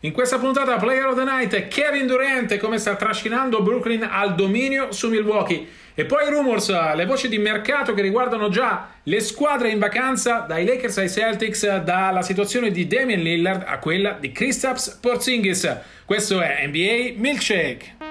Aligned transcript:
in 0.00 0.12
questa 0.12 0.38
puntata 0.38 0.76
Player 0.76 1.06
of 1.06 1.16
the 1.16 1.24
Night 1.24 1.68
Kevin 1.68 2.06
Durant 2.06 2.56
come 2.58 2.78
sta 2.78 2.94
trascinando 2.94 3.62
Brooklyn 3.62 4.06
al 4.08 4.34
dominio 4.36 4.92
su 4.92 5.08
Milwaukee. 5.08 5.66
E 5.94 6.04
poi 6.04 6.30
rumors, 6.30 6.68
le 6.94 7.04
voci 7.06 7.28
di 7.28 7.38
mercato 7.38 7.92
che 7.92 8.02
riguardano 8.02 8.48
già 8.48 8.88
le 9.02 9.18
squadre 9.18 9.70
in 9.70 9.80
vacanza 9.80 10.44
dai 10.46 10.64
Lakers 10.64 10.98
ai 10.98 11.10
Celtics 11.10 11.78
dalla 11.78 12.22
situazione 12.22 12.70
di 12.70 12.86
Damian 12.86 13.20
Lillard 13.20 13.64
a 13.66 13.78
quella 13.78 14.12
di 14.12 14.30
Kristaps 14.30 14.98
Porzingis. 15.00 15.76
Questo 16.04 16.40
è 16.40 16.64
NBA 16.68 17.14
Milkshake 17.16 18.07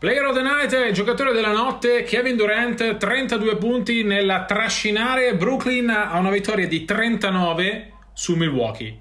Player 0.00 0.24
of 0.24 0.34
the 0.34 0.40
Night, 0.40 0.92
giocatore 0.92 1.34
della 1.34 1.52
notte, 1.52 2.04
Kevin 2.04 2.34
Durant, 2.34 2.96
32 2.96 3.56
punti 3.56 4.02
nella 4.02 4.46
trascinare 4.46 5.34
Brooklyn 5.34 5.90
a 5.90 6.16
una 6.16 6.30
vittoria 6.30 6.66
di 6.66 6.86
39 6.86 7.92
su 8.14 8.34
Milwaukee. 8.34 8.98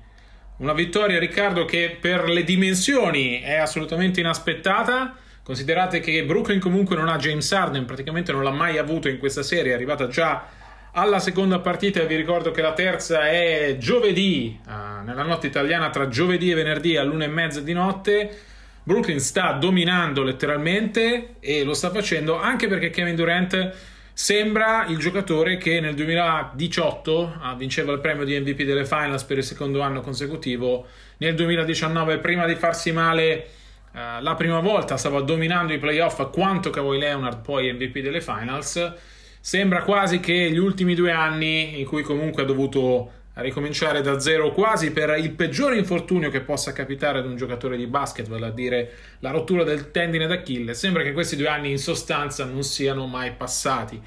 Una 0.57 0.73
vittoria, 0.73 1.17
Riccardo, 1.17 1.63
che 1.63 1.95
per 2.01 2.27
le 2.27 2.43
dimensioni 2.43 3.39
è 3.39 3.55
assolutamente 3.55 4.19
inaspettata. 4.19 5.15
Considerate 5.41 6.01
che 6.01 6.25
Brooklyn 6.25 6.59
comunque 6.59 6.97
non 6.97 7.07
ha 7.07 7.15
James 7.15 7.49
Harden, 7.49 7.85
praticamente 7.85 8.33
non 8.33 8.43
l'ha 8.43 8.51
mai 8.51 8.77
avuto 8.77 9.07
in 9.07 9.19
questa 9.19 9.41
serie, 9.41 9.71
è 9.71 9.75
arrivata 9.75 10.09
già 10.09 10.47
alla 10.91 11.19
seconda 11.19 11.59
partita 11.59 12.03
vi 12.03 12.17
ricordo 12.17 12.51
che 12.51 12.61
la 12.61 12.73
terza 12.73 13.29
è 13.29 13.77
giovedì, 13.79 14.59
uh, 14.65 15.05
nella 15.05 15.23
notte 15.23 15.47
italiana 15.47 15.91
tra 15.91 16.09
giovedì 16.09 16.51
e 16.51 16.55
venerdì 16.55 16.97
all'una 16.97 17.23
e 17.23 17.29
mezza 17.29 17.61
di 17.61 17.71
notte 17.71 18.47
Brooklyn 18.89 19.19
sta 19.19 19.51
dominando 19.51 20.23
letteralmente 20.23 21.35
e 21.39 21.63
lo 21.63 21.75
sta 21.75 21.91
facendo 21.91 22.39
anche 22.39 22.67
perché 22.67 22.89
Kevin 22.89 23.13
Durant 23.13 23.71
sembra 24.13 24.87
il 24.87 24.97
giocatore 24.97 25.57
che 25.57 25.79
nel 25.79 25.93
2018 25.93 27.37
ah, 27.39 27.53
vinceva 27.53 27.91
il 27.91 27.99
premio 27.99 28.25
di 28.25 28.39
MVP 28.39 28.63
delle 28.63 28.87
finals 28.87 29.25
per 29.25 29.37
il 29.37 29.43
secondo 29.43 29.81
anno 29.81 30.01
consecutivo. 30.01 30.87
Nel 31.17 31.35
2019, 31.35 32.17
prima 32.17 32.47
di 32.47 32.55
farsi 32.55 32.91
male 32.91 33.45
uh, 33.91 34.23
la 34.23 34.33
prima 34.33 34.59
volta, 34.59 34.97
stava 34.97 35.21
dominando 35.21 35.71
i 35.71 35.77
playoff 35.77 36.27
quanto 36.31 36.71
Kawhi 36.71 36.97
Leonard, 36.97 37.41
poi 37.43 37.71
MVP 37.71 37.99
delle 37.99 38.21
finals. 38.21 38.91
Sembra 39.39 39.83
quasi 39.83 40.19
che 40.19 40.49
gli 40.49 40.57
ultimi 40.57 40.95
due 40.95 41.11
anni, 41.11 41.79
in 41.79 41.85
cui 41.85 42.01
comunque 42.01 42.41
ha 42.41 42.45
dovuto 42.45 43.18
a 43.33 43.41
ricominciare 43.41 44.01
da 44.01 44.19
zero 44.19 44.51
quasi 44.51 44.91
per 44.91 45.17
il 45.17 45.31
peggiore 45.31 45.77
infortunio 45.77 46.29
che 46.29 46.41
possa 46.41 46.73
capitare 46.73 47.19
ad 47.19 47.25
un 47.25 47.35
giocatore 47.35 47.77
di 47.77 47.87
basket, 47.87 48.27
vale 48.27 48.47
a 48.47 48.51
dire 48.51 48.91
la 49.19 49.31
rottura 49.31 49.63
del 49.63 49.91
tendine 49.91 50.27
d'Achille. 50.27 50.73
Sembra 50.73 51.03
che 51.03 51.13
questi 51.13 51.35
due 51.35 51.47
anni 51.47 51.71
in 51.71 51.77
sostanza 51.77 52.43
non 52.43 52.63
siano 52.63 53.05
mai 53.05 53.31
passati. 53.31 54.01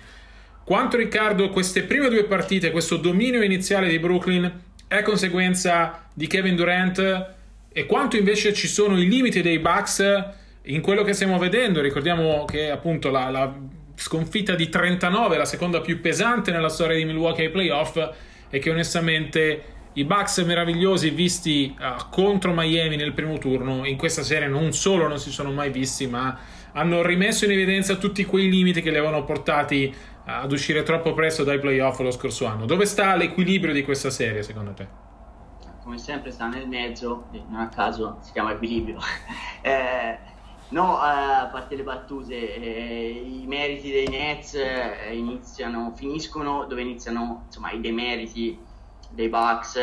Quanto 0.64 0.96
Riccardo, 0.96 1.50
queste 1.50 1.82
prime 1.82 2.08
due 2.08 2.24
partite, 2.24 2.70
questo 2.70 2.96
dominio 2.96 3.42
iniziale 3.42 3.88
di 3.88 3.98
Brooklyn 3.98 4.60
è 4.86 5.02
conseguenza 5.02 6.04
di 6.12 6.26
Kevin 6.26 6.54
Durant 6.54 7.26
e 7.72 7.86
quanto 7.86 8.16
invece 8.16 8.52
ci 8.52 8.68
sono 8.68 9.00
i 9.00 9.08
limiti 9.08 9.40
dei 9.40 9.58
Bucks 9.58 10.04
in 10.64 10.80
quello 10.82 11.02
che 11.02 11.14
stiamo 11.14 11.38
vedendo. 11.38 11.80
Ricordiamo 11.80 12.44
che 12.44 12.70
appunto 12.70 13.10
la, 13.10 13.30
la 13.30 13.52
sconfitta 13.94 14.54
di 14.54 14.68
39, 14.68 15.36
la 15.36 15.44
seconda 15.44 15.80
più 15.80 16.00
pesante 16.00 16.50
nella 16.50 16.68
storia 16.68 16.96
di 16.96 17.04
Milwaukee 17.04 17.46
ai 17.46 17.50
playoff, 17.50 17.96
e 18.54 18.58
che 18.58 18.68
onestamente 18.68 19.62
i 19.94 20.04
Bucks 20.04 20.38
meravigliosi 20.38 21.08
visti 21.08 21.74
uh, 21.78 22.10
contro 22.10 22.52
Miami 22.52 22.96
nel 22.96 23.14
primo 23.14 23.38
turno 23.38 23.86
in 23.86 23.96
questa 23.96 24.22
serie 24.22 24.46
non 24.46 24.72
solo 24.72 25.08
non 25.08 25.18
si 25.18 25.30
sono 25.30 25.50
mai 25.50 25.70
visti, 25.70 26.06
ma 26.06 26.38
hanno 26.72 27.02
rimesso 27.02 27.46
in 27.46 27.52
evidenza 27.52 27.96
tutti 27.96 28.26
quei 28.26 28.50
limiti 28.50 28.82
che 28.82 28.90
li 28.90 28.98
avevano 28.98 29.24
portati 29.24 29.90
uh, 29.94 30.20
ad 30.24 30.52
uscire 30.52 30.82
troppo 30.82 31.14
presto 31.14 31.44
dai 31.44 31.58
playoff 31.58 31.98
lo 32.00 32.10
scorso 32.10 32.44
anno. 32.44 32.66
Dove 32.66 32.84
sta 32.84 33.16
l'equilibrio 33.16 33.72
di 33.72 33.82
questa 33.82 34.10
serie 34.10 34.42
secondo 34.42 34.72
te? 34.74 34.86
Come 35.82 35.96
sempre 35.96 36.30
sta 36.30 36.46
nel 36.46 36.68
mezzo, 36.68 37.28
non 37.48 37.60
a 37.60 37.68
caso 37.68 38.18
si 38.20 38.32
chiama 38.32 38.52
equilibrio. 38.52 38.98
eh, 39.62 40.18
No, 40.72 40.96
eh, 41.04 41.10
a 41.10 41.50
parte 41.52 41.76
le 41.76 41.82
battute, 41.82 42.54
eh, 42.54 43.10
i 43.10 43.44
meriti 43.46 43.90
dei 43.90 44.08
Nets 44.08 44.54
eh, 44.54 45.14
iniziano, 45.14 45.92
finiscono 45.94 46.64
dove 46.64 46.80
iniziano 46.80 47.42
insomma, 47.44 47.72
i 47.72 47.80
demeriti 47.80 48.58
dei 49.10 49.28
Bucks. 49.28 49.78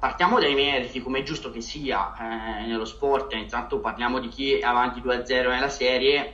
Partiamo 0.00 0.40
dai 0.40 0.54
meriti, 0.54 1.00
come 1.00 1.20
è 1.20 1.22
giusto 1.22 1.52
che 1.52 1.60
sia 1.60 2.12
eh, 2.16 2.66
nello 2.66 2.84
sport. 2.84 3.34
Intanto 3.34 3.78
parliamo 3.78 4.18
di 4.18 4.26
chi 4.26 4.54
è 4.54 4.64
avanti 4.64 5.00
2-0 5.00 5.48
nella 5.48 5.68
serie, 5.68 6.32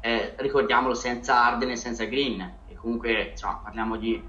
eh, 0.00 0.34
ricordiamolo 0.36 0.92
senza 0.92 1.42
Arden 1.46 1.70
e 1.70 1.76
senza 1.76 2.04
Green. 2.04 2.40
E 2.68 2.74
comunque 2.74 3.30
insomma, 3.30 3.62
parliamo 3.64 3.96
di 3.96 4.22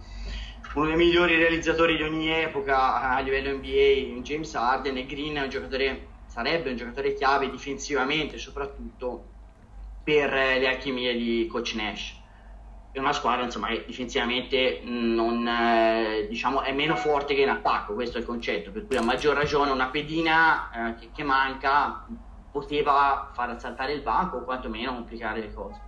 uno 0.75 0.85
dei 0.85 0.95
migliori 0.95 1.35
realizzatori 1.35 1.97
di 1.97 2.03
ogni 2.03 2.29
epoca 2.29 3.01
a 3.01 3.19
livello 3.19 3.51
NBA, 3.51 4.21
James 4.21 4.55
Arden, 4.55 4.95
e 4.95 5.05
Green 5.05 5.35
è 5.35 5.41
un 5.41 5.49
giocatore 5.49 6.08
sarebbe 6.29 6.69
un 6.69 6.77
giocatore 6.77 7.13
chiave 7.13 7.49
difensivamente, 7.49 8.37
soprattutto 8.37 9.25
per 10.03 10.31
le 10.31 10.67
alchimie 10.67 11.13
di 11.13 11.47
Coach 11.51 11.73
Nash. 11.75 12.17
È 12.91 12.99
una 12.99 13.13
squadra 13.13 13.43
insomma, 13.43 13.67
che 13.67 13.83
difensivamente 13.85 14.81
non, 14.83 15.47
eh, 15.47 16.27
diciamo, 16.27 16.61
è 16.61 16.71
meno 16.71 16.95
forte 16.95 17.35
che 17.35 17.41
in 17.41 17.49
attacco, 17.49 17.93
questo 17.93 18.17
è 18.17 18.21
il 18.21 18.25
concetto, 18.25 18.71
per 18.71 18.85
cui 18.87 18.95
a 18.95 19.01
maggior 19.01 19.35
ragione 19.35 19.71
una 19.71 19.87
pedina 19.87 20.69
eh, 20.71 20.95
che, 20.95 21.09
che, 21.13 21.23
manca 21.23 22.05
poteva 22.51 23.29
far 23.33 23.59
saltare 23.59 23.93
il 23.93 24.01
banco 24.01 24.37
o 24.37 24.43
quantomeno 24.43 24.93
complicare 24.93 25.41
le 25.41 25.53
cose. 25.53 25.81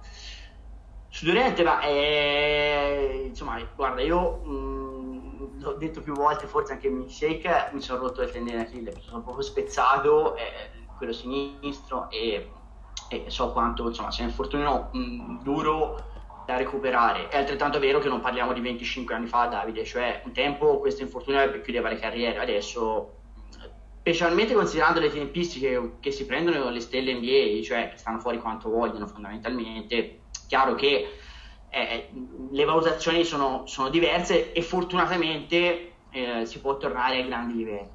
Su 1.13 1.25
Durante, 1.25 1.61
ma, 1.61 1.81
eh, 1.81 3.25
insomma, 3.27 3.59
guarda, 3.75 4.01
io 4.01 4.39
mh, 4.45 4.49
mm, 4.49 5.61
l'ho 5.61 5.73
detto 5.73 6.01
più 6.01 6.13
volte, 6.13 6.47
forse 6.47 6.71
anche 6.71 6.87
in 6.87 6.95
milkshake, 6.95 7.71
mi 7.73 7.81
sono 7.81 7.99
rotto 7.99 8.21
il 8.21 8.31
tendine 8.31 8.55
d'Achille, 8.55 8.95
sono 9.01 9.21
proprio 9.21 9.43
spezzato, 9.43 10.37
eh, 10.37 10.69
quello 10.97 11.11
sinistro, 11.11 12.09
e, 12.09 12.49
e, 13.09 13.25
so 13.27 13.51
quanto, 13.51 13.89
insomma, 13.89 14.09
sia 14.09 14.23
un 14.23 14.29
infortunio 14.29 14.89
mm, 14.95 15.41
duro 15.41 16.01
da 16.45 16.55
recuperare. 16.55 17.27
È 17.27 17.37
altrettanto 17.37 17.77
vero 17.77 17.99
che 17.99 18.07
non 18.07 18.21
parliamo 18.21 18.53
di 18.53 18.61
25 18.61 19.13
anni 19.13 19.27
fa, 19.27 19.47
Davide, 19.47 19.83
cioè 19.83 20.21
un 20.23 20.31
tempo 20.31 20.79
questo 20.79 21.01
infortunio 21.01 21.59
chiudeva 21.59 21.89
le 21.89 21.99
carriere, 21.99 22.39
adesso 22.39 23.17
specialmente 23.99 24.53
considerando 24.53 25.01
le 25.01 25.11
tempistiche 25.11 25.97
che 25.99 26.11
si 26.11 26.25
prendono 26.25 26.69
le 26.69 26.79
stelle 26.79 27.13
NBA, 27.13 27.61
cioè 27.63 27.89
che 27.89 27.97
stanno 27.97 28.19
fuori 28.19 28.39
quanto 28.39 28.69
vogliono 28.69 29.07
fondamentalmente, 29.07 30.20
chiaro 30.51 30.75
che 30.75 31.17
eh, 31.69 32.09
le 32.49 32.65
valutazioni 32.65 33.23
sono, 33.23 33.65
sono, 33.67 33.87
diverse 33.87 34.51
e 34.51 34.61
fortunatamente 34.61 35.93
eh, 36.09 36.45
si 36.45 36.59
può 36.59 36.75
tornare 36.75 37.15
ai 37.15 37.25
grandi 37.25 37.55
livelli. 37.55 37.89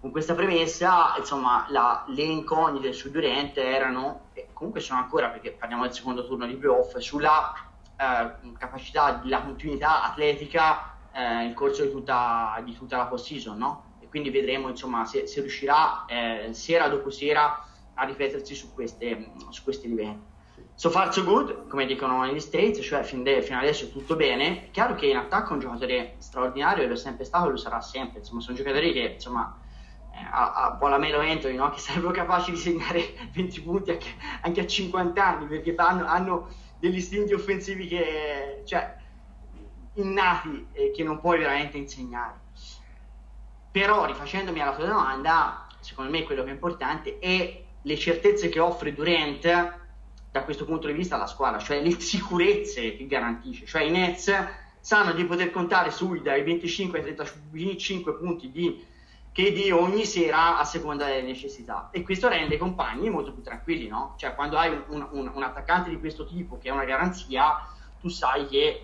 Con 0.00 0.10
questa 0.10 0.34
premessa, 0.34 1.14
insomma, 1.16 1.64
la, 1.68 2.04
le 2.08 2.22
incognite 2.22 2.92
su 2.92 3.08
Durant 3.12 3.56
erano, 3.56 4.30
e 4.32 4.48
comunque 4.52 4.80
sono 4.80 4.98
ancora, 4.98 5.28
perché 5.28 5.52
parliamo 5.52 5.84
del 5.84 5.92
secondo 5.92 6.26
turno 6.26 6.44
di 6.44 6.56
playoff, 6.56 6.96
sulla 6.96 7.54
eh, 7.96 8.52
capacità, 8.58 9.20
la 9.26 9.42
continuità 9.42 10.02
atletica 10.02 10.96
eh, 11.12 11.20
nel 11.22 11.54
corso 11.54 11.84
di 11.84 11.92
tutta, 11.92 12.60
di 12.64 12.76
tutta 12.76 12.96
la 12.96 13.06
post-season, 13.06 13.56
no? 13.56 13.84
E 14.00 14.08
quindi 14.08 14.30
vedremo, 14.30 14.68
insomma, 14.68 15.04
se, 15.04 15.28
se 15.28 15.40
riuscirà 15.40 16.04
eh, 16.06 16.48
sera 16.50 16.88
dopo 16.88 17.10
sera 17.10 17.64
a 17.94 18.04
ripetersi 18.04 18.56
su, 18.56 18.74
queste, 18.74 19.34
su 19.50 19.62
questi 19.62 19.86
livelli 19.86 20.30
so 20.82 20.90
far 20.90 21.12
so 21.14 21.22
good, 21.22 21.68
come 21.68 21.86
dicono 21.86 22.24
negli 22.24 22.40
States, 22.40 22.84
cioè 22.84 23.04
fin 23.04 23.22
de- 23.22 23.40
fino 23.42 23.56
adesso 23.56 23.88
tutto 23.88 24.16
bene. 24.16 24.64
È 24.64 24.70
chiaro 24.72 24.96
che 24.96 25.06
in 25.06 25.16
attacco 25.16 25.50
è 25.50 25.52
un 25.52 25.60
giocatore 25.60 26.16
straordinario 26.18 26.88
lo 26.88 26.94
è 26.94 26.96
sempre 26.96 27.24
stato 27.24 27.46
e 27.46 27.50
lo 27.52 27.56
sarà 27.56 27.80
sempre. 27.80 28.18
Insomma, 28.18 28.40
sono 28.40 28.56
giocatori 28.56 28.92
che, 28.92 29.12
insomma, 29.14 29.56
eh, 30.12 30.26
a, 30.28 30.54
a 30.54 30.72
po' 30.72 30.88
la 30.88 30.98
Melo 30.98 31.20
Anthony, 31.20 31.54
no? 31.54 31.70
che 31.70 31.78
sarebbero 31.78 32.10
capaci 32.10 32.50
di 32.50 32.56
segnare 32.56 33.14
20 33.32 33.62
punti 33.62 33.90
anche, 33.92 34.08
anche 34.40 34.60
a 34.60 34.66
50 34.66 35.24
anni, 35.24 35.46
perché 35.46 35.72
hanno, 35.76 36.04
hanno, 36.04 36.48
degli 36.80 36.96
istinti 36.96 37.32
offensivi 37.32 37.86
che, 37.86 38.62
cioè, 38.64 38.96
innati 39.94 40.66
e 40.72 40.90
che 40.90 41.04
non 41.04 41.20
puoi 41.20 41.38
veramente 41.38 41.76
insegnare. 41.76 42.40
Però, 43.70 44.04
rifacendomi 44.04 44.60
alla 44.60 44.74
tua 44.74 44.86
domanda, 44.86 45.64
secondo 45.78 46.10
me 46.10 46.24
quello 46.24 46.42
che 46.42 46.50
è 46.50 46.54
importante 46.54 47.20
è 47.20 47.62
le 47.80 47.96
certezze 47.96 48.48
che 48.48 48.58
offre 48.58 48.92
Durant 48.92 49.80
da 50.32 50.44
questo 50.44 50.64
punto 50.64 50.86
di 50.86 50.94
vista 50.94 51.16
alla 51.16 51.26
squadra, 51.26 51.60
cioè 51.60 51.82
le 51.82 52.00
sicurezze 52.00 52.96
che 52.96 53.06
garantisce. 53.06 53.66
Cioè 53.66 53.82
i 53.82 53.90
Nets 53.90 54.32
sanno 54.80 55.12
di 55.12 55.24
poter 55.26 55.50
contare 55.50 55.90
sui 55.90 56.22
dai 56.22 56.42
25 56.42 56.98
ai 56.98 57.04
35 57.04 58.14
punti 58.16 58.50
di 58.50 58.84
KD 59.30 59.70
ogni 59.72 60.06
sera 60.06 60.58
a 60.58 60.64
seconda 60.64 61.04
delle 61.04 61.22
necessità 61.22 61.88
e 61.92 62.02
questo 62.02 62.28
rende 62.28 62.54
i 62.54 62.58
compagni 62.58 63.10
molto 63.10 63.32
più 63.32 63.42
tranquilli, 63.42 63.88
no? 63.88 64.14
Cioè 64.16 64.34
quando 64.34 64.56
hai 64.56 64.70
un, 64.88 65.06
un, 65.10 65.30
un 65.34 65.42
attaccante 65.42 65.90
di 65.90 65.98
questo 66.00 66.24
tipo 66.24 66.58
che 66.58 66.68
è 66.68 66.72
una 66.72 66.84
garanzia, 66.84 67.66
tu 68.00 68.08
sai 68.08 68.46
che 68.46 68.82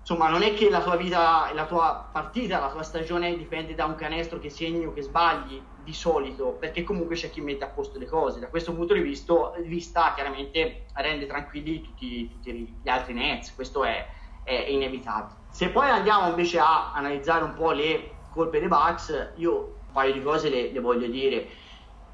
insomma 0.00 0.28
non 0.28 0.42
è 0.42 0.54
che 0.54 0.70
la 0.70 0.80
tua 0.80 0.94
vita, 0.94 1.52
la 1.52 1.66
tua 1.66 2.08
partita, 2.10 2.60
la 2.60 2.70
tua 2.70 2.84
stagione 2.84 3.36
dipende 3.36 3.74
da 3.74 3.84
un 3.84 3.96
canestro 3.96 4.38
che 4.38 4.48
segni 4.48 4.86
o 4.86 4.92
che 4.92 5.02
sbagli 5.02 5.60
di 5.84 5.92
solito, 5.92 6.56
perché 6.58 6.82
comunque 6.82 7.14
c'è 7.14 7.30
chi 7.30 7.40
mette 7.40 7.64
a 7.64 7.68
posto 7.68 7.98
le 7.98 8.06
cose. 8.06 8.40
Da 8.40 8.48
questo 8.48 8.74
punto 8.74 8.94
di 8.94 9.00
vista, 9.00 9.52
vista 9.58 10.12
chiaramente 10.14 10.86
rende 10.94 11.26
tranquilli 11.26 11.82
tutti, 11.82 12.28
tutti, 12.28 12.76
gli 12.82 12.88
altri 12.88 13.12
Nets, 13.12 13.54
questo 13.54 13.84
è, 13.84 14.06
è, 14.42 14.52
inevitabile. 14.68 15.42
Se 15.50 15.68
poi 15.68 15.88
andiamo 15.88 16.28
invece 16.28 16.58
a 16.58 16.92
analizzare 16.92 17.44
un 17.44 17.54
po' 17.54 17.70
le 17.70 18.10
colpe 18.30 18.58
dei 18.58 18.68
Bucks, 18.68 19.32
io 19.36 19.76
un 19.86 19.92
paio 19.92 20.12
di 20.12 20.22
cose 20.22 20.48
le, 20.48 20.72
le 20.72 20.80
voglio 20.80 21.06
dire. 21.06 21.46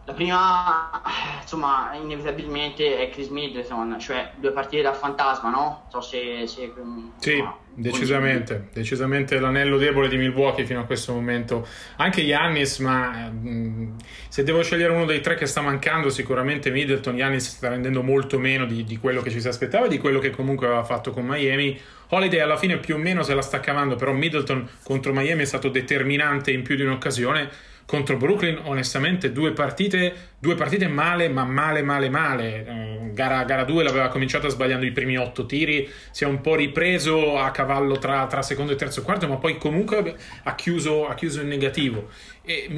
La 0.06 0.14
prima, 0.14 1.02
insomma, 1.40 1.92
inevitabilmente 1.94 2.98
è 2.98 3.10
Chris 3.10 3.28
Middleton, 3.28 3.98
cioè 4.00 4.32
due 4.36 4.50
partite 4.50 4.82
da 4.82 4.94
fantasma, 4.94 5.50
no? 5.50 5.84
So 5.88 6.00
se... 6.00 6.46
se 6.46 6.72
sì, 7.18 7.32
insomma, 7.32 7.56
decisamente, 7.74 8.68
decisamente 8.72 9.38
l'anello 9.38 9.76
debole 9.76 10.08
di 10.08 10.16
Milwaukee 10.16 10.64
fino 10.64 10.80
a 10.80 10.84
questo 10.84 11.12
momento. 11.12 11.66
Anche 11.96 12.24
Giannis, 12.24 12.78
ma 12.78 13.28
mh, 13.28 13.48
mm, 13.48 13.96
se 14.28 14.42
devo 14.42 14.62
scegliere 14.62 14.92
uno 14.92 15.04
dei 15.04 15.20
tre 15.20 15.34
che 15.34 15.46
sta 15.46 15.60
mancando, 15.60 16.08
sicuramente 16.08 16.70
Middleton. 16.70 17.16
Giannis 17.16 17.48
sta 17.48 17.68
rendendo 17.68 18.02
molto 18.02 18.38
meno 18.38 18.64
di, 18.64 18.84
di 18.84 18.96
quello 18.96 19.20
che 19.20 19.30
ci 19.30 19.40
si 19.40 19.48
aspettava, 19.48 19.86
di 19.86 19.98
quello 19.98 20.18
che 20.18 20.30
comunque 20.30 20.66
aveva 20.66 20.82
fatto 20.82 21.10
con 21.12 21.26
Miami. 21.26 21.78
Holiday 22.08 22.40
alla 22.40 22.56
fine 22.56 22.78
più 22.78 22.94
o 22.96 22.98
meno 22.98 23.22
se 23.22 23.34
la 23.34 23.42
sta 23.42 23.60
cavando, 23.60 23.96
però 23.96 24.12
Middleton 24.12 24.68
contro 24.82 25.12
Miami 25.12 25.42
è 25.42 25.46
stato 25.46 25.68
determinante 25.68 26.50
in 26.50 26.62
più 26.62 26.74
di 26.74 26.82
un'occasione 26.82 27.68
contro 27.90 28.16
Brooklyn 28.16 28.60
onestamente 28.66 29.32
due 29.32 29.50
partite, 29.50 30.34
due 30.38 30.54
partite 30.54 30.86
male 30.86 31.28
ma 31.28 31.42
male 31.42 31.82
male 31.82 32.08
male. 32.08 32.64
Uh, 32.68 33.12
gara, 33.12 33.42
gara 33.42 33.64
2 33.64 33.82
l'aveva 33.82 34.06
cominciata 34.06 34.48
sbagliando 34.48 34.86
i 34.86 34.92
primi 34.92 35.18
otto 35.18 35.44
tiri 35.44 35.90
si 36.12 36.22
è 36.22 36.26
un 36.28 36.40
po' 36.40 36.54
ripreso 36.54 37.36
a 37.36 37.50
cavallo 37.50 37.98
tra, 37.98 38.28
tra 38.28 38.42
secondo 38.42 38.70
e 38.70 38.76
terzo 38.76 39.02
quarto 39.02 39.26
ma 39.26 39.38
poi 39.38 39.58
comunque 39.58 40.14
ha 40.44 40.54
chiuso, 40.54 41.08
ha 41.08 41.14
chiuso 41.14 41.40
in 41.40 41.48
negativo. 41.48 42.10
E 42.42 42.68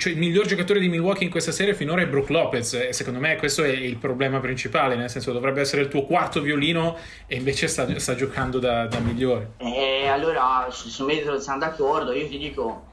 cioè 0.00 0.12
il 0.12 0.18
miglior 0.18 0.46
giocatore 0.46 0.80
di 0.80 0.88
Milwaukee 0.88 1.24
in 1.24 1.30
questa 1.30 1.52
serie 1.52 1.72
finora 1.72 2.02
è 2.02 2.08
Brook 2.08 2.30
Lopez 2.30 2.74
e 2.74 2.92
secondo 2.92 3.20
me 3.20 3.36
questo 3.36 3.62
è 3.62 3.68
il 3.68 3.98
problema 3.98 4.40
principale 4.40 4.96
nel 4.96 5.10
senso 5.10 5.30
dovrebbe 5.30 5.60
essere 5.60 5.82
il 5.82 5.88
tuo 5.88 6.02
quarto 6.02 6.42
violino 6.42 6.96
e 7.28 7.36
invece 7.36 7.68
sta, 7.68 7.86
sta 8.00 8.16
giocando 8.16 8.58
da, 8.58 8.86
da 8.88 8.98
migliore. 8.98 9.52
E 9.58 10.08
allora 10.08 10.66
su 10.70 11.04
me 11.04 11.22
sono 11.38 11.58
d'accordo 11.58 12.12
io 12.12 12.26
ti 12.26 12.36
dico 12.36 12.88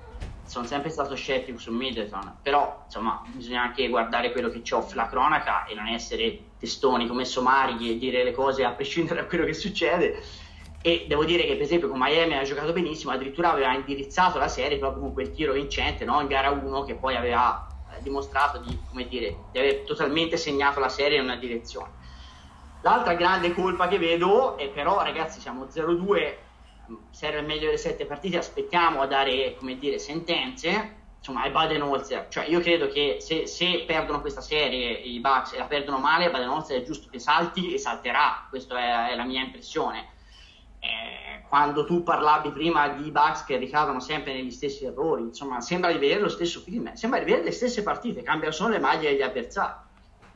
sono 0.47 0.65
sempre 0.65 0.89
stato 0.89 1.13
scettico 1.15 1.59
su 1.59 1.71
Middleton, 1.71 2.37
però 2.41 2.83
insomma 2.85 3.21
bisogna 3.27 3.61
anche 3.61 3.87
guardare 3.89 4.31
quello 4.31 4.49
che 4.49 4.63
ci 4.63 4.73
offre 4.73 4.95
la 4.95 5.07
cronaca 5.07 5.65
e 5.65 5.75
non 5.75 5.87
essere 5.87 6.39
testoni 6.57 7.05
come 7.05 7.25
somari 7.25 7.91
e 7.91 7.97
dire 7.97 8.23
le 8.23 8.31
cose 8.31 8.63
a 8.63 8.71
prescindere 8.71 9.21
da 9.21 9.27
quello 9.27 9.45
che 9.45 9.53
succede. 9.53 10.23
E 10.81 11.05
devo 11.07 11.25
dire 11.25 11.43
che 11.43 11.53
per 11.53 11.63
esempio 11.63 11.89
con 11.89 11.99
Miami 11.99 12.37
ha 12.37 12.43
giocato 12.43 12.71
benissimo, 12.71 13.11
addirittura 13.11 13.51
aveva 13.51 13.73
indirizzato 13.73 14.37
la 14.39 14.47
serie 14.47 14.77
proprio 14.77 15.01
con 15.01 15.13
quel 15.13 15.31
tiro 15.31 15.51
vincente 15.51 16.05
no? 16.05 16.21
in 16.21 16.27
gara 16.27 16.49
1 16.49 16.83
che 16.83 16.95
poi 16.95 17.15
aveva 17.15 17.67
eh, 17.91 18.01
dimostrato 18.01 18.59
di, 18.59 19.07
dire, 19.09 19.35
di 19.51 19.59
aver 19.59 19.81
totalmente 19.81 20.37
segnato 20.37 20.79
la 20.79 20.89
serie 20.89 21.17
in 21.17 21.23
una 21.23 21.35
direzione. 21.35 21.91
L'altra 22.81 23.15
grande 23.15 23.53
colpa 23.53 23.89
che 23.89 23.97
vedo 23.97 24.57
è 24.57 24.69
però 24.69 25.01
ragazzi 25.03 25.41
siamo 25.41 25.65
0-2 25.65 26.45
serve 27.09 27.41
meglio 27.41 27.65
delle 27.65 27.77
sette 27.77 28.05
partite, 28.05 28.37
aspettiamo 28.37 29.01
a 29.01 29.07
dare, 29.07 29.55
come 29.57 29.77
dire, 29.77 29.99
sentenze, 29.99 30.95
insomma, 31.17 31.43
è 31.43 31.51
Baden-Holzer. 31.51 32.27
Cioè, 32.29 32.45
io 32.45 32.59
credo 32.59 32.87
che 32.87 33.17
se, 33.19 33.47
se, 33.47 33.83
perdono 33.85 34.21
questa 34.21 34.41
serie 34.41 34.91
i 34.91 35.19
Bucks 35.19 35.53
e 35.53 35.57
la 35.57 35.65
perdono 35.65 35.97
male, 35.97 36.29
Baden-Holzer 36.29 36.81
è 36.81 36.85
giusto 36.85 37.09
che 37.09 37.19
salti 37.19 37.73
e 37.73 37.77
salterà, 37.77 38.45
questa 38.49 38.77
è, 38.77 39.11
è, 39.11 39.15
la 39.15 39.25
mia 39.25 39.41
impressione. 39.41 40.15
Eh, 40.79 41.43
quando 41.49 41.85
tu 41.85 42.03
parlavi 42.03 42.51
prima 42.51 42.87
di 42.89 43.09
Bucks 43.09 43.43
che 43.43 43.57
ricadono 43.57 43.99
sempre 43.99 44.33
negli 44.33 44.51
stessi 44.51 44.85
errori, 44.85 45.23
insomma, 45.23 45.59
sembra 45.59 45.91
di 45.91 45.97
vedere 45.97 46.21
lo 46.21 46.29
stesso 46.29 46.61
film, 46.61 46.93
sembra 46.93 47.19
di 47.19 47.25
vedere 47.25 47.43
le 47.43 47.51
stesse 47.51 47.83
partite, 47.83 48.21
cambiano 48.21 48.53
solo 48.53 48.71
le 48.71 48.79
maglie 48.79 49.09
degli 49.09 49.21
avversari. 49.21 49.85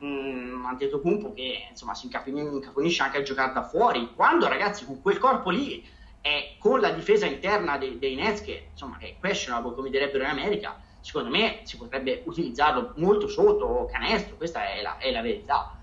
Mm, 0.04 0.64
Antetokounmpo 0.66 1.32
che 1.32 1.68
insomma 1.70 1.94
si 1.94 2.06
incaponisce 2.06 3.02
anche 3.04 3.18
a 3.18 3.22
giocare 3.22 3.52
da 3.52 3.62
fuori 3.62 4.12
quando 4.16 4.48
ragazzi 4.48 4.84
con 4.84 5.00
quel 5.00 5.18
corpo 5.18 5.50
lì 5.50 5.88
e 6.24 6.56
con 6.58 6.80
la 6.80 6.90
difesa 6.90 7.26
interna 7.26 7.76
dei, 7.76 7.98
dei 7.98 8.14
Nets 8.14 8.42
che 8.42 8.68
insomma 8.70 8.96
è 8.98 9.16
questionable 9.18 9.74
come 9.74 9.90
direbbero 9.90 10.22
in 10.22 10.30
America 10.30 10.80
secondo 11.00 11.30
me 11.30 11.62
si 11.64 11.76
potrebbe 11.76 12.22
utilizzarlo 12.24 12.92
molto 12.96 13.26
sotto 13.26 13.88
canestro 13.90 14.36
questa 14.36 14.72
è 14.72 14.80
la, 14.80 14.98
è 14.98 15.10
la 15.10 15.20
verità. 15.20 15.76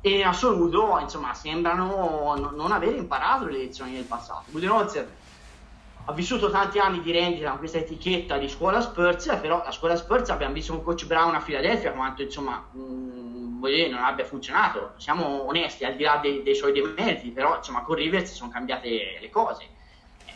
E 0.00 0.18
in 0.18 0.26
assoluto 0.26 0.98
insomma 0.98 1.32
sembrano 1.32 2.34
no, 2.36 2.50
non 2.50 2.72
aver 2.72 2.94
imparato 2.94 3.46
le 3.46 3.58
lezioni 3.58 3.94
del 3.94 4.04
passato. 4.04 4.42
Budenholzer 4.46 5.08
ha 6.06 6.12
vissuto 6.12 6.50
tanti 6.50 6.78
anni 6.78 7.00
di 7.00 7.12
rendita 7.12 7.48
con 7.50 7.58
questa 7.58 7.78
etichetta 7.78 8.36
di 8.36 8.48
scuola 8.48 8.80
Spurs 8.82 9.26
però 9.40 9.62
la 9.64 9.70
scuola 9.70 9.96
Spurs 9.96 10.28
abbiamo 10.28 10.52
visto 10.52 10.72
un 10.72 10.82
coach 10.82 11.06
Brown 11.06 11.34
a 11.34 11.40
Filadelfia 11.40 11.92
quanto 11.92 12.20
insomma 12.20 12.68
mh, 12.72 13.64
dire, 13.64 13.88
non 13.88 14.02
abbia 14.02 14.24
funzionato. 14.24 14.94
Siamo 14.96 15.46
onesti 15.46 15.84
al 15.84 15.94
di 15.94 16.02
là 16.02 16.18
dei, 16.20 16.42
dei 16.42 16.56
suoi 16.56 16.72
demeriti 16.72 17.30
però 17.30 17.56
insomma 17.58 17.82
con 17.82 17.94
Rivers 17.94 18.32
sono 18.32 18.50
cambiate 18.50 19.18
le 19.20 19.30
cose 19.30 19.73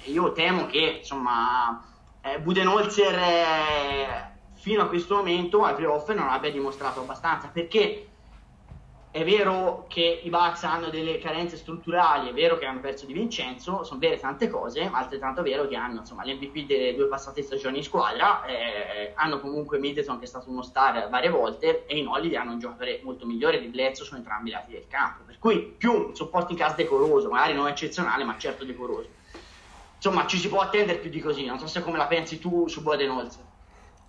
io 0.04 0.32
temo 0.32 0.66
che 0.66 0.98
insomma 0.98 1.84
eh, 2.22 2.40
Budenholzer 2.40 3.14
eh, 3.14 4.36
fino 4.54 4.82
a 4.82 4.88
questo 4.88 5.16
momento 5.16 5.64
ai 5.64 5.74
playoff 5.74 6.08
non 6.10 6.28
abbia 6.28 6.50
dimostrato 6.50 7.00
abbastanza. 7.00 7.48
Perché 7.48 8.08
è 9.10 9.24
vero 9.24 9.86
che 9.88 10.20
i 10.22 10.28
Bucks 10.28 10.64
hanno 10.64 10.90
delle 10.90 11.18
carenze 11.18 11.56
strutturali, 11.56 12.28
è 12.28 12.32
vero 12.32 12.58
che 12.58 12.66
hanno 12.66 12.80
perso 12.80 13.06
di 13.06 13.14
Vincenzo, 13.14 13.82
sono 13.82 13.98
vere 13.98 14.20
tante 14.20 14.48
cose, 14.48 14.88
ma 14.90 14.98
altrettanto 14.98 15.40
è 15.40 15.42
vero 15.42 15.66
che 15.66 15.76
hanno 15.76 16.00
insomma, 16.00 16.24
l'MVP 16.24 16.66
delle 16.66 16.94
due 16.94 17.06
passate 17.06 17.42
stagioni 17.42 17.78
in 17.78 17.84
squadra, 17.84 18.44
eh, 18.44 19.12
hanno 19.14 19.40
comunque 19.40 19.78
Middleton 19.78 20.18
che 20.18 20.24
è 20.24 20.28
stato 20.28 20.50
uno 20.50 20.62
star 20.62 21.08
varie 21.08 21.30
volte 21.30 21.86
e 21.86 21.96
in 21.96 22.06
Holiday 22.06 22.36
hanno 22.36 22.52
un 22.52 22.58
giocatore 22.58 23.00
molto 23.02 23.24
migliore 23.26 23.58
di 23.60 23.68
Bledsoe 23.68 24.04
su 24.04 24.14
entrambi 24.14 24.50
i 24.50 24.52
lati 24.52 24.72
del 24.72 24.86
campo, 24.88 25.22
per 25.24 25.38
cui 25.38 25.74
più 25.76 25.92
un 25.92 26.14
supporto 26.14 26.52
in 26.52 26.58
casa 26.58 26.74
decoroso, 26.74 27.30
magari 27.30 27.54
non 27.54 27.66
eccezionale 27.66 28.24
ma 28.24 28.36
certo 28.36 28.64
decoroso 28.64 29.17
insomma 29.98 30.26
ci 30.26 30.38
si 30.38 30.48
può 30.48 30.60
attendere 30.60 30.98
più 30.98 31.10
di 31.10 31.20
così. 31.20 31.44
Non 31.44 31.58
so 31.58 31.66
se 31.66 31.82
come 31.82 31.98
la 31.98 32.06
pensi 32.06 32.38
tu 32.38 32.66
su 32.68 32.82
Bodenholzer. 32.82 33.46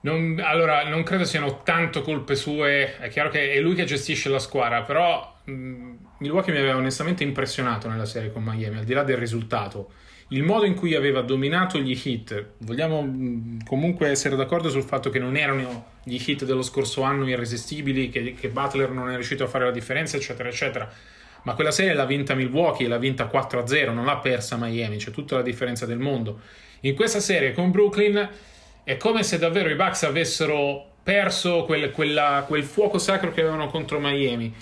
Non, 0.02 0.42
allora, 0.42 0.88
non 0.88 1.04
credo 1.04 1.26
siano 1.26 1.62
tanto 1.64 2.02
colpe 2.02 2.36
sue. 2.36 2.98
È 2.98 3.10
chiaro 3.10 3.30
che 3.30 3.52
è 3.52 3.60
lui 3.60 3.76
che 3.76 3.84
gestisce 3.84 4.30
la 4.30 4.40
squadra, 4.40 4.84
però 4.84 5.36
mh, 5.44 5.92
Milwaukee 6.20 6.54
mi 6.54 6.60
aveva 6.60 6.78
onestamente 6.78 7.24
impressionato 7.24 7.90
nella 7.90 8.06
serie 8.06 8.32
con 8.32 8.44
Miami, 8.44 8.78
al 8.78 8.86
di 8.86 8.94
là 8.94 9.04
del 9.04 9.18
risultato. 9.18 9.92
Il 10.32 10.44
modo 10.44 10.66
in 10.66 10.76
cui 10.76 10.94
aveva 10.94 11.22
dominato 11.22 11.80
gli 11.80 12.00
hit, 12.02 12.52
vogliamo 12.60 13.02
mh, 13.02 13.64
comunque 13.66 14.10
essere 14.10 14.36
d'accordo 14.36 14.70
sul 14.70 14.84
fatto 14.84 15.10
che 15.10 15.20
non 15.20 15.36
erano 15.36 15.88
gli 16.04 16.22
hit 16.24 16.46
dello 16.46 16.62
scorso 16.62 17.02
anno 17.02 17.28
irresistibili, 17.28 18.10
che, 18.10 18.36
che 18.36 18.48
Butler 18.50 18.92
non 18.92 19.10
è 19.10 19.16
riuscito 19.16 19.44
a 19.44 19.48
fare 19.48 19.66
la 19.66 19.72
differenza, 19.72 20.16
eccetera, 20.18 20.48
eccetera 20.48 20.90
ma 21.44 21.54
quella 21.54 21.72
serie 21.72 21.94
l'ha 21.94 22.06
vinta 22.06 22.36
Milwaukee, 22.36 22.88
l'ha 22.88 22.98
vinta 22.98 23.30
4-0, 23.32 23.94
non 23.94 24.06
l'ha 24.06 24.18
persa 24.18 24.58
Miami, 24.58 24.98
c'è 24.98 25.12
tutta 25.12 25.36
la 25.36 25.42
differenza 25.42 25.86
del 25.86 26.00
mondo. 26.00 26.40
In 26.82 26.96
questa 26.96 27.20
serie 27.20 27.54
con 27.54 27.72
Brooklyn 27.72 28.30
è 28.84 28.98
come 28.98 29.24
se 29.24 29.38
davvero 29.38 29.70
i 29.70 29.76
Bucks 29.76 30.04
avessero 30.04 30.86
perso 31.04 31.66
quel, 31.66 31.92
quella, 31.92 32.44
quel 32.48 32.64
fuoco 32.64 32.98
sacro 32.98 33.32
che 33.32 33.42
avevano 33.42 33.68
contro 33.68 34.00
Miami. 34.00 34.54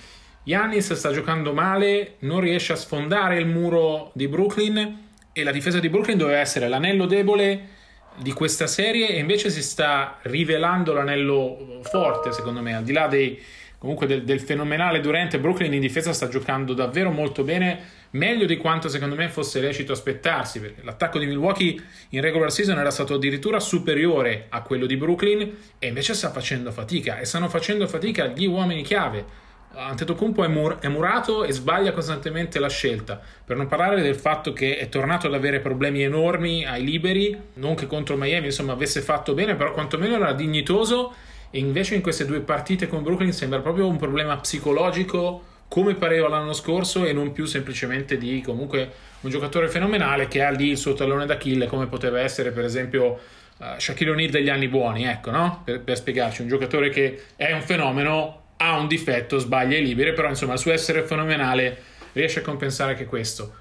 Giannis 0.43 0.93
sta 0.93 1.11
giocando 1.11 1.53
male, 1.53 2.15
non 2.19 2.39
riesce 2.39 2.73
a 2.73 2.77
sfondare 2.77 3.37
il 3.37 3.47
muro 3.47 4.11
di 4.13 4.27
Brooklyn 4.27 5.05
e 5.33 5.43
la 5.43 5.51
difesa 5.51 5.79
di 5.79 5.89
Brooklyn 5.89 6.17
doveva 6.17 6.39
essere 6.39 6.67
l'anello 6.67 7.05
debole 7.05 7.75
di 8.15 8.31
questa 8.31 8.65
serie 8.65 9.09
e 9.09 9.19
invece 9.19 9.49
si 9.49 9.61
sta 9.61 10.17
rivelando 10.23 10.93
l'anello 10.93 11.81
forte 11.83 12.31
secondo 12.31 12.61
me, 12.61 12.75
al 12.75 12.83
di 12.83 12.93
là 12.93 13.07
dei, 13.07 13.39
comunque 13.77 14.07
del, 14.07 14.23
del, 14.23 14.39
fenomenale 14.39 14.99
Durant 14.99 15.37
Brooklyn 15.37 15.73
in 15.73 15.81
difesa 15.81 16.13
sta 16.13 16.27
giocando 16.27 16.73
davvero 16.73 17.11
molto 17.11 17.43
bene 17.43 17.95
meglio 18.11 18.45
di 18.45 18.57
quanto 18.57 18.89
secondo 18.89 19.15
me 19.15 19.29
fosse 19.29 19.59
lecito 19.59 19.91
aspettarsi 19.91 20.59
perché 20.59 20.81
l'attacco 20.83 21.19
di 21.19 21.27
Milwaukee 21.27 21.79
in 22.09 22.21
regular 22.21 22.51
season 22.51 22.79
era 22.79 22.91
stato 22.91 23.15
addirittura 23.15 23.59
superiore 23.59 24.47
a 24.49 24.61
quello 24.61 24.85
di 24.85 24.97
Brooklyn 24.97 25.55
e 25.77 25.87
invece 25.87 26.13
sta 26.13 26.31
facendo 26.31 26.71
fatica 26.71 27.19
e 27.19 27.25
stanno 27.25 27.49
facendo 27.49 27.87
fatica 27.87 28.27
gli 28.27 28.45
uomini 28.45 28.81
chiave 28.81 29.45
Antetokounmpo 29.77 30.43
è, 30.43 30.47
mur- 30.47 30.79
è 30.79 30.87
murato 30.87 31.43
e 31.43 31.51
sbaglia 31.51 31.91
costantemente 31.91 32.57
la 32.57 32.69
scelta. 32.69 33.21
Per 33.45 33.55
non 33.55 33.67
parlare 33.67 34.01
del 34.01 34.15
fatto 34.15 34.51
che 34.51 34.77
è 34.77 34.89
tornato 34.89 35.27
ad 35.27 35.33
avere 35.33 35.59
problemi 35.59 36.01
enormi 36.01 36.65
ai 36.65 36.83
liberi, 36.83 37.39
non 37.55 37.75
che 37.75 37.85
contro 37.85 38.17
Miami 38.17 38.47
insomma 38.47 38.73
avesse 38.73 39.01
fatto 39.01 39.33
bene, 39.33 39.55
però 39.55 39.71
quantomeno 39.73 40.15
era 40.15 40.33
dignitoso 40.33 41.13
e 41.49 41.59
invece 41.59 41.95
in 41.95 42.01
queste 42.01 42.25
due 42.25 42.39
partite 42.41 42.87
con 42.87 43.03
Brooklyn 43.03 43.31
sembra 43.31 43.59
proprio 43.59 43.87
un 43.87 43.97
problema 43.97 44.37
psicologico 44.37 45.43
come 45.67 45.95
pareva 45.95 46.29
l'anno 46.29 46.53
scorso 46.53 47.05
e 47.05 47.13
non 47.13 47.31
più 47.31 47.45
semplicemente 47.45 48.17
di 48.17 48.41
comunque 48.41 48.89
un 49.21 49.29
giocatore 49.29 49.67
fenomenale 49.67 50.27
che 50.27 50.41
ha 50.41 50.49
lì 50.49 50.69
il 50.69 50.77
suo 50.77 50.93
tallone 50.93 51.25
d'Achille 51.25 51.67
come 51.67 51.87
poteva 51.87 52.21
essere 52.21 52.51
per 52.51 52.63
esempio 52.63 53.19
uh, 53.57 53.65
Shaquille 53.77 54.11
O'Neal 54.11 54.29
degli 54.29 54.49
anni 54.49 54.67
buoni, 54.67 55.05
ecco, 55.05 55.31
no? 55.31 55.61
Per, 55.63 55.81
per, 55.81 55.97
spiegarci, 55.97 56.41
un 56.41 56.47
giocatore 56.47 56.89
che 56.89 57.23
è 57.35 57.51
un 57.51 57.61
fenomeno, 57.61 58.43
ha 58.57 58.77
un 58.77 58.87
difetto, 58.87 59.37
sbaglia 59.37 59.77
i 59.77 59.83
liberi, 59.83 60.13
però 60.13 60.29
insomma 60.29 60.53
il 60.53 60.59
suo 60.59 60.71
essere 60.71 61.03
fenomenale 61.03 61.81
riesce 62.13 62.39
a 62.39 62.43
compensare 62.43 62.91
anche 62.91 63.05
questo. 63.05 63.53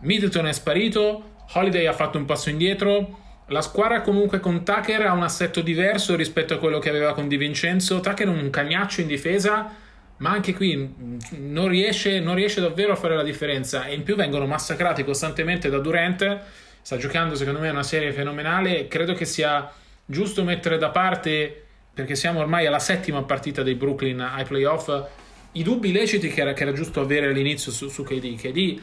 Middleton 0.00 0.46
è 0.46 0.52
sparito, 0.52 1.34
Holiday 1.52 1.86
ha 1.86 1.92
fatto 1.92 2.16
un 2.16 2.24
passo 2.24 2.48
indietro, 2.48 3.18
la 3.50 3.62
squadra 3.62 4.00
comunque 4.00 4.38
con 4.38 4.64
Tucker 4.64 5.02
ha 5.02 5.12
un 5.12 5.22
assetto 5.22 5.60
diverso 5.60 6.14
rispetto 6.14 6.54
a 6.54 6.58
quello 6.58 6.78
che 6.78 6.88
aveva 6.88 7.14
con 7.14 7.26
Di 7.26 7.36
Vincenzo, 7.36 8.00
Tucker 8.00 8.28
è 8.28 8.30
un 8.30 8.48
cagnaccio 8.48 9.00
in 9.00 9.08
difesa, 9.08 9.74
ma 10.18 10.30
anche 10.30 10.54
qui 10.54 11.18
non 11.38 11.66
riesce, 11.66 12.20
non 12.20 12.36
riesce 12.36 12.60
davvero 12.60 12.92
a 12.92 12.96
fare 12.96 13.16
la 13.16 13.24
differenza. 13.24 13.86
E 13.86 13.94
in 13.94 14.04
più 14.04 14.14
vengono 14.14 14.46
massacrati 14.46 15.02
costantemente 15.02 15.68
da 15.68 15.78
Durant, 15.78 16.40
sta 16.80 16.96
giocando 16.96 17.34
secondo 17.34 17.58
me 17.58 17.68
una 17.70 17.82
serie 17.82 18.12
fenomenale, 18.12 18.86
credo 18.86 19.14
che 19.14 19.24
sia 19.24 19.68
giusto 20.04 20.44
mettere 20.44 20.78
da 20.78 20.90
parte, 20.90 21.64
perché 21.92 22.14
siamo 22.14 22.38
ormai 22.38 22.66
alla 22.66 22.78
settima 22.78 23.22
partita 23.24 23.64
dei 23.64 23.74
Brooklyn 23.74 24.20
ai 24.20 24.44
playoff, 24.44 24.92
i 25.52 25.64
dubbi 25.64 25.90
leciti 25.90 26.28
che 26.28 26.42
era, 26.42 26.52
che 26.52 26.62
era 26.62 26.72
giusto 26.72 27.00
avere 27.00 27.26
all'inizio 27.26 27.72
su, 27.72 27.88
su 27.88 28.04
KD. 28.04 28.36
KD 28.36 28.80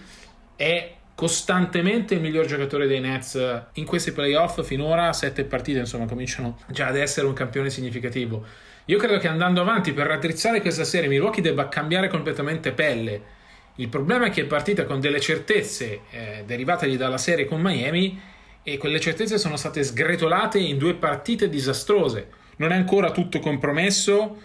è 0.57 0.96
costantemente 1.17 2.13
il 2.13 2.21
miglior 2.21 2.45
giocatore 2.45 2.85
dei 2.85 2.99
Nets 2.99 3.63
in 3.73 3.85
questi 3.85 4.11
playoff 4.11 4.61
finora, 4.63 5.11
sette 5.13 5.43
partite 5.45 5.79
insomma 5.79 6.05
cominciano 6.05 6.59
già 6.67 6.87
ad 6.87 6.97
essere 6.97 7.25
un 7.25 7.33
campione 7.33 7.71
significativo 7.71 8.45
io 8.89 8.97
credo 8.97 9.17
che 9.17 9.27
andando 9.27 9.59
avanti 9.59 9.91
per 9.91 10.07
raddrizzare 10.07 10.61
questa 10.61 10.85
serie 10.85 11.09
Milwaukee 11.09 11.41
debba 11.41 11.67
cambiare 11.67 12.07
completamente 12.07 12.71
pelle. 12.71 13.35
Il 13.75 13.89
problema 13.89 14.27
è 14.27 14.29
che 14.29 14.43
è 14.43 14.45
partita 14.45 14.85
con 14.85 15.01
delle 15.01 15.19
certezze 15.19 16.03
eh, 16.09 16.43
derivategli 16.45 16.95
dalla 16.95 17.17
serie 17.17 17.43
con 17.43 17.59
Miami 17.59 18.17
e 18.63 18.77
quelle 18.77 19.01
certezze 19.01 19.37
sono 19.37 19.57
state 19.57 19.83
sgretolate 19.83 20.57
in 20.59 20.77
due 20.77 20.93
partite 20.93 21.49
disastrose. 21.49 22.29
Non 22.57 22.71
è 22.71 22.75
ancora 22.75 23.11
tutto 23.11 23.39
compromesso. 23.39 24.37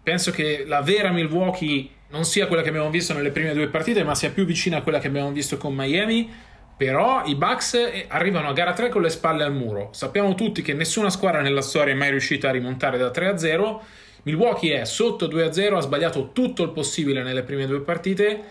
Penso 0.00 0.30
che 0.30 0.62
la 0.64 0.80
vera 0.80 1.10
Milwaukee 1.10 1.90
non 2.10 2.24
sia 2.24 2.46
quella 2.46 2.62
che 2.62 2.68
abbiamo 2.70 2.90
visto 2.90 3.12
nelle 3.12 3.30
prime 3.30 3.52
due 3.52 3.68
partite, 3.68 4.02
ma 4.02 4.14
sia 4.14 4.30
più 4.30 4.44
vicina 4.44 4.78
a 4.78 4.82
quella 4.82 4.98
che 4.98 5.08
abbiamo 5.08 5.30
visto 5.30 5.56
con 5.56 5.74
Miami. 5.74 6.30
Però 6.76 7.24
i 7.24 7.34
Bucks 7.34 7.74
eh, 7.74 8.04
arrivano 8.08 8.48
a 8.48 8.52
gara 8.52 8.72
3 8.72 8.88
con 8.88 9.02
le 9.02 9.10
spalle 9.10 9.42
al 9.42 9.52
muro. 9.52 9.90
Sappiamo 9.92 10.34
tutti 10.34 10.62
che 10.62 10.72
nessuna 10.74 11.10
squadra 11.10 11.40
nella 11.40 11.60
storia 11.60 11.92
è 11.92 11.96
mai 11.96 12.10
riuscita 12.10 12.48
a 12.48 12.52
rimontare 12.52 12.98
da 12.98 13.10
3 13.10 13.26
a 13.26 13.36
0. 13.36 13.82
Milwaukee 14.22 14.80
è 14.80 14.84
sotto 14.84 15.26
2 15.26 15.44
a 15.44 15.52
0, 15.52 15.76
ha 15.76 15.80
sbagliato 15.80 16.30
tutto 16.32 16.62
il 16.62 16.70
possibile 16.70 17.22
nelle 17.22 17.42
prime 17.42 17.66
due 17.66 17.80
partite. 17.80 18.42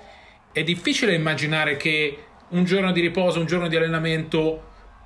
È 0.52 0.62
difficile 0.64 1.14
immaginare 1.14 1.78
che 1.78 2.18
un 2.50 2.64
giorno 2.64 2.92
di 2.92 3.00
riposo, 3.00 3.40
un 3.40 3.46
giorno 3.46 3.68
di 3.68 3.76
allenamento, 3.76 4.64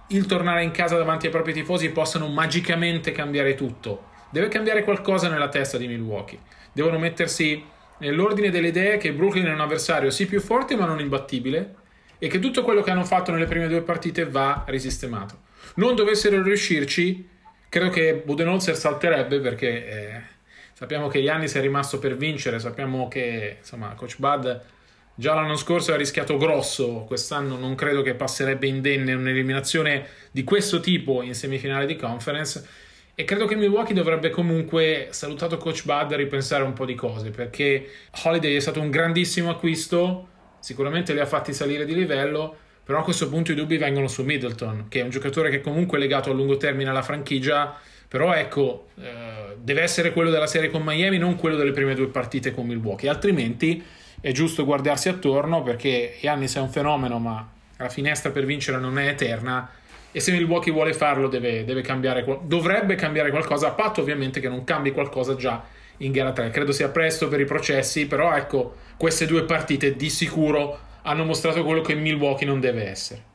il 0.08 0.26
tornare 0.26 0.64
in 0.64 0.72
casa 0.72 0.98
davanti 0.98 1.28
ai 1.28 1.32
propri 1.32 1.54
tifosi 1.54 1.90
possano 1.92 2.28
magicamente 2.28 3.12
cambiare 3.12 3.56
tutto. 3.56 4.10
Deve 4.30 4.48
cambiare 4.48 4.84
qualcosa 4.84 5.30
nella 5.30 5.50
testa 5.50 5.78
di 5.78 5.88
Milwaukee. 5.88 6.40
Devono 6.74 6.98
mettersi 6.98 7.64
nell'ordine 8.02 8.50
delle 8.50 8.68
idee 8.68 8.98
che 8.98 9.14
Brooklyn 9.14 9.46
è 9.46 9.54
un 9.54 9.62
avversario 9.62 10.10
sì 10.10 10.26
più 10.26 10.42
forte 10.42 10.76
ma 10.76 10.86
non 10.86 11.00
imbattibile 11.00 11.76
e 12.18 12.28
che 12.28 12.40
tutto 12.40 12.64
quello 12.64 12.82
che 12.82 12.92
hanno 12.92 13.06
fatto 13.06 13.32
nelle 13.32 13.46
prime 13.46 13.68
due 13.68 13.82
partite 13.82 14.26
va 14.26 14.64
risistemato. 14.68 15.50
Non 15.76 15.96
dovessero 15.96 16.42
riuscirci, 16.44 17.28
credo 17.70 17.90
che 17.90 18.22
Budenholzer 18.26 18.76
salterebbe 18.76 19.40
perché 19.40 19.88
eh, 19.88 20.22
sappiamo 20.74 21.08
che 21.08 21.24
Giannis 21.24 21.56
è 21.56 21.62
rimasto 21.62 21.98
per 21.98 22.18
vincere, 22.18 22.60
sappiamo 22.60 23.08
che 23.08 23.58
insomma 23.60 23.94
Coach 23.96 24.18
Bud 24.18 24.62
già 25.16 25.34
l'anno 25.34 25.56
scorso 25.56 25.94
ha 25.94 25.98
rischiato 25.98 26.38
grosso, 26.38 27.06
quest'anno 27.08 27.58
non 27.58 27.76
credo 27.76 28.02
che 28.02 28.16
passerebbe 28.16 28.68
indenne 28.68 29.14
un'eliminazione 29.14 30.08
di 30.32 30.44
questo 30.44 30.80
tipo 30.80 31.22
in 31.22 31.36
semifinale 31.36 31.86
di 31.86 31.96
conference 31.96 32.68
e 33.16 33.24
credo 33.24 33.46
che 33.46 33.56
Milwaukee 33.56 33.94
dovrebbe 33.94 34.30
comunque, 34.30 35.08
salutato 35.12 35.58
Coach 35.58 35.86
Bud, 35.86 36.14
ripensare 36.14 36.64
un 36.64 36.74
po' 36.74 36.86
di 36.86 36.96
cose 36.96 37.30
perché 37.30 37.90
Holiday 38.24 38.56
è 38.56 38.60
stato 38.60 38.80
un 38.80 38.90
grandissimo 38.90 39.50
acquisto 39.50 40.28
sicuramente 40.62 41.14
li 41.14 41.20
ha 41.20 41.26
fatti 41.26 41.54
salire 41.54 41.86
di 41.86 41.94
livello, 41.94 42.56
però 42.84 43.00
a 43.00 43.04
questo 43.04 43.28
punto 43.28 43.52
i 43.52 43.56
dubbi 43.56 43.78
vengono 43.78 44.08
su 44.08 44.24
Middleton, 44.24 44.86
che 44.88 45.02
è 45.02 45.04
un 45.04 45.10
giocatore 45.10 45.50
che 45.50 45.60
comunque 45.60 45.98
è 45.98 46.02
legato 46.02 46.30
a 46.30 46.34
lungo 46.34 46.56
termine 46.56 46.90
alla 46.90 47.02
franchigia, 47.02 47.78
però 48.08 48.34
ecco, 48.34 48.90
eh, 49.00 49.56
deve 49.58 49.82
essere 49.82 50.14
quello 50.14 50.30
della 50.30 50.48
serie 50.48 50.70
con 50.70 50.84
Miami, 50.84 51.18
non 51.18 51.36
quello 51.36 51.58
delle 51.58 51.72
prime 51.72 51.96
due 51.96 52.08
partite 52.08 52.54
con 52.54 52.68
Milwaukee, 52.68 53.10
altrimenti 53.10 53.84
è 54.22 54.32
giusto 54.32 54.64
guardarsi 54.64 55.10
attorno 55.10 55.64
perché 55.64 56.16
Giannis 56.22 56.56
è 56.56 56.60
un 56.60 56.70
fenomeno, 56.70 57.18
ma 57.18 57.50
la 57.78 57.90
finestra 57.90 58.30
per 58.30 58.46
vincere 58.46 58.78
non 58.78 59.00
è 59.00 59.08
eterna 59.08 59.70
e 60.12 60.20
se 60.20 60.32
Milwaukee 60.32 60.72
vuole 60.72 60.94
farlo 60.94 61.28
deve, 61.28 61.64
deve 61.64 61.82
cambiare, 61.82 62.26
dovrebbe 62.44 62.96
cambiare 62.96 63.30
qualcosa, 63.30 63.68
a 63.68 63.72
patto 63.72 64.02
ovviamente 64.02 64.40
che 64.40 64.50
non 64.50 64.64
cambi 64.64 64.92
qualcosa 64.92 65.36
già 65.36 65.64
in 65.98 66.12
gara 66.12 66.32
3. 66.32 66.50
Credo 66.50 66.72
sia 66.72 66.90
presto 66.90 67.28
per 67.28 67.40
i 67.40 67.46
processi, 67.46 68.08
però 68.08 68.34
ecco, 68.36 68.76
queste 68.98 69.26
due 69.26 69.44
partite 69.44 69.96
di 69.96 70.10
sicuro 70.10 70.80
hanno 71.04 71.24
mostrato 71.24 71.64
quello 71.64 71.82
che 71.82 71.96
Milwaukee 71.96 72.46
non 72.46 72.60
deve 72.60 72.88
essere. 72.88 73.30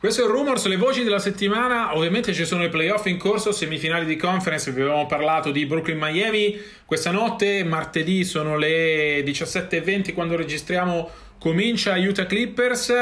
Questo 0.00 0.22
è 0.22 0.24
il 0.24 0.30
Rumors, 0.30 0.64
le 0.64 0.78
voci 0.78 1.02
della 1.02 1.18
settimana. 1.18 1.94
Ovviamente 1.94 2.32
ci 2.32 2.46
sono 2.46 2.64
i 2.64 2.70
playoff 2.70 3.04
in 3.04 3.18
corso, 3.18 3.52
semifinali 3.52 4.06
di 4.06 4.16
conference. 4.16 4.70
Vi 4.70 4.80
avevamo 4.80 5.04
parlato 5.04 5.50
di 5.50 5.66
Brooklyn-Miami. 5.66 6.58
Questa 6.86 7.10
notte, 7.10 7.62
martedì, 7.64 8.24
sono 8.24 8.56
le 8.56 9.20
17.20 9.20 10.14
quando 10.14 10.36
registriamo. 10.36 11.10
Comincia 11.40 11.96
Utah 11.96 12.26
Clippers, 12.26 12.92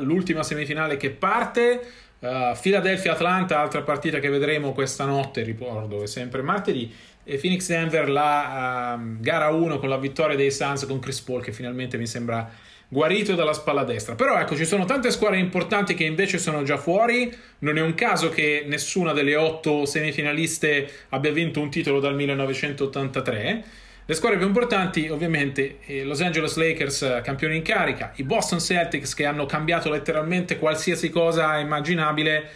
l'ultima 0.00 0.42
semifinale 0.42 0.98
che 0.98 1.08
parte. 1.08 1.80
Uh, 2.18 2.54
Philadelphia-Atlanta, 2.60 3.58
altra 3.58 3.80
partita 3.80 4.18
che 4.18 4.28
vedremo 4.28 4.72
questa 4.72 5.06
notte, 5.06 5.42
ricordo, 5.42 6.02
è 6.02 6.06
sempre 6.06 6.42
martedì. 6.42 6.94
E 7.24 7.38
Phoenix-Denver, 7.38 8.10
la 8.10 8.98
uh, 9.00 9.18
gara 9.18 9.48
1 9.48 9.78
con 9.78 9.88
la 9.88 9.96
vittoria 9.96 10.36
dei 10.36 10.50
Suns 10.50 10.84
con 10.84 10.98
Chris 10.98 11.22
Paul, 11.22 11.42
che 11.42 11.52
finalmente 11.52 11.96
mi 11.96 12.06
sembra 12.06 12.46
guarito 12.86 13.34
dalla 13.34 13.54
spalla 13.54 13.82
destra. 13.82 14.14
Però 14.14 14.38
ecco, 14.38 14.56
ci 14.56 14.66
sono 14.66 14.84
tante 14.84 15.10
squadre 15.10 15.38
importanti 15.38 15.94
che 15.94 16.04
invece 16.04 16.36
sono 16.36 16.64
già 16.64 16.76
fuori. 16.76 17.34
Non 17.60 17.78
è 17.78 17.80
un 17.80 17.94
caso 17.94 18.28
che 18.28 18.64
nessuna 18.66 19.14
delle 19.14 19.36
otto 19.36 19.86
semifinaliste 19.86 21.06
abbia 21.08 21.32
vinto 21.32 21.62
un 21.62 21.70
titolo 21.70 21.98
dal 21.98 22.14
1983. 22.14 23.64
Le 24.08 24.14
squadre 24.14 24.38
più 24.38 24.46
importanti, 24.46 25.08
ovviamente, 25.08 25.78
eh, 25.84 26.04
Los 26.04 26.20
Angeles 26.20 26.54
Lakers 26.54 27.02
eh, 27.02 27.20
campioni 27.24 27.56
in 27.56 27.62
carica, 27.62 28.12
i 28.14 28.22
Boston 28.22 28.60
Celtics 28.60 29.14
che 29.14 29.24
hanno 29.24 29.46
cambiato 29.46 29.90
letteralmente 29.90 30.58
qualsiasi 30.58 31.10
cosa 31.10 31.58
immaginabile, 31.58 32.48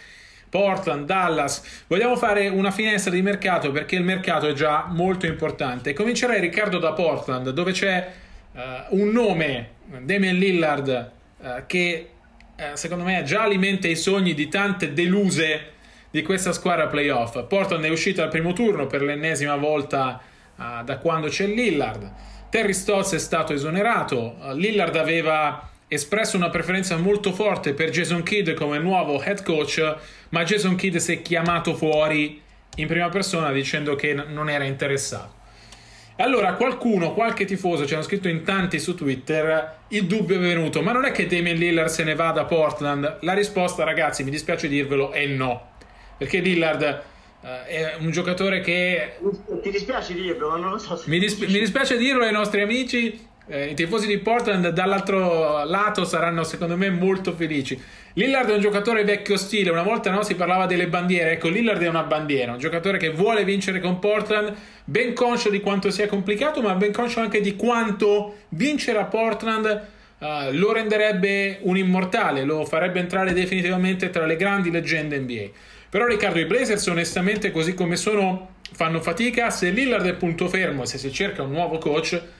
Portland, 0.47 1.05
Dallas. 1.05 1.83
Vogliamo 1.87 2.15
fare 2.15 2.47
una 2.47 2.71
finestra 2.71 3.11
di 3.11 3.21
mercato 3.21 3.69
perché 3.71 3.97
il 3.97 4.03
mercato 4.03 4.47
è 4.47 4.53
già 4.53 4.85
molto 4.87 5.25
importante. 5.25 5.91
Comincerei 5.91 6.39
Riccardo 6.39 6.79
da 6.79 6.93
Portland, 6.93 7.49
dove 7.49 7.73
c'è 7.73 8.09
uh, 8.53 8.59
un 8.91 9.09
nome, 9.09 9.71
Damian 10.03 10.37
Lillard, 10.37 11.11
uh, 11.37 11.47
che 11.67 12.09
uh, 12.55 12.63
secondo 12.75 13.03
me 13.03 13.23
già 13.23 13.41
alimenta 13.41 13.89
i 13.89 13.97
sogni 13.97 14.33
di 14.33 14.47
tante 14.47 14.93
deluse 14.93 15.71
di 16.09 16.21
questa 16.21 16.53
squadra 16.53 16.87
playoff. 16.87 17.43
Portland 17.43 17.83
è 17.83 17.89
uscita 17.89 18.23
al 18.23 18.29
primo 18.29 18.53
turno 18.53 18.87
per 18.87 19.01
l'ennesima 19.01 19.57
volta 19.57 20.21
uh, 20.61 20.83
da 20.83 20.97
quando 20.97 21.27
c'è 21.27 21.47
Lillard. 21.47 22.11
Terry 22.49 22.73
Stotts 22.73 23.13
è 23.13 23.19
stato 23.19 23.53
esonerato. 23.53 24.35
Uh, 24.39 24.53
Lillard 24.53 24.95
aveva 24.95 25.69
espresso 25.87 26.37
una 26.37 26.49
preferenza 26.49 26.95
molto 26.97 27.33
forte 27.33 27.73
per 27.73 27.89
Jason 27.89 28.23
Kidd 28.23 28.53
come 28.53 28.77
nuovo 28.79 29.21
head 29.21 29.43
coach, 29.43 29.95
ma 30.29 30.43
Jason 30.43 30.75
Kidd 30.75 30.95
si 30.97 31.13
è 31.13 31.21
chiamato 31.21 31.73
fuori 31.73 32.41
in 32.75 32.87
prima 32.87 33.09
persona 33.09 33.51
dicendo 33.51 33.95
che 33.95 34.13
n- 34.13 34.27
non 34.29 34.49
era 34.49 34.63
interessato. 34.63 35.39
Allora 36.17 36.53
qualcuno, 36.53 37.13
qualche 37.13 37.45
tifoso, 37.45 37.85
ci 37.87 37.93
hanno 37.93 38.03
scritto 38.03 38.27
in 38.27 38.43
tanti 38.43 38.79
su 38.79 38.95
Twitter, 38.95 39.79
il 39.87 40.05
dubbio 40.05 40.35
è 40.35 40.39
venuto, 40.39 40.81
ma 40.81 40.91
non 40.91 41.03
è 41.03 41.11
che 41.11 41.25
Damian 41.25 41.57
Lillard 41.57 41.89
se 41.89 42.03
ne 42.03 42.15
va 42.15 42.31
da 42.31 42.45
Portland? 42.45 43.17
La 43.21 43.33
risposta, 43.33 43.83
ragazzi, 43.83 44.23
mi 44.23 44.29
dispiace 44.29 44.67
dirvelo, 44.67 45.11
è 45.11 45.25
no. 45.25 45.69
Perché 46.17 46.39
Lillard 46.39 47.01
Uh, 47.41 47.65
è 47.65 47.95
un 47.99 48.11
giocatore 48.11 48.61
che. 48.61 49.13
Ti 49.61 49.71
dispiace 49.71 50.13
dirlo, 50.13 50.55
non 50.57 50.71
lo 50.71 50.77
so. 50.77 51.01
Mi, 51.05 51.17
dispi- 51.17 51.47
mi, 51.47 51.59
dispiace 51.59 51.97
dirlo 51.97 52.23
ai 52.23 52.31
nostri 52.31 52.61
amici. 52.61 53.29
eh, 53.47 53.65
i 53.65 53.73
tifosi 53.73 54.05
di 54.05 54.19
Portland 54.19 54.69
dall'altro 54.69 55.63
lato 55.65 56.05
saranno 56.05 56.43
secondo 56.43 56.77
me 56.77 56.89
molto 56.89 57.33
felici. 57.33 57.81
Lillard 58.13 58.49
è 58.49 58.53
un 58.53 58.59
giocatore 58.59 59.03
vecchio 59.03 59.37
stile, 59.37 59.69
una 59.69 59.83
volta 59.83 60.11
no, 60.11 60.21
si 60.21 60.35
parlava 60.35 60.65
delle 60.65 60.87
bandiere, 60.87 61.31
ecco 61.31 61.47
Lillard 61.47 61.81
è 61.81 61.87
una 61.87 62.03
bandiera, 62.03 62.51
un 62.51 62.59
giocatore 62.59 62.97
che 62.97 63.09
vuole 63.09 63.45
vincere 63.45 63.79
con 63.79 63.99
Portland, 63.99 64.53
ben 64.83 65.13
conscio 65.13 65.49
di 65.49 65.61
quanto 65.61 65.89
sia 65.89 66.07
complicato, 66.07 66.61
ma 66.61 66.75
ben 66.75 66.91
conscio 66.91 67.21
anche 67.21 67.39
di 67.39 67.55
quanto 67.55 68.35
vincere 68.49 68.99
a 68.99 69.05
Portland 69.05 69.87
uh, 70.19 70.25
lo 70.51 70.73
renderebbe 70.73 71.59
un 71.61 71.77
immortale, 71.77 72.43
lo 72.43 72.65
farebbe 72.65 72.99
entrare 72.99 73.31
definitivamente 73.31 74.09
tra 74.09 74.25
le 74.25 74.35
grandi 74.35 74.69
leggende 74.69 75.17
NBA. 75.17 75.49
Però 75.91 76.05
Riccardo, 76.05 76.39
i 76.39 76.45
Blazers 76.45 76.87
onestamente 76.87 77.51
così 77.51 77.73
come 77.73 77.97
sono 77.97 78.55
fanno 78.71 79.01
fatica, 79.01 79.49
se 79.49 79.71
Lillard 79.71 80.05
è 80.05 80.13
punto 80.13 80.47
fermo 80.47 80.83
e 80.83 80.85
se 80.85 80.97
si 80.97 81.11
cerca 81.11 81.43
un 81.43 81.51
nuovo 81.51 81.77
coach 81.77 82.39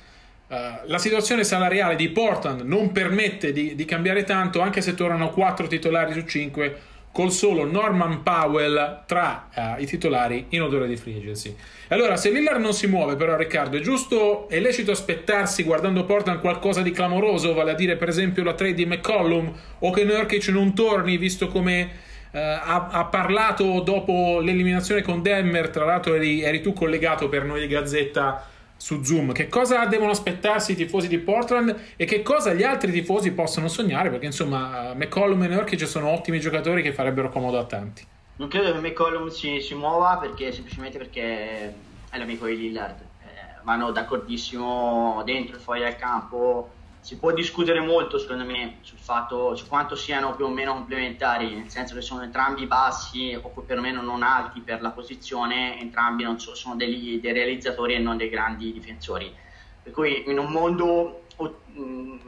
Uh, 0.51 0.85
la 0.87 0.97
situazione 0.97 1.45
salariale 1.45 1.95
di 1.95 2.09
Portland 2.09 2.63
non 2.63 2.91
permette 2.91 3.53
di, 3.53 3.73
di, 3.73 3.85
cambiare 3.85 4.25
tanto, 4.25 4.59
anche 4.59 4.81
se 4.81 4.95
tornano 4.95 5.29
4 5.29 5.65
titolari 5.65 6.11
su 6.11 6.25
5, 6.25 6.77
col 7.13 7.31
solo 7.31 7.63
Norman 7.63 8.21
Powell 8.21 9.03
tra 9.05 9.47
uh, 9.55 9.81
i 9.81 9.85
titolari 9.85 10.47
in 10.49 10.61
odore 10.63 10.87
di 10.87 10.97
free 10.97 11.15
agency. 11.15 11.55
Allora, 11.87 12.17
se 12.17 12.31
Lillard 12.31 12.59
non 12.59 12.73
si 12.73 12.87
muove, 12.87 13.15
però, 13.15 13.37
Riccardo, 13.37 13.77
è 13.77 13.79
giusto, 13.79 14.49
è 14.49 14.59
lecito 14.59 14.91
aspettarsi 14.91 15.63
guardando 15.63 16.03
Portland 16.03 16.41
qualcosa 16.41 16.81
di 16.81 16.91
clamoroso, 16.91 17.53
vale 17.53 17.71
a 17.71 17.75
dire, 17.75 17.95
per 17.95 18.09
esempio, 18.09 18.43
la 18.43 18.53
trade 18.53 18.73
di 18.73 18.85
McCollum 18.85 19.53
o 19.79 19.91
che 19.91 20.03
Nurkic 20.03 20.49
non 20.49 20.75
torni, 20.75 21.15
visto 21.15 21.47
come. 21.47 22.09
Uh, 22.31 22.37
ha, 22.37 22.87
ha, 22.91 23.05
parlato 23.05 23.81
dopo 23.81 24.39
l'eliminazione 24.39 25.01
con 25.01 25.21
Denver. 25.21 25.69
Tra 25.69 25.85
l'altro, 25.85 26.13
eri, 26.13 26.41
eri 26.41 26.61
tu 26.61 26.73
collegato 26.73 27.27
per 27.27 27.43
noi 27.43 27.61
di 27.61 27.67
Gazzetta 27.67 28.47
su 28.81 29.03
Zoom. 29.03 29.31
Che 29.31 29.47
cosa 29.47 29.85
devono 29.85 30.09
aspettarsi 30.09 30.71
i 30.71 30.75
tifosi 30.75 31.07
di 31.07 31.19
Portland 31.19 31.93
e 31.95 32.05
che 32.05 32.23
cosa 32.23 32.53
gli 32.53 32.63
altri 32.63 32.91
tifosi 32.91 33.31
possono 33.31 33.67
sognare? 33.67 34.09
Perché 34.09 34.25
insomma, 34.25 34.93
McCollum 34.95 35.43
e 35.43 35.47
Nurkic 35.47 35.87
sono 35.87 36.09
ottimi 36.09 36.39
giocatori 36.39 36.81
che 36.81 36.91
farebbero 36.91 37.29
comodo 37.29 37.59
a 37.59 37.65
tanti. 37.65 38.03
Non 38.37 38.47
credo 38.47 38.71
che 38.71 38.79
McCollum 38.79 39.27
si, 39.27 39.61
si 39.61 39.75
muova 39.75 40.17
perché 40.17 40.51
semplicemente 40.51 40.97
perché 40.97 41.75
è 42.09 42.17
l'amico 42.17 42.47
di 42.47 42.57
Lillard. 42.57 42.99
Eh, 42.99 43.61
vanno 43.61 43.91
d'accordissimo 43.91 45.21
dentro 45.25 45.57
e 45.57 45.59
fuori 45.59 45.81
dal 45.81 45.95
campo 45.95 46.71
si 47.01 47.17
può 47.17 47.31
discutere 47.31 47.79
molto 47.79 48.19
secondo 48.19 48.45
me 48.45 48.77
sul 48.81 48.99
fatto 48.99 49.55
su 49.55 49.67
quanto 49.67 49.95
siano 49.95 50.35
più 50.35 50.45
o 50.45 50.49
meno 50.49 50.73
complementari 50.73 51.55
nel 51.55 51.69
senso 51.69 51.95
che 51.95 52.01
sono 52.01 52.21
entrambi 52.21 52.67
bassi 52.67 53.37
o 53.41 53.49
perlomeno 53.49 54.03
non 54.03 54.21
alti 54.21 54.61
per 54.61 54.81
la 54.83 54.91
posizione 54.91 55.79
entrambi 55.79 56.23
so, 56.37 56.53
sono 56.53 56.75
dei, 56.75 57.19
dei, 57.19 57.33
realizzatori 57.33 57.95
e 57.95 57.99
non 57.99 58.17
dei 58.17 58.29
grandi 58.29 58.71
difensori. 58.71 59.35
Per 59.83 59.91
cui 59.91 60.29
in 60.29 60.37
un 60.37 60.51
mondo 60.51 61.23
uh, 61.37 62.19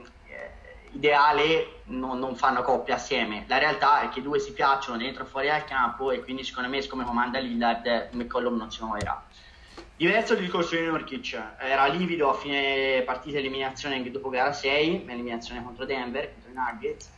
ideale 0.91 1.81
non, 1.85 2.17
non, 2.17 2.35
fanno 2.35 2.63
coppia 2.63 2.95
assieme. 2.95 3.45
La 3.47 3.59
realtà 3.59 4.01
è 4.01 4.09
che 4.09 4.19
i 4.19 4.23
due 4.23 4.39
si 4.39 4.53
piacciono 4.53 4.97
dentro 4.97 5.23
e 5.23 5.27
fuori 5.27 5.47
dal 5.47 5.65
campo 5.65 6.11
e 6.11 6.21
quindi 6.21 6.43
secondo 6.43 6.69
me 6.69 6.85
come 6.87 7.03
comanda 7.03 7.37
Lillard 7.37 8.09
McCollum 8.13 8.57
non 8.57 8.71
si 8.71 8.83
muoverà 8.83 9.23
Diverso 9.95 10.33
il 10.33 10.39
discorso 10.39 10.75
di 10.75 10.81
Nurkic, 10.81 11.39
era 11.59 11.85
livido 11.85 12.27
a 12.31 12.33
fine 12.33 13.03
partita 13.05 13.37
eliminazione 13.37 13.95
anche 13.95 14.09
dopo 14.09 14.29
gara 14.29 14.51
6, 14.51 15.05
eliminazione 15.07 15.63
contro 15.63 15.85
Denver, 15.85 16.33
contro 16.33 16.49
i 16.49 16.53
Nuggets, 16.55 17.11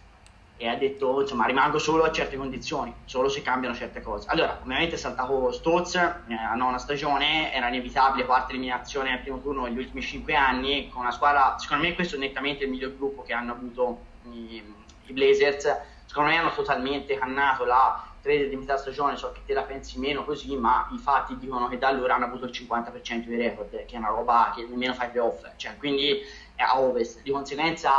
e 0.57 0.67
ha 0.67 0.75
detto 0.75 1.21
insomma 1.21 1.45
rimango 1.45 1.79
solo 1.79 2.03
a 2.03 2.11
certe 2.11 2.35
condizioni, 2.35 2.93
solo 3.05 3.29
se 3.29 3.41
cambiano 3.41 3.73
certe 3.73 4.01
cose. 4.01 4.27
Allora, 4.29 4.59
ovviamente 4.61 4.95
è 4.95 4.97
saltato 4.97 5.53
Stotz 5.53 5.95
eh, 5.95 6.33
a 6.33 6.53
nona 6.55 6.77
stagione, 6.77 7.53
era 7.53 7.69
inevitabile 7.69 8.25
quarta 8.25 8.51
eliminazione 8.51 9.13
al 9.13 9.19
primo 9.21 9.39
turno 9.41 9.63
negli 9.63 9.77
ultimi 9.77 10.01
5 10.01 10.35
anni, 10.35 10.89
con 10.89 11.01
una 11.01 11.11
squadra, 11.11 11.57
secondo 11.57 11.83
me 11.83 11.95
questo 11.95 12.17
è 12.17 12.19
nettamente 12.19 12.65
il 12.65 12.71
miglior 12.71 12.97
gruppo 12.97 13.23
che 13.23 13.31
hanno 13.31 13.53
avuto 13.53 14.01
i, 14.31 14.61
i 15.05 15.13
Blazers, 15.13 15.77
secondo 16.05 16.29
me 16.29 16.37
hanno 16.37 16.51
totalmente 16.51 17.17
cannato 17.17 17.63
la 17.63 18.03
trade 18.25 18.49
di 18.49 18.55
metà 18.55 18.75
stagione, 18.75 19.15
so 19.17 19.31
che 19.31 19.41
te 19.45 19.53
la 19.53 19.61
pensi 19.61 19.99
meno 19.99 20.25
così, 20.25 20.57
ma 20.57 20.89
i 20.91 20.97
fatti 20.97 21.37
dicono 21.37 21.67
che 21.67 21.77
da 21.77 21.89
allora 21.89 22.15
hanno 22.15 22.25
avuto 22.25 22.45
il 22.45 22.51
50% 22.51 23.25
di 23.25 23.35
record, 23.35 23.85
che 23.85 23.95
è 23.95 23.97
una 23.97 24.07
roba 24.07 24.51
che 24.55 24.63
nemmeno 24.63 24.95
fa 24.95 25.05
i 25.05 25.11
playoff, 25.11 25.45
cioè, 25.57 25.77
quindi 25.77 26.21
a 26.55 26.79
ovest, 26.79 27.21
di 27.21 27.29
conseguenza 27.29 27.91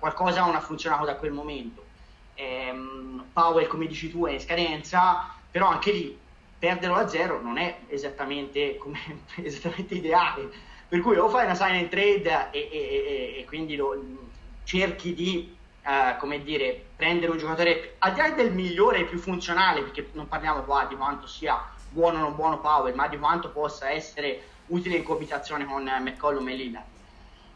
qualcosa 0.00 0.44
non 0.44 0.56
ha 0.56 0.60
funzionato 0.60 1.04
da 1.04 1.14
quel 1.14 1.30
momento. 1.30 1.84
Ehm, 2.34 3.26
Powell, 3.32 3.68
come 3.68 3.86
dici 3.86 4.10
tu, 4.10 4.26
è 4.26 4.32
in 4.32 4.40
scadenza, 4.40 5.32
però 5.48 5.68
anche 5.68 5.92
lì 5.92 6.18
perderlo 6.58 6.96
a 6.96 7.06
zero 7.06 7.40
non 7.40 7.58
è 7.58 7.78
esattamente, 7.86 8.76
come, 8.76 8.98
esattamente 9.40 9.94
ideale. 9.94 10.50
Per 10.88 11.00
cui 11.00 11.16
o 11.16 11.28
fai 11.28 11.44
una 11.44 11.54
sign 11.54 11.76
and 11.76 11.88
trade 11.90 12.50
e, 12.50 12.68
e, 12.72 12.78
e, 12.78 13.40
e 13.40 13.44
quindi 13.44 13.76
lo, 13.76 13.94
cerchi 14.64 15.14
di 15.14 15.56
eh, 15.88 16.16
come 16.18 16.42
dire, 16.42 16.84
prendere 16.96 17.32
un 17.32 17.38
giocatore 17.38 17.94
al 18.00 18.12
di 18.12 18.20
là 18.20 18.28
del 18.30 18.52
migliore 18.52 18.98
e 18.98 19.04
più 19.04 19.18
funzionale, 19.18 19.80
perché 19.80 20.10
non 20.12 20.28
parliamo 20.28 20.62
qua 20.62 20.84
di 20.84 20.94
quanto 20.94 21.26
sia 21.26 21.58
buono 21.88 22.18
o 22.18 22.20
non 22.20 22.36
buono 22.36 22.60
Powell, 22.60 22.94
ma 22.94 23.08
di 23.08 23.18
quanto 23.18 23.48
possa 23.48 23.88
essere 23.88 24.42
utile 24.66 24.96
in 24.96 25.02
coabitazione 25.02 25.64
con 25.64 25.82
McCollum 25.82 26.46
e 26.48 26.54
Lillard. 26.54 26.86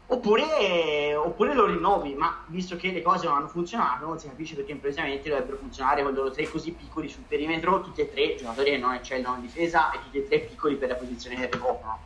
Oppure, 0.07 1.15
oppure, 1.15 1.53
lo 1.53 1.65
rinnovi, 1.67 2.15
ma 2.15 2.43
visto 2.47 2.75
che 2.75 2.91
le 2.91 3.03
cose 3.03 3.27
non 3.27 3.35
hanno 3.35 3.47
funzionato, 3.47 4.05
non 4.05 4.17
si 4.17 4.27
capisce 4.27 4.55
perché 4.55 4.71
improvvisamente 4.71 5.29
dovrebbero 5.29 5.57
funzionare 5.57 6.01
con 6.01 6.13
loro 6.13 6.31
tre 6.31 6.49
così 6.49 6.71
piccoli 6.71 7.09
sul 7.09 7.23
perimetro, 7.27 7.81
tutti 7.81 8.01
e 8.01 8.11
tre 8.11 8.35
giocatori 8.35 8.71
che 8.71 8.77
non 8.77 8.93
eccellono 8.95 9.35
in 9.35 9.41
difesa 9.41 9.91
e 9.91 9.99
tutti 10.03 10.17
e 10.17 10.27
tre 10.27 10.39
piccoli 10.39 10.75
per 10.75 10.89
la 10.89 10.95
posizione 10.95 11.35
che 11.35 11.49
ricoprono. 11.51 11.99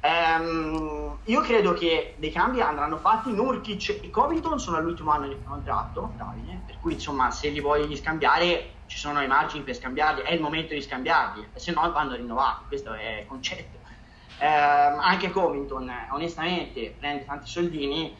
Um, 0.00 1.18
io 1.24 1.40
credo 1.40 1.72
che 1.72 2.14
dei 2.18 2.30
cambi 2.30 2.60
andranno 2.60 2.98
fatti. 2.98 3.32
Nurkic 3.32 4.00
e 4.02 4.10
Covington 4.10 4.58
sono 4.60 4.76
all'ultimo 4.76 5.10
anno 5.10 5.28
di 5.28 5.36
contratto, 5.42 6.12
Davide, 6.16 6.62
per 6.64 6.78
cui 6.80 6.92
insomma 6.94 7.30
se 7.30 7.48
li 7.48 7.60
voglio 7.60 7.94
scambiare 7.96 8.76
ci 8.86 8.96
sono 8.96 9.20
i 9.22 9.26
margini 9.26 9.64
per 9.64 9.74
scambiarli, 9.74 10.22
è 10.22 10.32
il 10.32 10.40
momento 10.40 10.72
di 10.72 10.80
scambiarli, 10.80 11.48
se 11.54 11.72
no 11.72 11.90
vanno 11.92 12.14
rinnovati, 12.14 12.64
questo 12.68 12.92
è 12.94 13.20
il 13.20 13.26
concetto. 13.26 13.76
Um, 14.40 15.00
anche 15.00 15.30
Covington, 15.30 15.92
onestamente, 16.12 16.94
prende 16.98 17.24
tanti 17.24 17.50
soldini 17.50 18.16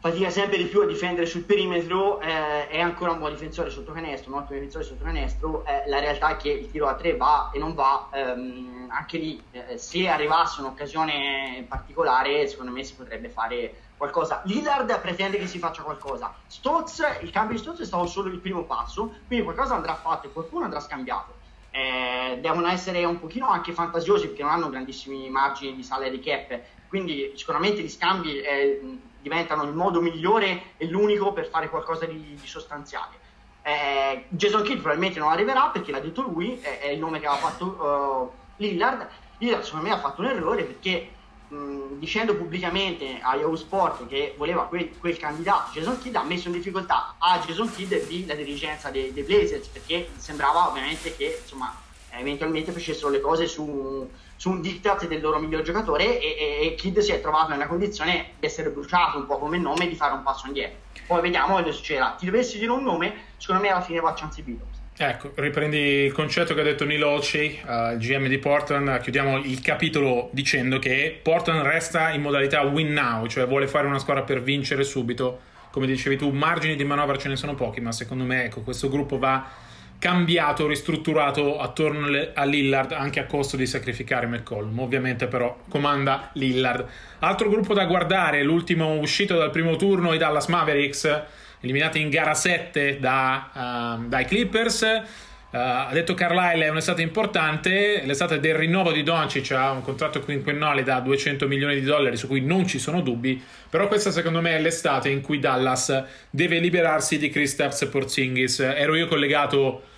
fatica 0.00 0.30
sempre 0.30 0.56
di 0.56 0.64
più 0.64 0.80
a 0.80 0.86
difendere 0.86 1.26
sul 1.26 1.42
perimetro, 1.42 2.20
eh, 2.20 2.68
è 2.68 2.80
ancora 2.80 3.12
un 3.12 3.18
buon 3.18 3.32
difensore 3.32 3.68
sotto 3.68 3.92
canestro, 3.92 4.32
un 4.32 4.38
ottimo 4.38 4.58
difensore 4.58 4.84
sotto 4.84 5.04
canestro, 5.04 5.62
eh, 5.66 5.86
la 5.88 6.00
realtà 6.00 6.30
è 6.30 6.36
che 6.36 6.50
il 6.50 6.70
tiro 6.70 6.88
a 6.88 6.94
3 6.94 7.16
va 7.16 7.50
e 7.52 7.58
non 7.58 7.74
va, 7.74 8.08
ehm, 8.10 8.88
anche 8.88 9.18
lì 9.18 9.42
eh, 9.50 9.76
se 9.76 10.08
arrivasse 10.08 10.62
un'occasione 10.62 11.66
particolare 11.68 12.48
secondo 12.48 12.72
me 12.72 12.82
si 12.82 12.94
potrebbe 12.94 13.28
fare 13.28 13.74
qualcosa. 13.98 14.40
Lillard 14.46 15.00
pretende 15.02 15.36
che 15.36 15.46
si 15.46 15.58
faccia 15.58 15.82
qualcosa, 15.82 16.34
Stotz, 16.46 17.02
il 17.20 17.30
cambio 17.30 17.56
di 17.56 17.62
Stotz 17.62 17.80
è 17.80 17.84
stato 17.84 18.06
solo 18.06 18.30
il 18.30 18.38
primo 18.38 18.64
passo, 18.64 19.12
quindi 19.26 19.44
qualcosa 19.44 19.74
andrà 19.74 19.96
fatto 19.96 20.28
e 20.28 20.32
qualcuno 20.32 20.64
andrà 20.64 20.80
scambiato. 20.80 21.36
Eh, 21.72 22.38
devono 22.40 22.68
essere 22.68 23.04
un 23.04 23.20
pochino 23.20 23.48
anche 23.48 23.72
fantasiosi 23.72 24.28
perché 24.28 24.42
non 24.42 24.52
hanno 24.52 24.70
grandissimi 24.70 25.28
margini 25.28 25.76
di 25.76 25.82
salary 25.82 26.20
cap, 26.20 26.58
quindi 26.88 27.32
sicuramente 27.36 27.82
gli 27.82 27.88
scambi 27.88 28.40
eh, 28.40 28.98
diventano 29.20 29.64
il 29.64 29.72
modo 29.72 30.00
migliore 30.00 30.74
e 30.76 30.86
l'unico 30.86 31.32
per 31.32 31.48
fare 31.48 31.68
qualcosa 31.68 32.06
di, 32.06 32.36
di 32.40 32.46
sostanziale. 32.46 33.18
Eh, 33.62 34.24
Jason 34.28 34.62
Kidd 34.62 34.78
probabilmente 34.78 35.18
non 35.18 35.30
arriverà 35.30 35.68
perché 35.68 35.92
l'ha 35.92 36.00
detto 36.00 36.22
lui, 36.22 36.58
è, 36.60 36.78
è 36.78 36.88
il 36.88 36.98
nome 36.98 37.20
che 37.20 37.26
aveva 37.26 37.48
fatto 37.48 37.64
uh, 37.66 38.30
Lillard. 38.56 39.06
Lillard 39.38 39.62
secondo 39.62 39.86
me 39.86 39.92
ha 39.92 39.98
fatto 39.98 40.22
un 40.22 40.28
errore 40.28 40.64
perché 40.64 41.10
mh, 41.48 41.98
dicendo 41.98 42.34
pubblicamente 42.36 43.18
a 43.20 43.36
Yahoo 43.36 43.56
Sport 43.56 44.06
che 44.06 44.34
voleva 44.36 44.64
quel, 44.64 44.96
quel, 44.98 45.18
candidato 45.18 45.72
Jason 45.72 45.98
Kidd 46.00 46.14
ha 46.14 46.22
messo 46.22 46.48
in 46.48 46.54
difficoltà 46.54 47.16
a 47.18 47.38
Jason 47.44 47.70
Kidd 47.72 47.92
e 47.92 48.24
la 48.26 48.34
dirigenza 48.34 48.90
dei, 48.90 49.12
dei 49.12 49.22
Blazers 49.22 49.66
perché 49.68 50.10
sembrava 50.16 50.68
ovviamente 50.68 51.14
che 51.16 51.40
insomma 51.42 51.74
eventualmente 52.10 52.72
facessero 52.72 53.08
le 53.10 53.20
cose 53.20 53.46
su 53.46 54.08
su 54.40 54.48
un 54.48 54.62
diktat 54.62 55.06
del 55.06 55.20
loro 55.20 55.38
miglior 55.38 55.60
giocatore 55.60 56.18
e, 56.18 56.34
e, 56.62 56.66
e 56.66 56.74
Kid 56.74 57.00
si 57.00 57.12
è 57.12 57.20
trovato 57.20 57.50
nella 57.50 57.66
condizione 57.66 58.30
di 58.38 58.46
essere 58.46 58.70
bruciato 58.70 59.18
un 59.18 59.26
po' 59.26 59.36
come 59.36 59.58
nome 59.58 59.84
e 59.84 59.88
di 59.88 59.94
fare 59.94 60.14
un 60.14 60.22
passo 60.22 60.46
indietro. 60.46 60.78
Poi 61.06 61.20
vediamo 61.20 61.56
cosa 61.56 61.70
succederà. 61.70 62.14
Ti 62.18 62.24
dovessi 62.24 62.58
dire 62.58 62.70
un 62.70 62.82
nome, 62.82 63.12
secondo 63.36 63.60
me 63.60 63.68
alla 63.68 63.82
fine 63.82 64.00
va 64.00 64.08
a 64.08 64.14
Chance 64.14 64.40
Billups. 64.40 64.78
Ecco, 64.96 65.32
riprendi 65.34 65.76
il 65.76 66.12
concetto 66.12 66.54
che 66.54 66.60
ha 66.62 66.64
detto 66.64 66.86
Neil 66.86 67.04
Olshey, 67.04 67.60
uh, 67.66 67.92
il 67.92 67.98
GM 67.98 68.28
di 68.28 68.38
Portland. 68.38 68.98
Chiudiamo 69.02 69.36
il 69.36 69.60
capitolo 69.60 70.30
dicendo 70.32 70.78
che 70.78 71.20
Portland 71.22 71.60
resta 71.60 72.08
in 72.08 72.22
modalità 72.22 72.62
win 72.62 72.94
now, 72.94 73.26
cioè 73.26 73.46
vuole 73.46 73.68
fare 73.68 73.86
una 73.86 73.98
squadra 73.98 74.22
per 74.22 74.40
vincere 74.40 74.84
subito. 74.84 75.40
Come 75.70 75.86
dicevi 75.86 76.16
tu, 76.16 76.30
margini 76.30 76.76
di 76.76 76.84
manovra 76.84 77.18
ce 77.18 77.28
ne 77.28 77.36
sono 77.36 77.54
pochi, 77.54 77.82
ma 77.82 77.92
secondo 77.92 78.24
me 78.24 78.44
ecco, 78.44 78.62
questo 78.62 78.88
gruppo 78.88 79.18
va 79.18 79.68
cambiato, 80.00 80.66
ristrutturato 80.66 81.60
attorno 81.60 82.08
a 82.32 82.44
Lillard 82.44 82.92
anche 82.92 83.20
a 83.20 83.26
costo 83.26 83.58
di 83.58 83.66
sacrificare 83.66 84.26
McCollum. 84.26 84.80
Ovviamente 84.80 85.26
però 85.26 85.56
comanda 85.68 86.30
Lillard. 86.32 86.86
Altro 87.20 87.50
gruppo 87.50 87.74
da 87.74 87.84
guardare, 87.84 88.42
l'ultimo 88.42 88.94
uscito 88.94 89.36
dal 89.36 89.50
primo 89.50 89.76
turno, 89.76 90.14
i 90.14 90.18
Dallas 90.18 90.46
Mavericks, 90.46 91.22
eliminati 91.60 92.00
in 92.00 92.08
gara 92.08 92.32
7 92.32 92.98
da, 92.98 93.98
uh, 94.00 94.08
dai 94.08 94.24
Clippers. 94.24 95.02
Uh, 95.50 95.56
ha 95.56 95.90
detto 95.92 96.14
Carlisle 96.14 96.64
è 96.64 96.68
un'estate 96.70 97.02
importante, 97.02 98.02
l'estate 98.04 98.40
del 98.40 98.54
rinnovo 98.54 98.92
di 98.92 99.02
Doncic 99.02 99.50
ha 99.50 99.72
un 99.72 99.82
contratto 99.82 100.20
quinquennale 100.20 100.84
da 100.84 101.00
200 101.00 101.48
milioni 101.48 101.74
di 101.74 101.82
dollari 101.84 102.16
su 102.16 102.28
cui 102.28 102.40
non 102.40 102.68
ci 102.68 102.78
sono 102.78 103.00
dubbi, 103.00 103.42
però 103.68 103.88
questa 103.88 104.12
secondo 104.12 104.40
me 104.40 104.56
è 104.56 104.60
l'estate 104.60 105.08
in 105.08 105.20
cui 105.20 105.40
Dallas 105.40 106.04
deve 106.30 106.60
liberarsi 106.60 107.18
di 107.18 107.28
Kristaps 107.28 107.84
Porzingis. 107.86 108.60
Ero 108.60 108.94
io 108.94 109.08
collegato 109.08 109.88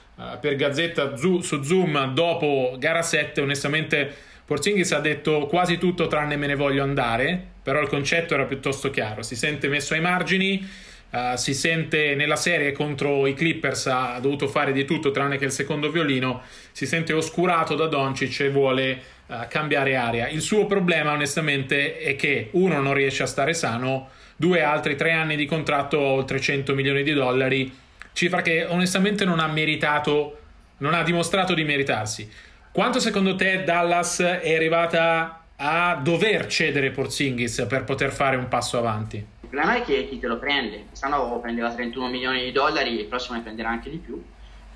per 0.41 0.57
Gazzetta 0.57 1.17
su 1.17 1.63
Zoom 1.63 2.13
dopo 2.13 2.77
gara 2.79 3.03
7, 3.03 3.41
onestamente 3.41 4.13
Porzingis 4.45 4.93
ha 4.93 5.01
detto 5.01 5.47
quasi 5.47 5.79
tutto 5.79 6.07
tranne 6.07 6.37
me 6.37 6.47
ne 6.47 6.57
voglio 6.57 6.83
andare, 6.83 7.41
però 7.63 7.81
il 7.81 7.89
concetto 7.89 8.35
era 8.35 8.45
piuttosto 8.45 8.91
chiaro, 8.91 9.23
si 9.23 9.37
sente 9.37 9.69
messo 9.69 9.95
ai 9.95 10.01
margini 10.01 10.69
Uh, 11.13 11.37
si 11.37 11.53
sente 11.53 12.15
nella 12.15 12.37
serie 12.37 12.73
contro 12.73 13.27
i 13.27 13.35
Clippers 13.35 13.87
ha 13.87 14.19
dovuto 14.19 14.49
fare 14.49 14.73
di 14.73 14.87
tutto 14.87 15.11
tranne 15.11 15.37
che 15.37 15.45
il 15.45 15.51
secondo 15.51 15.91
violino 15.91 16.41
si 16.73 16.87
sente 16.87 17.13
oscurato 17.13 17.75
da 17.75 17.85
Doncic 17.85 18.41
e 18.41 18.49
vuole 18.49 18.99
uh, 19.27 19.35
cambiare 19.47 19.95
aria. 19.95 20.29
Il 20.29 20.41
suo 20.41 20.65
problema 20.65 21.13
onestamente 21.13 21.99
è 21.99 22.17
che 22.17 22.49
uno 22.53 22.81
non 22.81 22.95
riesce 22.95 23.25
a 23.25 23.27
stare 23.27 23.53
sano 23.53 24.09
due 24.37 24.63
altri 24.63 24.97
tre 24.97 25.13
anni 25.13 25.37
di 25.37 25.45
contratto 25.45 25.99
oltre 25.99 26.41
100 26.41 26.75
milioni 26.75 27.03
di 27.03 27.13
dollari 27.13 27.71
cifra 28.13 28.43
che 28.43 28.65
onestamente 28.65 29.25
non 29.25 29.41
ha 29.41 29.47
meritato 29.47 30.39
non 30.79 30.95
ha 30.95 31.03
dimostrato 31.03 31.55
di 31.55 31.65
meritarsi 31.65 32.31
quanto 32.71 33.01
secondo 33.01 33.35
te 33.37 33.65
Dallas 33.65 34.21
è 34.21 34.55
arrivata 34.55 35.45
a 35.57 35.95
dover 35.95 36.47
cedere 36.47 36.91
Porzingis 36.91 37.67
per 37.69 37.85
poter 37.85 38.13
fare 38.13 38.37
un 38.37 38.49
passo 38.49 38.79
avanti 38.79 39.33
problema 39.53 39.75
è 39.75 39.83
che 39.83 40.09
chi 40.09 40.19
te 40.19 40.27
lo 40.27 40.39
prende, 40.39 40.87
quest'anno 40.87 41.39
prendeva 41.39 41.71
31 41.71 42.09
milioni 42.09 42.43
di 42.43 42.53
dollari, 42.53 42.99
il 42.99 43.05
prossimo 43.05 43.37
ne 43.37 43.43
prenderà 43.43 43.69
anche 43.69 43.91
di 43.91 43.99
più. 43.99 44.25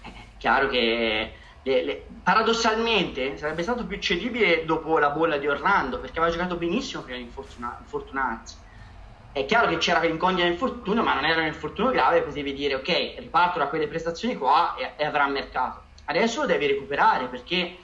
È 0.02 0.10
chiaro 0.36 0.68
che 0.68 1.32
le, 1.62 1.82
le, 1.82 2.06
paradossalmente 2.22 3.38
sarebbe 3.38 3.62
stato 3.62 3.86
più 3.86 3.98
cedibile 3.98 4.66
dopo 4.66 4.98
la 4.98 5.08
bolla 5.08 5.38
di 5.38 5.48
Orlando 5.48 5.98
perché 5.98 6.18
aveva 6.18 6.34
giocato 6.34 6.56
benissimo 6.56 7.00
prima 7.00 7.16
di 7.16 7.24
infortunarsi. 7.24 8.56
È 9.36 9.44
chiaro 9.44 9.68
che 9.68 9.76
c'era 9.76 10.00
l'incognita 10.00 10.46
infortunio, 10.46 11.02
ma 11.02 11.12
non 11.12 11.26
era 11.26 11.42
un 11.42 11.48
infortunio 11.48 11.90
grave, 11.90 12.22
potevi 12.22 12.54
dire 12.54 12.76
ok, 12.76 13.16
riparto 13.18 13.58
da 13.58 13.66
quelle 13.66 13.86
prestazioni 13.86 14.34
qua 14.34 14.74
e, 14.76 14.92
e 14.96 15.04
avrà 15.04 15.26
mercato. 15.26 15.82
Adesso 16.06 16.40
lo 16.40 16.46
devi 16.46 16.66
recuperare 16.66 17.26
perché 17.26 17.76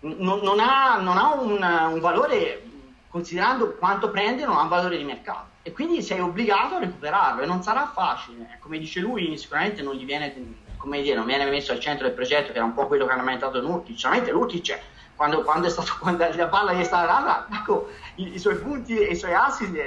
non, 0.00 0.40
non 0.40 0.58
ha, 0.58 0.96
non 0.96 1.16
ha 1.16 1.32
un, 1.34 1.62
un 1.62 2.00
valore, 2.00 2.64
considerando 3.08 3.76
quanto 3.76 4.10
prende, 4.10 4.44
non 4.44 4.56
ha 4.56 4.62
un 4.62 4.68
valore 4.68 4.96
di 4.96 5.04
mercato 5.04 5.46
e 5.62 5.70
quindi 5.70 6.02
sei 6.02 6.18
obbligato 6.18 6.74
a 6.74 6.80
recuperarlo 6.80 7.42
e 7.42 7.46
non 7.46 7.62
sarà 7.62 7.92
facile. 7.94 8.58
Come 8.58 8.80
dice 8.80 8.98
lui, 8.98 9.38
sicuramente 9.38 9.80
non 9.80 9.94
gli 9.94 10.04
viene, 10.04 10.34
dire, 10.34 11.14
non 11.14 11.26
viene 11.26 11.48
messo 11.48 11.70
al 11.70 11.78
centro 11.78 12.04
del 12.06 12.16
progetto, 12.16 12.50
che 12.50 12.56
era 12.56 12.66
un 12.66 12.74
po' 12.74 12.88
quello 12.88 13.06
che 13.06 13.12
hanno 13.12 13.22
lamentato 13.22 13.60
Nurkic. 13.60 13.96
Solamente 13.96 14.32
Nurkic, 14.32 14.76
quando, 15.14 15.42
quando, 15.42 15.68
è 15.68 15.72
quando 16.00 16.26
la 16.34 16.48
palla 16.48 16.72
gli 16.72 16.80
è 16.80 16.84
stata 16.84 17.06
data, 17.06 17.46
ecco, 17.52 17.90
i, 18.16 18.34
i, 18.34 18.38
suoi 18.40 18.56
punti 18.56 18.98
e 18.98 19.12
i 19.12 19.16
suoi 19.16 19.34
assi 19.34 19.70
li, 19.70 19.78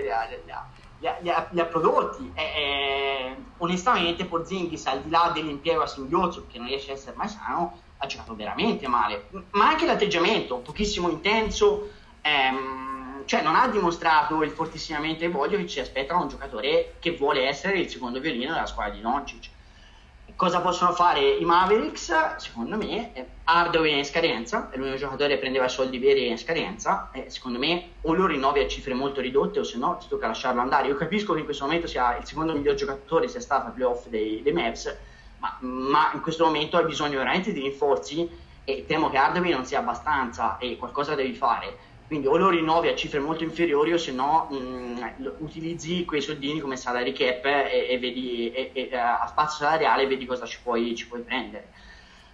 li, 0.99 1.07
li, 1.21 1.21
li 1.21 1.29
ha, 1.29 1.49
ha, 1.55 1.65
prodotti. 1.65 2.31
E, 2.33 2.41
e, 2.41 3.35
onestamente, 3.57 4.25
Porzingis, 4.25 4.85
al 4.87 5.01
di 5.01 5.09
là 5.09 5.31
dell'impiego 5.33 5.81
a 5.81 5.87
singhiozzo, 5.87 6.45
che 6.49 6.57
non 6.57 6.67
riesce 6.67 6.91
a 6.91 6.93
essere 6.93 7.15
mai 7.15 7.29
sano, 7.29 7.81
ha 7.97 8.05
giocato 8.05 8.35
veramente 8.35 8.87
male. 8.87 9.29
Ma 9.51 9.69
anche 9.69 9.85
l'atteggiamento, 9.85 10.57
pochissimo 10.57 11.09
intenso. 11.09 11.89
Ehm, 12.21 12.87
cioè 13.27 13.41
non 13.41 13.55
ha 13.55 13.67
dimostrato 13.67 14.41
il 14.41 14.51
fortissimamente 14.51 15.27
voglio 15.27 15.57
che 15.57 15.67
ci 15.67 15.81
aspetta 15.81 16.15
un 16.15 16.29
giocatore 16.29 16.95
che 16.99 17.11
vuole 17.11 17.45
essere 17.45 17.77
il 17.79 17.89
secondo 17.89 18.21
violino 18.21 18.53
della 18.53 18.65
squadra 18.65 18.93
di 18.93 19.01
Doncic. 19.01 19.46
Cosa 20.37 20.61
possono 20.61 20.91
fare 20.91 21.29
i 21.29 21.43
Mavericks? 21.43 22.35
Secondo 22.35 22.77
me 22.77 23.11
Hardaway 23.45 23.93
è 23.93 23.95
in 23.95 24.05
scadenza, 24.05 24.69
è 24.69 24.77
l'unico 24.77 24.97
giocatore 24.97 25.29
che 25.33 25.39
prendeva 25.39 25.67
soldi 25.67 25.97
veri 25.97 26.27
in 26.27 26.37
scadenza 26.37 27.09
e 27.11 27.31
secondo 27.31 27.57
me 27.57 27.93
o 28.01 28.13
lo 28.13 28.27
rinnovi 28.27 28.59
a 28.59 28.67
cifre 28.67 28.93
molto 28.93 29.19
ridotte 29.19 29.57
o 29.57 29.63
se 29.63 29.79
no 29.79 29.97
ti 29.97 30.07
tocca 30.07 30.27
lasciarlo 30.27 30.61
andare. 30.61 30.89
Io 30.89 30.95
capisco 30.95 31.33
che 31.33 31.39
in 31.39 31.45
questo 31.45 31.65
momento 31.65 31.87
sia 31.87 32.15
il 32.17 32.25
secondo 32.27 32.53
miglior 32.53 32.75
giocatore 32.75 33.27
sia 33.27 33.39
stato 33.39 33.69
a 33.69 33.71
playoff 33.71 34.09
dei, 34.09 34.43
dei 34.43 34.53
Mavs, 34.53 34.95
ma, 35.39 35.57
ma, 35.61 36.11
in 36.13 36.21
questo 36.21 36.45
momento 36.45 36.77
hai 36.77 36.85
bisogno 36.85 37.17
veramente 37.17 37.51
di 37.51 37.61
rinforzi 37.61 38.29
e 38.63 38.85
temo 38.85 39.09
che 39.09 39.17
Hardaway 39.17 39.49
non 39.49 39.65
sia 39.65 39.79
abbastanza 39.79 40.59
e 40.59 40.77
qualcosa 40.77 41.15
devi 41.15 41.33
fare 41.33 41.86
quindi 42.07 42.27
o 42.27 42.37
lo 42.37 42.49
rinnovi 42.49 42.87
a 42.87 42.95
cifre 42.95 43.19
molto 43.19 43.43
inferiori 43.43 43.91
o 43.91 43.97
se 43.97 44.13
no 44.13 44.47
mh, 44.49 45.33
utilizzi 45.39 46.05
quei 46.05 46.21
soldini 46.21 46.61
come 46.61 46.77
salary 46.77 47.11
cap 47.11 47.45
e, 47.45 47.87
e 47.89 47.99
vedi 47.99 48.49
e, 48.51 48.71
e, 48.73 48.95
a 48.95 49.27
spazio 49.27 49.65
salariale 49.65 50.03
e 50.03 50.07
vedi 50.07 50.25
cosa 50.25 50.45
ci 50.45 50.57
puoi, 50.63 50.95
ci 50.95 51.05
puoi, 51.05 51.21
prendere. 51.21 51.67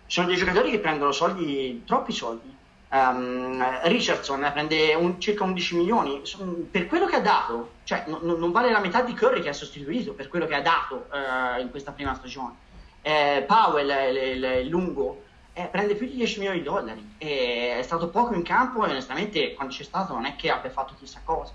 Ci 0.05 0.19
sono 0.19 0.27
dei 0.27 0.36
giocatori 0.36 0.69
che 0.69 0.79
prendono 0.79 1.12
soldi, 1.12 1.81
troppi 1.88 2.12
soldi. 2.12 2.55
Um, 2.89 3.65
Richardson 3.86 4.47
prende 4.53 4.93
un, 4.93 5.19
circa 5.19 5.43
11 5.43 5.75
milioni 5.75 6.21
per 6.69 6.86
quello 6.86 7.07
che 7.07 7.15
ha 7.15 7.21
dato, 7.21 7.71
cioè 7.86 8.03
non, 8.05 8.38
non, 8.38 8.51
vale 8.51 8.69
la 8.69 8.79
metà 8.79 9.01
di 9.01 9.15
Curry 9.15 9.41
che 9.41 9.49
ha 9.49 9.53
sostituito 9.53 10.13
per 10.13 10.27
quello 10.27 10.45
che 10.45 10.53
ha 10.53 10.62
dato 10.62 11.07
uh, 11.09 11.59
in 11.59 11.71
questa 11.71 11.91
prima 11.91 12.13
stagione. 12.13 12.53
Eh, 13.01 13.43
Powell, 13.47 13.89
il 14.15 14.67
lungo, 14.67 15.22
eh, 15.54 15.66
prende 15.66 15.96
più 15.96 16.08
di 16.08 16.16
10 16.16 16.39
milioni 16.39 16.60
di 16.60 16.66
dollari. 16.66 17.16
E 17.18 17.78
è 17.78 17.82
stato 17.84 18.10
poco 18.10 18.34
in 18.34 18.44
campo 18.44 18.86
e 18.86 18.89
onestamente 18.89 19.54
quando 19.54 19.74
c'è 19.74 19.84
stato 19.84 20.13
non 20.13 20.26
è 20.26 20.36
che 20.36 20.50
abbia 20.50 20.70
fatto 20.70 20.96
chissà 20.98 21.22
cosa. 21.24 21.54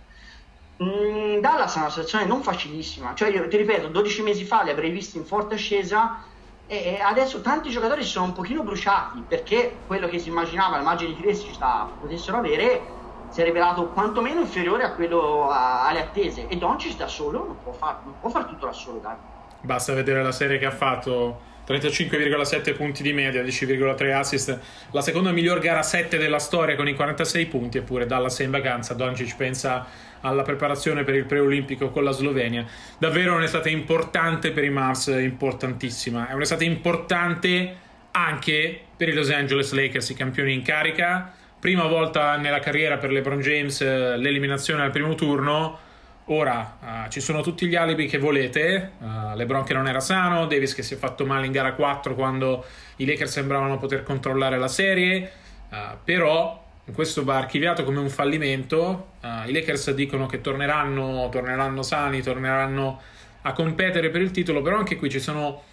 Mm, 0.82 1.40
Dallas 1.40 1.74
è 1.74 1.78
una 1.78 1.90
situazione 1.90 2.24
non 2.24 2.42
facilissima, 2.42 3.12
cioè 3.14 3.30
io 3.30 3.48
ti 3.48 3.56
ripeto, 3.56 3.88
12 3.88 4.22
mesi 4.22 4.44
fa 4.44 4.62
li 4.62 4.70
avrei 4.70 4.90
visti 4.90 5.16
in 5.16 5.24
forte 5.24 5.54
ascesa 5.56 6.22
e 6.70 7.00
adesso 7.00 7.40
tanti 7.40 7.70
giocatori 7.70 8.04
si 8.04 8.10
sono 8.10 8.26
un 8.26 8.32
pochino 8.34 8.62
bruciati 8.62 9.24
perché 9.26 9.78
quello 9.86 10.06
che 10.06 10.18
si 10.18 10.28
immaginava, 10.28 10.76
il 10.76 10.84
margine 10.84 11.14
di 11.14 11.20
crescita 11.20 11.90
potessero 12.00 12.36
avere 12.36 12.96
si 13.30 13.40
è 13.40 13.44
rivelato 13.44 13.88
quantomeno 13.88 14.40
inferiore 14.40 14.84
a 14.84 14.92
quello 14.92 15.50
a, 15.50 15.86
alle 15.86 16.00
attese 16.00 16.46
e 16.46 16.56
Doncic 16.56 16.96
da 16.96 17.08
solo 17.08 17.44
non 17.44 17.56
può 17.62 17.72
fare 17.72 17.96
far 18.28 18.44
tutto 18.44 18.66
da 18.66 18.72
solo 18.72 18.98
dai. 18.98 19.16
basta 19.62 19.92
vedere 19.94 20.22
la 20.22 20.32
serie 20.32 20.58
che 20.58 20.66
ha 20.66 20.70
fatto 20.70 21.40
35,7 21.68 22.74
punti 22.74 23.02
di 23.02 23.12
media, 23.12 23.42
10,3 23.42 24.14
assist, 24.14 24.58
la 24.90 25.02
seconda 25.02 25.32
miglior 25.32 25.58
gara 25.58 25.82
7 25.82 26.16
della 26.16 26.38
storia 26.38 26.76
con 26.76 26.88
i 26.88 26.94
46 26.94 27.46
punti, 27.46 27.76
eppure 27.76 28.06
Dallas 28.06 28.38
è 28.38 28.44
in 28.44 28.50
vacanza, 28.50 28.94
Doncic 28.94 29.36
pensa 29.36 29.86
alla 30.20 30.42
preparazione 30.42 31.04
per 31.04 31.14
il 31.14 31.26
preolimpico 31.26 31.90
con 31.90 32.04
la 32.04 32.10
Slovenia. 32.10 32.64
Davvero 32.96 33.34
un'estate 33.34 33.68
importante 33.68 34.50
per 34.50 34.64
i 34.64 34.70
Mavs, 34.70 35.08
importantissima. 35.08 36.28
È 36.28 36.32
un'estate 36.32 36.64
importante 36.64 37.76
anche 38.12 38.80
per 38.96 39.10
i 39.10 39.12
Los 39.12 39.30
Angeles 39.30 39.72
Lakers, 39.72 40.08
i 40.08 40.14
campioni 40.14 40.54
in 40.54 40.62
carica. 40.62 41.32
Prima 41.60 41.84
volta 41.84 42.36
nella 42.36 42.60
carriera 42.60 42.96
per 42.96 43.10
LeBron 43.10 43.40
James 43.40 43.80
eh, 43.80 44.16
l'eliminazione 44.16 44.82
al 44.82 44.90
primo 44.90 45.14
turno 45.14 45.86
Ora 46.30 46.78
uh, 46.80 47.10
ci 47.10 47.20
sono 47.20 47.40
tutti 47.40 47.66
gli 47.66 47.74
alibi 47.74 48.06
che 48.06 48.18
volete, 48.18 48.92
uh, 48.98 49.34
LeBron 49.34 49.64
che 49.64 49.72
non 49.72 49.88
era 49.88 50.00
sano, 50.00 50.46
Davis 50.46 50.74
che 50.74 50.82
si 50.82 50.92
è 50.92 50.96
fatto 50.98 51.24
male 51.24 51.46
in 51.46 51.52
gara 51.52 51.72
4 51.72 52.14
quando 52.14 52.66
i 52.96 53.06
Lakers 53.06 53.32
sembravano 53.32 53.78
poter 53.78 54.02
controllare 54.02 54.58
la 54.58 54.68
serie, 54.68 55.30
uh, 55.70 55.76
però 56.04 56.66
questo 56.92 57.24
va 57.24 57.36
archiviato 57.36 57.82
come 57.82 57.98
un 57.98 58.08
fallimento, 58.08 59.12
i 59.46 59.52
Lakers 59.52 59.90
dicono 59.90 60.24
che 60.24 60.40
torneranno, 60.40 61.28
torneranno 61.30 61.82
sani, 61.82 62.22
torneranno 62.22 63.00
a 63.42 63.52
competere 63.52 64.08
per 64.08 64.22
il 64.22 64.30
titolo, 64.30 64.62
però 64.62 64.78
anche 64.78 64.96
qui 64.96 65.10
ci 65.10 65.20
sono 65.20 65.64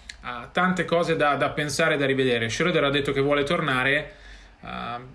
tante 0.52 0.84
cose 0.84 1.15
da, 1.15 1.36
da 1.36 1.52
pensare 1.52 1.94
e 1.94 1.98
da 1.98 2.06
rivedere. 2.06 2.50
Schroeder 2.50 2.84
ha 2.84 2.89
detto 2.89 3.13
che 3.13 3.22
vuole 3.22 3.44
tornare, 3.44 4.12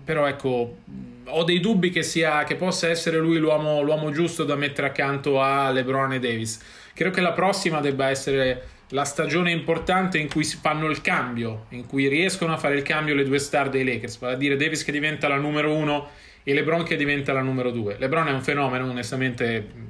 però 0.03 0.27
ecco 0.27 0.77
ho 1.25 1.43
dei 1.43 1.59
dubbi 1.59 1.89
che, 1.89 2.03
sia, 2.03 2.43
che 2.43 2.55
possa 2.55 2.89
essere 2.89 3.17
lui 3.17 3.37
l'uomo, 3.37 3.81
l'uomo, 3.81 4.11
giusto 4.11 4.43
da 4.43 4.55
mettere 4.55 4.87
accanto 4.87 5.41
a 5.41 5.69
LeBron 5.71 6.13
e 6.13 6.19
Davis. 6.19 6.59
Credo 6.93 7.11
che 7.13 7.21
la 7.21 7.31
prossima 7.31 7.79
debba 7.79 8.09
essere 8.09 8.67
la 8.89 9.05
stagione 9.05 9.51
importante 9.51 10.17
in 10.17 10.29
cui 10.29 10.43
si 10.43 10.57
fanno 10.61 10.89
il 10.89 11.01
cambio, 11.01 11.65
in 11.69 11.85
cui 11.85 12.07
riescono 12.07 12.53
a 12.53 12.57
fare 12.57 12.75
il 12.75 12.81
cambio 12.81 13.15
le 13.15 13.23
due 13.23 13.39
star 13.39 13.69
dei 13.69 13.85
Lakers, 13.85 14.19
vale 14.19 14.33
a 14.33 14.37
dire 14.37 14.57
Davis 14.57 14.83
che 14.83 14.91
diventa 14.91 15.27
la 15.27 15.37
numero 15.37 15.73
uno 15.73 16.09
e 16.43 16.53
LeBron 16.53 16.83
che 16.83 16.97
diventa 16.97 17.31
la 17.31 17.41
numero 17.41 17.71
due. 17.71 17.95
LeBron 17.97 18.27
è 18.27 18.31
un 18.31 18.41
fenomeno, 18.41 18.89
onestamente 18.89 19.89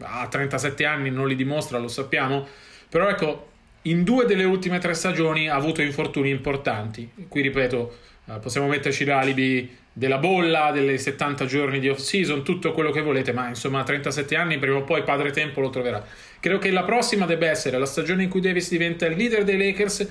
ha 0.00 0.26
37 0.26 0.84
anni, 0.84 1.10
non 1.10 1.28
li 1.28 1.36
dimostra, 1.36 1.78
lo 1.78 1.88
sappiamo, 1.88 2.46
però 2.88 3.08
ecco, 3.08 3.50
in 3.82 4.04
due 4.04 4.26
delle 4.26 4.44
ultime 4.44 4.78
tre 4.78 4.94
stagioni 4.94 5.48
ha 5.48 5.54
avuto 5.54 5.82
infortuni 5.82 6.30
importanti. 6.30 7.10
Qui 7.28 7.40
ripeto, 7.42 7.96
eh, 8.26 8.38
possiamo 8.38 8.68
metterci 8.68 9.04
l'alibi 9.04 9.80
della 9.92 10.18
bolla, 10.18 10.70
delle 10.70 10.96
70 10.96 11.44
giorni 11.44 11.78
di 11.78 11.88
off 11.88 11.98
season, 11.98 12.42
tutto 12.42 12.72
quello 12.72 12.90
che 12.90 13.02
volete, 13.02 13.32
ma 13.32 13.48
insomma 13.48 13.80
a 13.80 13.84
37 13.84 14.34
anni 14.36 14.58
prima 14.58 14.76
o 14.76 14.84
poi 14.84 15.02
padre 15.02 15.30
tempo 15.30 15.60
lo 15.60 15.70
troverà. 15.70 16.02
Credo 16.40 16.58
che 16.58 16.70
la 16.70 16.82
prossima 16.82 17.26
debba 17.26 17.46
essere 17.48 17.78
la 17.78 17.86
stagione 17.86 18.22
in 18.22 18.28
cui 18.30 18.40
Davis 18.40 18.70
diventa 18.70 19.06
il 19.06 19.16
leader 19.16 19.44
dei 19.44 19.58
Lakers. 19.58 20.08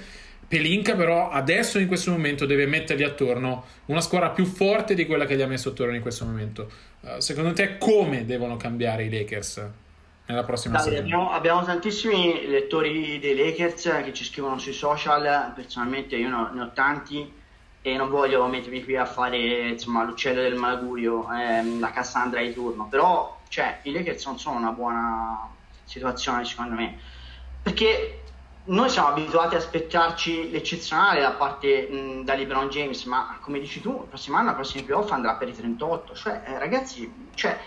Pelinka 0.47 0.95
però 0.95 1.29
adesso 1.29 1.79
in 1.79 1.87
questo 1.87 2.11
momento 2.11 2.45
deve 2.45 2.65
mettergli 2.65 3.03
attorno 3.03 3.65
una 3.85 4.01
squadra 4.01 4.31
più 4.31 4.45
forte 4.45 4.93
di 4.93 5.05
quella 5.05 5.25
che 5.25 5.37
gli 5.37 5.41
ha 5.41 5.47
messo 5.47 5.69
attorno 5.69 5.95
in 5.95 6.01
questo 6.01 6.25
momento. 6.25 6.69
Uh, 6.99 7.19
secondo 7.19 7.53
te 7.53 7.77
come 7.77 8.25
devono 8.25 8.57
cambiare 8.57 9.05
i 9.05 9.09
Lakers? 9.09 9.69
nella 10.27 10.43
prossima 10.43 10.77
stagione. 10.77 11.01
abbiamo, 11.01 11.31
abbiamo 11.31 11.63
tantissimi 11.63 12.47
lettori 12.47 13.19
dei 13.19 13.35
Lakers 13.35 14.01
che 14.05 14.13
ci 14.13 14.23
scrivono 14.23 14.59
sui 14.59 14.71
social, 14.71 15.51
personalmente 15.53 16.15
io 16.15 16.29
ne 16.29 16.35
ho, 16.35 16.53
ne 16.53 16.61
ho 16.61 16.71
tanti 16.73 17.29
e 17.81 17.95
non 17.97 18.09
voglio 18.09 18.45
mettermi 18.47 18.83
qui 18.83 18.95
a 18.95 19.05
fare 19.05 19.69
insomma, 19.69 20.03
l'uccello 20.03 20.41
del 20.41 20.55
malaugurio, 20.55 21.27
ehm, 21.31 21.79
la 21.79 21.91
Cassandra 21.91 22.41
di 22.41 22.53
turno, 22.53 22.87
però 22.87 23.39
cioè, 23.47 23.79
i 23.83 23.91
Lakers 23.91 24.25
non 24.25 24.39
sono 24.39 24.57
una 24.57 24.71
buona 24.71 25.49
situazione 25.83 26.45
secondo 26.45 26.75
me, 26.75 26.97
perché 27.61 28.21
noi 28.63 28.89
siamo 28.89 29.07
abituati 29.07 29.55
a 29.55 29.57
aspettarci 29.57 30.51
l'eccezionale 30.51 31.21
da 31.21 31.31
parte 31.31 31.87
mh, 31.89 32.23
da 32.23 32.35
LeBron 32.35 32.69
James, 32.69 33.03
ma 33.05 33.37
come 33.41 33.59
dici 33.59 33.81
tu, 33.81 34.01
il 34.01 34.07
prossimo 34.07 34.37
anno, 34.37 34.49
il 34.49 34.55
prossimo 34.55 34.83
playoff 34.83 35.11
andrà 35.11 35.33
per 35.33 35.49
i 35.49 35.55
38, 35.55 36.13
cioè 36.13 36.43
eh, 36.45 36.59
ragazzi, 36.59 37.11
cioè, 37.33 37.59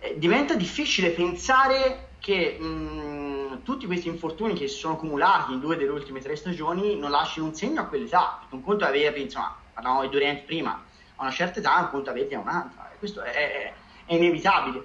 eh, 0.00 0.18
diventa 0.18 0.54
difficile 0.54 1.10
pensare 1.10 2.08
che 2.22 2.56
mh, 2.56 3.64
tutti 3.64 3.86
questi 3.86 4.06
infortuni 4.06 4.54
che 4.54 4.68
si 4.68 4.78
sono 4.78 4.94
accumulati 4.94 5.52
in 5.52 5.58
due 5.58 5.76
delle 5.76 5.90
ultime 5.90 6.20
tre 6.20 6.36
stagioni 6.36 6.96
non 6.96 7.10
lasciano 7.10 7.48
un 7.48 7.54
segno 7.54 7.80
a 7.80 7.84
quell'età, 7.86 8.38
perché 8.38 8.54
un 8.54 8.62
conto 8.62 8.84
è 8.84 8.88
averli, 8.88 9.22
insomma, 9.22 9.56
parlavamo 9.74 10.02
di 10.02 10.08
Durant 10.08 10.42
prima, 10.42 10.70
a 11.16 11.22
una 11.22 11.32
certa 11.32 11.58
età, 11.58 11.80
un 11.80 11.90
conto 11.90 12.10
è 12.10 12.12
averli 12.12 12.34
a 12.34 12.38
un'altra, 12.38 12.90
e 12.92 12.98
questo 12.98 13.22
è, 13.22 13.74
è, 14.06 14.14
inevitabile. 14.14 14.84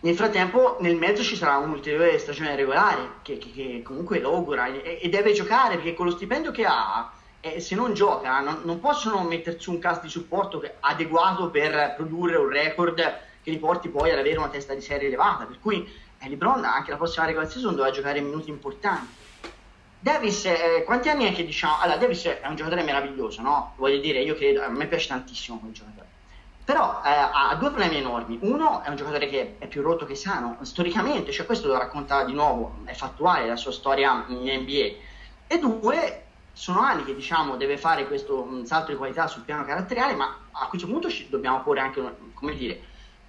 Nel 0.00 0.14
frattempo, 0.14 0.76
nel 0.80 0.96
mezzo 0.96 1.22
ci 1.22 1.36
sarà 1.36 1.56
un'ulteriore 1.56 2.18
stagione 2.18 2.54
regolare 2.54 3.12
che, 3.22 3.38
che, 3.38 3.50
che 3.50 3.82
comunque 3.82 4.20
lo 4.20 4.34
augura 4.34 4.66
e, 4.66 4.98
e, 5.00 5.08
deve 5.08 5.32
giocare 5.32 5.76
perché 5.76 5.94
con 5.94 6.06
lo 6.06 6.12
stipendio 6.12 6.50
che 6.50 6.66
ha, 6.66 7.10
eh, 7.40 7.60
se 7.60 7.74
non 7.74 7.94
gioca, 7.94 8.40
non, 8.40 8.60
non, 8.64 8.78
possono 8.78 9.22
metterci 9.22 9.70
un 9.70 9.78
cast 9.78 10.02
di 10.02 10.08
supporto 10.08 10.62
adeguato 10.80 11.48
per 11.48 11.94
produrre 11.96 12.36
un 12.36 12.48
record 12.48 12.96
che 13.42 13.50
li 13.50 13.58
porti 13.58 13.88
poi 13.88 14.10
ad 14.10 14.18
avere 14.18 14.38
una 14.38 14.48
testa 14.48 14.74
di 14.74 14.80
serie 14.80 15.08
elevata. 15.08 15.44
Per 15.44 15.58
cui 15.60 15.86
eh, 16.20 16.28
LeBron 16.28 16.64
anche 16.64 16.90
la 16.90 16.96
prossima 16.96 17.26
regular 17.26 17.50
season 17.50 17.74
dovrà 17.74 17.90
giocare 17.90 18.20
minuti 18.20 18.50
importanti. 18.50 19.18
Davis, 19.98 20.44
eh, 20.46 20.82
quanti 20.84 21.08
anni 21.08 21.24
è 21.24 21.34
che 21.34 21.44
diciamo? 21.44 21.78
Allora, 21.80 21.98
Davis 21.98 22.24
è 22.24 22.46
un 22.46 22.56
giocatore 22.56 22.82
meraviglioso, 22.82 23.42
no? 23.42 23.74
Voglio 23.76 23.98
dire, 23.98 24.20
io 24.22 24.34
credo, 24.34 24.62
a 24.62 24.68
me 24.68 24.86
piace 24.86 25.08
tantissimo 25.08 25.58
quel 25.58 25.72
giocatore 25.72 26.08
però 26.70 27.02
eh, 27.04 27.10
ha 27.10 27.52
due 27.56 27.70
problemi 27.70 27.96
enormi. 27.96 28.38
Uno 28.42 28.82
è 28.84 28.88
un 28.88 28.94
giocatore 28.94 29.28
che 29.28 29.56
è 29.58 29.66
più 29.66 29.82
rotto 29.82 30.06
che 30.06 30.14
sano, 30.14 30.56
storicamente, 30.62 31.32
cioè 31.32 31.44
questo 31.44 31.66
lo 31.66 31.76
racconta 31.76 32.22
di 32.22 32.32
nuovo, 32.32 32.76
è 32.84 32.94
fattuale 32.94 33.48
la 33.48 33.56
sua 33.56 33.72
storia 33.72 34.24
in 34.28 34.42
NBA. 34.42 34.94
E 35.48 35.58
due, 35.58 36.24
sono 36.52 36.78
anni 36.78 37.02
che 37.02 37.16
diciamo 37.16 37.56
deve 37.56 37.76
fare 37.76 38.06
questo 38.06 38.64
salto 38.64 38.92
di 38.92 38.96
qualità 38.96 39.26
sul 39.26 39.42
piano 39.42 39.64
caratteriale, 39.64 40.14
ma 40.14 40.38
a 40.52 40.68
questo 40.68 40.86
punto 40.86 41.10
ci 41.10 41.28
dobbiamo 41.28 41.60
porre 41.62 41.80
anche, 41.80 42.16
come 42.34 42.54
dire, 42.54 42.80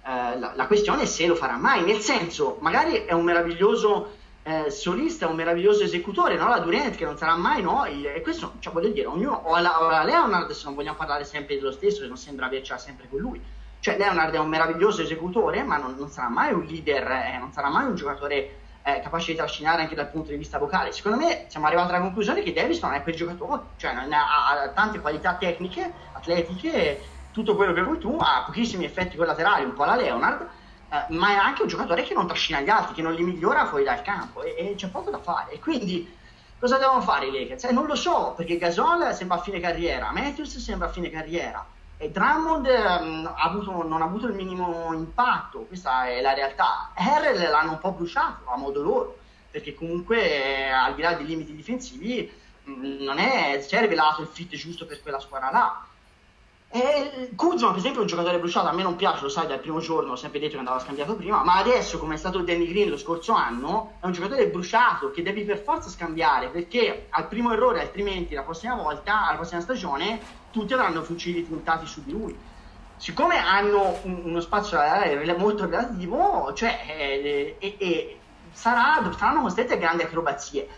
eh, 0.04 0.38
la, 0.38 0.52
la 0.54 0.66
questione 0.66 1.02
è 1.02 1.06
se 1.06 1.26
lo 1.26 1.34
farà 1.34 1.56
mai, 1.56 1.84
nel 1.84 2.00
senso, 2.00 2.58
magari 2.60 3.04
è 3.04 3.12
un 3.12 3.24
meraviglioso 3.24 4.16
eh, 4.42 4.70
solista, 4.70 5.28
un 5.28 5.36
meraviglioso 5.36 5.84
esecutore, 5.84 6.36
no? 6.36 6.48
la 6.48 6.58
Durant 6.58 6.96
che 6.96 7.04
non 7.04 7.16
sarà 7.16 7.36
mai 7.36 7.62
noi, 7.62 8.04
e 8.04 8.20
questo, 8.20 8.54
cioè, 8.58 8.72
voglio 8.72 8.88
dire, 8.88 9.06
ognuno, 9.06 9.42
o 9.44 9.58
la, 9.58 9.80
o 9.80 9.88
la 9.88 10.02
Leonard, 10.02 10.50
se 10.50 10.64
non 10.64 10.74
vogliamo 10.74 10.96
parlare 10.96 11.24
sempre 11.24 11.56
dello 11.56 11.72
stesso, 11.72 12.02
che 12.02 12.08
non 12.08 12.16
sembra 12.16 12.46
avercela 12.46 12.78
sempre 12.78 13.08
con 13.08 13.20
lui, 13.20 13.40
cioè 13.78 13.96
Leonard 13.96 14.34
è 14.34 14.38
un 14.38 14.48
meraviglioso 14.48 15.02
esecutore, 15.02 15.62
ma 15.62 15.76
non, 15.76 15.94
non 15.96 16.08
sarà 16.08 16.28
mai 16.28 16.52
un 16.52 16.64
leader, 16.64 17.08
eh, 17.10 17.38
non 17.38 17.52
sarà 17.52 17.68
mai 17.68 17.86
un 17.86 17.94
giocatore 17.94 18.60
eh, 18.82 19.00
capace 19.00 19.32
di 19.32 19.36
trascinare 19.36 19.82
anche 19.82 19.94
dal 19.94 20.08
punto 20.08 20.30
di 20.30 20.36
vista 20.36 20.58
vocale. 20.58 20.92
Secondo 20.92 21.18
me 21.18 21.46
siamo 21.48 21.66
arrivati 21.66 21.90
alla 21.90 22.00
conclusione 22.00 22.42
che 22.42 22.52
Davis 22.52 22.80
non 22.80 22.94
è 22.94 23.02
quel 23.02 23.14
giocatore, 23.14 23.62
cioè 23.76 23.92
ha, 23.92 24.48
ha 24.48 24.68
tante 24.68 25.00
qualità 25.00 25.34
tecniche, 25.34 25.92
atletiche, 26.12 27.00
tutto 27.32 27.56
quello 27.56 27.72
che 27.72 27.82
vuoi 27.82 27.98
tu, 27.98 28.16
ha 28.20 28.42
pochissimi 28.44 28.84
effetti 28.84 29.16
collaterali, 29.16 29.64
un 29.64 29.74
po' 29.74 29.84
la 29.84 29.96
Leonard, 29.96 30.48
eh, 30.88 31.04
ma 31.08 31.30
è 31.30 31.34
anche 31.34 31.62
un 31.62 31.68
giocatore 31.68 32.02
che 32.02 32.14
non 32.14 32.26
trascina 32.26 32.60
gli 32.60 32.68
altri, 32.68 32.94
che 32.94 33.02
non 33.02 33.14
li 33.14 33.22
migliora 33.22 33.66
fuori 33.66 33.84
dal 33.84 34.02
campo 34.02 34.42
e, 34.42 34.54
e 34.56 34.74
c'è 34.76 34.88
poco 34.88 35.10
da 35.10 35.18
fare. 35.18 35.52
E 35.52 35.58
quindi 35.58 36.16
cosa 36.58 36.78
devono 36.78 37.00
fare 37.00 37.26
i 37.26 37.32
Lakers? 37.32 37.64
Eh, 37.64 37.72
non 37.72 37.86
lo 37.86 37.96
so, 37.96 38.34
perché 38.36 38.58
Gasol 38.58 39.14
sembra 39.14 39.38
a 39.38 39.40
fine 39.40 39.58
carriera, 39.58 40.12
Matthews 40.12 40.58
sembra 40.58 40.88
a 40.88 40.92
fine 40.92 41.10
carriera 41.10 41.66
e 42.02 42.10
Drummond 42.10 42.66
um, 42.66 43.32
ha 43.32 43.44
avuto, 43.44 43.86
non 43.86 44.02
ha 44.02 44.04
avuto 44.04 44.26
il 44.26 44.34
minimo 44.34 44.92
impatto, 44.92 45.60
questa 45.60 46.08
è 46.08 46.20
la 46.20 46.34
realtà. 46.34 46.90
Harrell 46.94 47.48
l'hanno 47.48 47.72
un 47.72 47.78
po' 47.78 47.92
bruciato 47.92 48.50
a 48.50 48.56
modo 48.56 48.82
loro, 48.82 49.18
perché 49.48 49.72
comunque 49.72 50.18
eh, 50.20 50.68
al 50.68 50.96
di 50.96 51.02
là 51.02 51.14
dei 51.14 51.24
limiti 51.24 51.54
difensivi 51.54 52.28
mh, 52.64 53.04
non 53.04 53.18
è, 53.18 53.64
si 53.66 53.76
è 53.76 53.80
rivelato 53.80 54.20
il 54.20 54.26
fit 54.26 54.52
giusto 54.56 54.84
per 54.84 55.00
quella 55.00 55.20
squadra 55.20 55.52
là 55.52 55.86
e 56.74 57.28
Kuzma, 57.36 57.68
per 57.68 57.80
esempio, 57.80 57.98
è 57.98 58.02
un 58.02 58.08
giocatore 58.08 58.38
bruciato. 58.38 58.66
A 58.66 58.72
me 58.72 58.82
non 58.82 58.96
piace, 58.96 59.22
lo 59.22 59.28
sai, 59.28 59.46
dal 59.46 59.58
primo 59.58 59.80
giorno 59.80 60.12
ho 60.12 60.16
sempre 60.16 60.40
detto 60.40 60.52
che 60.52 60.58
andava 60.60 60.78
scambiato 60.78 61.14
prima. 61.14 61.44
Ma 61.44 61.58
adesso, 61.58 61.98
come 61.98 62.14
è 62.14 62.16
stato 62.16 62.38
Danny 62.38 62.66
Green 62.66 62.88
lo 62.88 62.96
scorso 62.96 63.34
anno, 63.34 63.96
è 64.00 64.06
un 64.06 64.12
giocatore 64.12 64.48
bruciato 64.48 65.10
che 65.10 65.22
devi 65.22 65.44
per 65.44 65.58
forza 65.58 65.90
scambiare 65.90 66.48
perché 66.48 67.08
al 67.10 67.28
primo 67.28 67.52
errore, 67.52 67.82
altrimenti 67.82 68.32
la 68.32 68.40
prossima 68.40 68.74
volta, 68.74 69.26
alla 69.26 69.36
prossima 69.36 69.60
stagione, 69.60 70.18
tutti 70.50 70.72
avranno 70.72 71.02
fucili 71.02 71.42
puntati 71.42 71.84
su 71.86 72.02
di 72.04 72.12
lui. 72.12 72.34
Siccome 72.96 73.36
hanno 73.36 73.98
un, 74.04 74.22
uno 74.24 74.40
spazio 74.40 74.78
molto 75.36 75.66
relativo, 75.66 76.54
cioè, 76.54 76.84
eh, 76.88 77.56
eh, 77.58 77.76
eh, 77.78 78.18
saranno 78.50 79.42
costretti 79.42 79.74
a 79.74 79.76
grandi 79.76 80.04
acrobazie 80.04 80.68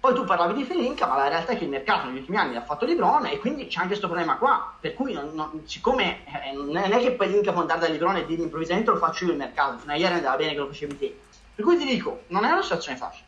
poi 0.00 0.14
tu 0.14 0.24
parlavi 0.24 0.54
di 0.54 0.64
Felinka, 0.64 1.06
ma 1.06 1.16
la 1.16 1.28
realtà 1.28 1.52
è 1.52 1.58
che 1.58 1.64
il 1.64 1.70
mercato 1.70 2.06
negli 2.06 2.18
ultimi 2.18 2.36
anni 2.36 2.56
ha 2.56 2.62
fatto 2.62 2.86
Lebron 2.86 3.26
e 3.26 3.38
quindi 3.38 3.66
c'è 3.66 3.78
anche 3.78 3.88
questo 3.88 4.06
problema 4.06 4.36
qua. 4.36 4.74
Per 4.80 4.94
cui, 4.94 5.12
non, 5.12 5.30
non, 5.34 5.62
siccome 5.64 6.24
eh, 6.26 6.52
non 6.52 6.76
è 6.76 6.98
che 6.98 7.16
Felinka 7.18 7.52
può 7.52 7.62
andare 7.62 7.80
da 7.80 7.88
Lebron 7.88 8.16
e 8.16 8.26
dire 8.26 8.42
improvvisamente 8.42 8.90
lo 8.90 8.98
faccio 8.98 9.24
io 9.24 9.32
il 9.32 9.38
mercato, 9.38 9.78
fino 9.78 9.92
a 9.92 9.96
ieri 9.96 10.14
andava 10.14 10.36
bene 10.36 10.52
che 10.52 10.58
lo 10.58 10.66
facevi 10.66 10.98
te. 10.98 11.18
Per 11.54 11.64
cui 11.64 11.76
ti 11.76 11.84
dico, 11.84 12.22
non 12.28 12.44
è 12.44 12.50
una 12.52 12.62
situazione 12.62 12.96
facile. 12.96 13.26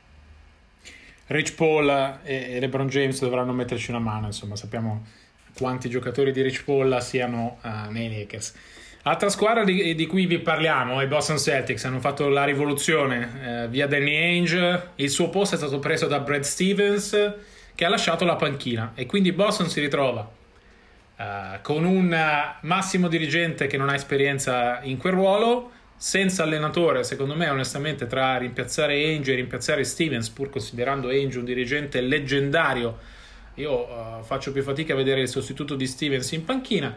Rich 1.26 1.54
Paul 1.54 2.18
e 2.22 2.58
LeBron 2.60 2.88
James 2.88 3.20
dovranno 3.20 3.52
metterci 3.52 3.90
una 3.90 4.00
mano, 4.00 4.26
insomma, 4.26 4.56
sappiamo 4.56 5.04
quanti 5.56 5.88
giocatori 5.88 6.32
di 6.32 6.42
Rich 6.42 6.64
Paul 6.64 7.00
siano 7.02 7.58
uh, 7.62 7.90
nei 7.90 8.08
Lakers. 8.08 8.54
Altra 9.02 9.30
squadra 9.30 9.64
di, 9.64 9.94
di, 9.94 10.06
cui 10.06 10.26
vi 10.26 10.38
parliamo, 10.40 11.00
i 11.00 11.06
Boston 11.06 11.38
Celtics, 11.38 11.86
hanno 11.86 12.00
fatto 12.00 12.28
la 12.28 12.44
rivoluzione 12.44 13.62
eh, 13.64 13.68
via 13.68 13.86
Danny 13.86 14.14
Ainge, 14.14 14.90
il 14.96 15.08
suo 15.08 15.30
posto 15.30 15.54
è 15.54 15.58
stato 15.58 15.78
preso 15.78 16.06
da 16.06 16.20
Brad 16.20 16.42
Stevens 16.42 17.34
che 17.74 17.84
ha 17.86 17.88
lasciato 17.88 18.26
la 18.26 18.36
panchina. 18.36 18.92
E 18.94 19.06
quindi 19.06 19.32
Boston 19.32 19.70
si 19.70 19.80
ritrova 19.80 20.30
eh, 21.16 21.60
con 21.62 21.86
un 21.86 22.14
massimo 22.60 23.08
dirigente 23.08 23.66
che 23.66 23.78
non 23.78 23.88
ha 23.88 23.94
esperienza 23.94 24.80
in 24.82 24.98
quel 24.98 25.14
ruolo, 25.14 25.70
senza 25.96 26.42
allenatore, 26.42 27.02
secondo 27.02 27.34
me 27.34 27.48
onestamente 27.48 28.06
tra 28.06 28.36
rimpiazzare 28.36 28.92
Ainge 28.92 29.32
e 29.32 29.36
rimpiazzare 29.36 29.82
Stevens, 29.82 30.28
pur 30.28 30.50
considerando 30.50 31.08
Ainge 31.08 31.38
un 31.38 31.46
dirigente 31.46 32.02
leggendario, 32.02 32.98
io 33.54 33.72
uh, 33.72 34.22
faccio 34.22 34.52
più 34.52 34.62
fatica 34.62 34.92
a 34.92 34.96
vedere 34.96 35.22
il 35.22 35.28
sostituto 35.28 35.74
di 35.74 35.86
Stevens 35.86 36.32
in 36.32 36.44
panchina 36.44 36.94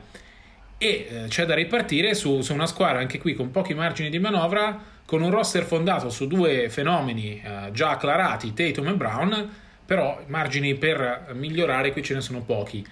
e 0.83 1.07
eh, 1.07 1.27
c'è 1.29 1.45
da 1.45 1.55
ripartire 1.55 2.13
su, 2.13 2.41
su, 2.41 2.53
una 2.53 2.65
squadra 2.65 2.99
anche 2.99 3.17
qui 3.17 3.33
con 3.33 3.51
pochi 3.51 3.73
margini 3.73 4.09
di 4.09 4.19
manovra, 4.19 4.77
con 5.05 5.21
un 5.21 5.29
roster 5.29 5.63
fondato 5.63 6.09
su 6.09 6.27
due 6.27 6.69
fenomeni 6.69 7.41
eh, 7.41 7.71
già 7.71 7.91
acclarati, 7.91 8.53
Tatum 8.53 8.89
e 8.89 8.93
Brown, 8.95 9.49
però 9.85 10.21
margini 10.27 10.75
per 10.75 11.31
migliorare 11.35 11.93
qui 11.93 12.03
ce 12.03 12.15
ne 12.15 12.21
sono 12.21 12.41
pochi. 12.41 12.85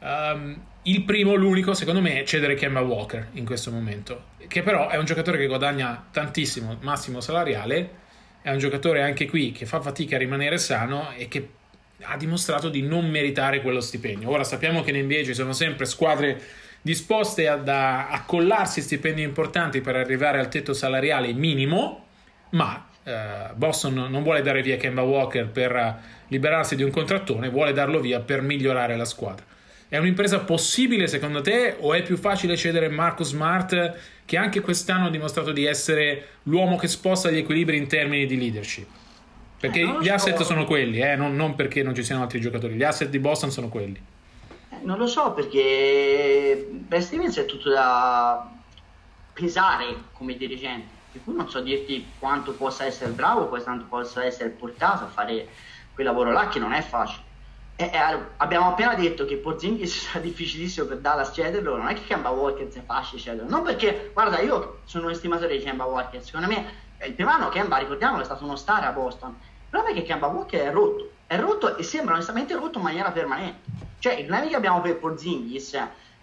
Um, 0.00 0.58
il 0.82 1.02
primo, 1.02 1.34
l'unico, 1.34 1.74
secondo 1.74 2.00
me, 2.00 2.20
è 2.20 2.24
cedere 2.24 2.54
Kemba 2.54 2.80
Walker 2.80 3.28
in 3.32 3.44
questo 3.44 3.70
momento, 3.70 4.28
che 4.46 4.62
però 4.62 4.88
è 4.88 4.96
un 4.96 5.04
giocatore 5.04 5.36
che 5.36 5.46
guadagna 5.46 6.06
tantissimo, 6.10 6.78
massimo 6.80 7.20
salariale, 7.20 7.90
è 8.40 8.50
un 8.50 8.58
giocatore 8.58 9.02
anche 9.02 9.26
qui 9.28 9.52
che 9.52 9.66
fa 9.66 9.82
fatica 9.82 10.16
a 10.16 10.18
rimanere 10.18 10.56
sano 10.56 11.10
e 11.14 11.28
che 11.28 11.48
ha 12.02 12.16
dimostrato 12.16 12.70
di 12.70 12.80
non 12.80 13.10
meritare 13.10 13.60
quello 13.60 13.80
stipendio. 13.80 14.30
Ora 14.30 14.44
sappiamo 14.44 14.82
che 14.82 14.92
in 14.92 15.04
NBA 15.04 15.24
ci 15.24 15.34
sono 15.34 15.52
sempre 15.52 15.84
squadre 15.84 16.40
disposte 16.80 17.48
ad 17.48 17.68
accollarsi 17.68 18.80
stipendi 18.80 19.22
importanti 19.22 19.80
per 19.80 19.96
arrivare 19.96 20.38
al 20.38 20.48
tetto 20.48 20.72
salariale 20.72 21.32
minimo, 21.32 22.06
ma 22.50 22.88
eh, 23.04 23.52
Boston 23.54 24.06
non 24.10 24.22
vuole 24.22 24.42
dare 24.42 24.62
via 24.62 24.76
Kemba 24.76 25.02
Walker 25.02 25.48
per 25.48 26.00
liberarsi 26.28 26.76
di 26.76 26.82
un 26.82 26.90
contrattone, 26.90 27.48
vuole 27.48 27.72
darlo 27.72 28.00
via 28.00 28.20
per 28.20 28.42
migliorare 28.42 28.96
la 28.96 29.04
squadra. 29.04 29.44
È 29.88 29.96
un'impresa 29.96 30.40
possibile 30.40 31.06
secondo 31.06 31.40
te 31.40 31.76
o 31.78 31.94
è 31.94 32.02
più 32.02 32.18
facile 32.18 32.56
cedere 32.56 32.90
Marcus 32.90 33.28
Smart 33.28 33.96
che 34.26 34.36
anche 34.36 34.60
quest'anno 34.60 35.06
ha 35.06 35.10
dimostrato 35.10 35.50
di 35.50 35.64
essere 35.64 36.26
l'uomo 36.42 36.76
che 36.76 36.88
sposta 36.88 37.30
gli 37.30 37.38
equilibri 37.38 37.78
in 37.78 37.86
termini 37.86 38.26
di 38.26 38.36
leadership? 38.36 38.86
Perché 39.58 39.80
eh, 39.80 39.96
gli 40.02 40.10
asset 40.10 40.36
so. 40.36 40.44
sono 40.44 40.66
quelli, 40.66 41.00
eh? 41.00 41.16
non, 41.16 41.34
non 41.34 41.54
perché 41.54 41.82
non 41.82 41.94
ci 41.94 42.04
siano 42.04 42.22
altri 42.22 42.38
giocatori, 42.38 42.74
gli 42.74 42.82
asset 42.82 43.08
di 43.08 43.18
Boston 43.18 43.50
sono 43.50 43.68
quelli. 43.70 43.98
Non 44.82 44.98
lo 44.98 45.06
so 45.06 45.32
perché 45.32 46.68
Brad 46.70 47.02
Stevens 47.02 47.36
è 47.38 47.44
tutto 47.44 47.70
da 47.70 48.50
pesare 49.32 50.04
come 50.12 50.36
dirigente, 50.36 50.88
per 51.12 51.22
cui 51.22 51.34
non 51.34 51.48
so 51.48 51.60
dirti 51.60 52.06
quanto 52.18 52.52
possa 52.52 52.84
essere 52.84 53.10
bravo, 53.10 53.48
quanto 53.48 53.84
possa 53.88 54.24
essere 54.24 54.50
portato 54.50 55.04
a 55.04 55.08
fare 55.08 55.48
quel 55.94 56.06
lavoro 56.06 56.32
là 56.32 56.48
che 56.48 56.58
non 56.58 56.72
è 56.72 56.82
facile. 56.82 57.26
E, 57.76 57.84
e, 57.84 57.98
abbiamo 58.38 58.68
appena 58.70 58.94
detto 58.94 59.24
che 59.24 59.36
Porzingis 59.36 60.02
sarà 60.10 60.18
difficilissimo 60.18 60.86
per 60.86 60.98
Dallas 60.98 61.30
cederlo, 61.32 61.76
non 61.76 61.86
è 61.86 61.94
che 61.94 62.02
Kemba 62.02 62.30
Walker 62.30 62.70
sia 62.70 62.82
facile 62.82 63.20
cederlo, 63.20 63.48
non 63.48 63.62
perché, 63.62 64.10
guarda, 64.12 64.40
io 64.40 64.80
sono 64.84 65.06
un 65.06 65.12
estimatore 65.12 65.56
di 65.56 65.62
Kemba 65.62 65.84
Walker, 65.84 66.22
secondo 66.22 66.48
me 66.48 66.86
il 67.06 67.12
primo 67.12 67.30
anno 67.30 67.48
Kemba, 67.48 67.76
ricordiamolo, 67.76 68.22
è 68.22 68.24
stato 68.24 68.44
uno 68.44 68.56
star 68.56 68.82
a 68.84 68.90
Boston. 68.90 69.30
Il 69.30 69.68
problema 69.70 69.94
è 69.94 70.00
che 70.00 70.06
Kemba 70.06 70.26
Walker 70.26 70.60
è 70.60 70.72
rotto, 70.72 71.10
è 71.26 71.38
rotto 71.38 71.76
e 71.76 71.82
sembra 71.84 72.14
onestamente 72.14 72.54
rotto 72.54 72.78
in 72.78 72.84
maniera 72.84 73.12
permanente. 73.12 73.87
Cioè, 73.98 74.14
i 74.14 74.24
problemi 74.24 74.48
che 74.48 74.56
abbiamo 74.56 74.80
per 74.80 74.98
Porzingis, 74.98 75.74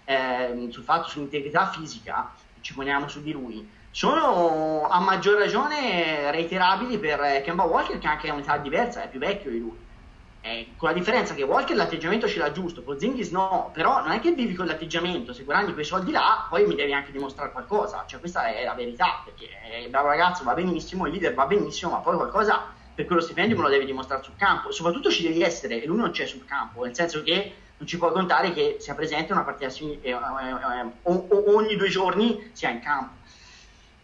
eh, 0.05 0.67
sul 0.69 0.83
fatto 0.83 1.09
sull'integrità 1.09 1.69
fisica, 1.69 2.33
ci 2.61 2.73
poniamo 2.73 3.07
su 3.07 3.21
di 3.21 3.31
lui, 3.31 3.69
sono 3.91 4.87
a 4.87 4.99
maggior 4.99 5.37
ragione 5.37 6.31
reiterabili 6.31 6.97
per 6.97 7.41
Kemba 7.43 7.63
Walker 7.63 7.97
che 7.97 8.07
anche 8.07 8.29
ha 8.29 8.33
un'età 8.33 8.57
diversa, 8.57 9.03
è 9.03 9.09
più 9.09 9.19
vecchio 9.19 9.51
di 9.51 9.59
lui. 9.59 9.83
Eh, 10.41 10.73
con 10.77 10.89
la 10.89 10.93
differenza 10.93 11.33
che 11.33 11.41
Walker 11.43 11.75
l'atteggiamento 11.75 12.27
ce 12.27 12.37
l'ha 12.37 12.51
giusto, 12.51 12.83
Porzingis 12.83 13.31
no, 13.31 13.71
però 13.73 14.03
non 14.03 14.11
è 14.11 14.19
che 14.19 14.31
vivi 14.31 14.53
con 14.53 14.67
l'atteggiamento, 14.67 15.33
se 15.33 15.43
guadagni 15.43 15.73
quei 15.73 15.85
soldi 15.85 16.11
là, 16.11 16.45
poi 16.49 16.67
mi 16.67 16.75
devi 16.75 16.93
anche 16.93 17.11
dimostrare 17.11 17.51
qualcosa, 17.51 18.03
cioè 18.05 18.19
questa 18.19 18.45
è 18.53 18.63
la 18.63 18.73
verità, 18.73 19.21
perché 19.23 19.49
il 19.83 19.89
bravo 19.89 20.07
ragazzo 20.07 20.43
va 20.43 20.53
benissimo, 20.53 21.07
il 21.07 21.13
leader 21.13 21.33
va 21.33 21.47
benissimo, 21.47 21.91
ma 21.91 21.97
poi 21.97 22.15
qualcosa 22.15 22.73
per 22.93 23.05
quello 23.05 23.21
stipendio 23.21 23.55
me 23.57 23.63
lo 23.63 23.69
devi 23.69 23.85
dimostrare 23.85 24.23
sul 24.23 24.35
campo, 24.37 24.71
soprattutto 24.71 25.09
ci 25.09 25.23
devi 25.23 25.41
essere 25.41 25.81
e 25.81 25.85
lui 25.85 25.97
non 25.97 26.11
c'è 26.11 26.25
sul 26.27 26.45
campo, 26.45 26.83
nel 26.83 26.95
senso 26.95 27.23
che 27.23 27.55
non 27.77 27.87
ci 27.87 27.97
puoi 27.97 28.11
contare 28.11 28.53
che 28.53 28.77
sia 28.79 28.95
presente 28.95 29.33
una 29.33 29.43
partita 29.43 29.71
eh, 29.83 29.99
eh, 30.01 30.11
eh, 30.11 30.91
ogni 31.03 31.75
due 31.75 31.89
giorni 31.89 32.49
sia 32.53 32.69
in 32.69 32.79
campo. 32.79 33.23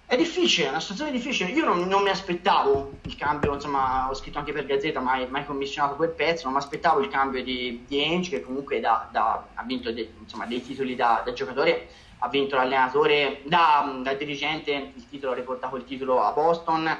È 0.05 0.17
difficile, 0.17 0.67
è 0.67 0.69
una 0.71 0.81
situazione 0.81 1.11
difficile. 1.11 1.51
Io 1.51 1.63
non, 1.63 1.87
non, 1.87 2.03
mi 2.03 2.09
aspettavo 2.09 2.95
il 3.03 3.15
cambio, 3.15 3.53
insomma, 3.53 4.09
ho 4.09 4.13
scritto 4.13 4.39
anche 4.39 4.51
per 4.51 4.65
Gazzetta, 4.65 4.99
ma 4.99 5.25
mai, 5.29 5.45
commissionato 5.45 5.95
quel 5.95 6.09
pezzo. 6.09 6.43
Non 6.43 6.53
mi 6.53 6.59
aspettavo 6.59 6.99
il 6.99 7.07
cambio 7.07 7.41
di, 7.41 7.85
di 7.87 8.01
Ainge, 8.01 8.29
che 8.29 8.41
comunque 8.41 8.81
da, 8.81 9.07
da, 9.09 9.47
ha 9.53 9.63
vinto 9.63 9.89
de, 9.93 10.11
insomma, 10.19 10.45
dei 10.47 10.61
titoli 10.61 10.95
da, 10.95 11.21
da, 11.23 11.31
giocatore, 11.31 11.87
ha 12.17 12.27
vinto 12.27 12.57
l'allenatore, 12.57 13.39
da, 13.45 13.99
da 14.03 14.13
dirigente, 14.15 14.91
il 14.93 15.07
titolo, 15.07 15.31
ha 15.31 15.35
riportato 15.35 15.77
il 15.77 15.85
titolo 15.85 16.21
a 16.21 16.33
Boston 16.33 16.93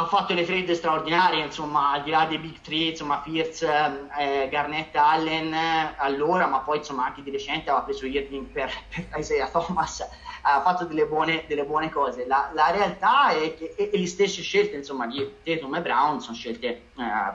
ha 0.00 0.06
fatto 0.06 0.32
le 0.32 0.46
trade 0.46 0.74
straordinarie, 0.74 1.44
insomma, 1.44 1.92
al 1.92 2.02
di 2.02 2.10
là 2.10 2.24
dei 2.24 2.38
big 2.38 2.60
three, 2.62 2.88
insomma, 2.88 3.20
Fierce, 3.22 4.08
eh, 4.18 4.48
Garnett, 4.50 4.96
Allen, 4.96 5.54
allora, 5.96 6.46
ma 6.46 6.60
poi 6.60 6.78
insomma 6.78 7.04
anche 7.04 7.22
di 7.22 7.30
recente 7.30 7.68
aveva 7.68 7.84
preso 7.84 8.06
Irving 8.06 8.46
per, 8.46 8.72
per 8.88 9.18
Isaiah 9.18 9.48
Thomas, 9.48 10.08
ha 10.42 10.62
fatto 10.62 10.84
delle 10.84 11.04
buone, 11.04 11.44
delle 11.46 11.64
buone 11.64 11.90
cose. 11.90 12.26
La, 12.26 12.50
la, 12.54 12.70
realtà 12.70 13.28
è 13.28 13.54
che 13.54 13.74
e, 13.76 13.90
e 13.92 13.98
le 13.98 14.06
stesse 14.06 14.40
scelte, 14.40 14.76
insomma, 14.76 15.06
di 15.06 15.34
Tatum 15.42 15.74
e 15.74 15.82
Brown 15.82 16.20
sono 16.20 16.34
scelte 16.34 16.66
eh, 16.68 16.82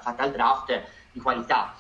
fatte 0.02 0.22
al 0.24 0.32
draft 0.32 0.84
di 1.12 1.20
qualità. 1.20 1.76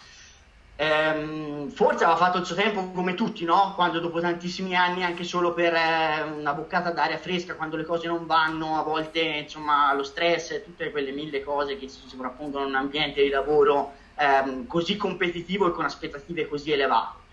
Ehm, 0.77 1.69
forse 1.69 2.03
aveva 2.03 2.17
fatto 2.17 2.37
il 2.37 2.45
suo 2.45 2.55
tempo 2.55 2.91
come 2.91 3.13
tutti, 3.13 3.45
no? 3.45 3.73
Quando 3.75 3.99
dopo 3.99 4.19
tantissimi 4.19 4.75
anni, 4.75 5.03
anche 5.03 5.23
solo 5.23 5.53
per 5.53 5.73
eh, 5.73 6.21
una 6.23 6.53
boccata 6.53 6.91
d'aria 6.91 7.17
fresca, 7.17 7.55
quando 7.55 7.77
le 7.77 7.85
cose 7.85 8.07
non 8.07 8.25
vanno, 8.25 8.77
a 8.77 8.83
volte 8.83 9.21
insomma 9.21 9.93
lo 9.93 10.03
stress, 10.03 10.61
tutte 10.63 10.91
quelle 10.91 11.11
mille 11.11 11.41
cose 11.43 11.77
che 11.77 11.87
si 11.87 12.07
sovrappongono 12.07 12.65
in 12.65 12.71
un 12.71 12.75
ambiente 12.75 13.23
di 13.23 13.29
lavoro 13.29 13.93
ehm, 14.15 14.67
così 14.67 14.97
competitivo 14.97 15.67
e 15.67 15.71
con 15.71 15.85
aspettative 15.85 16.47
così 16.47 16.71
elevate 16.71 17.23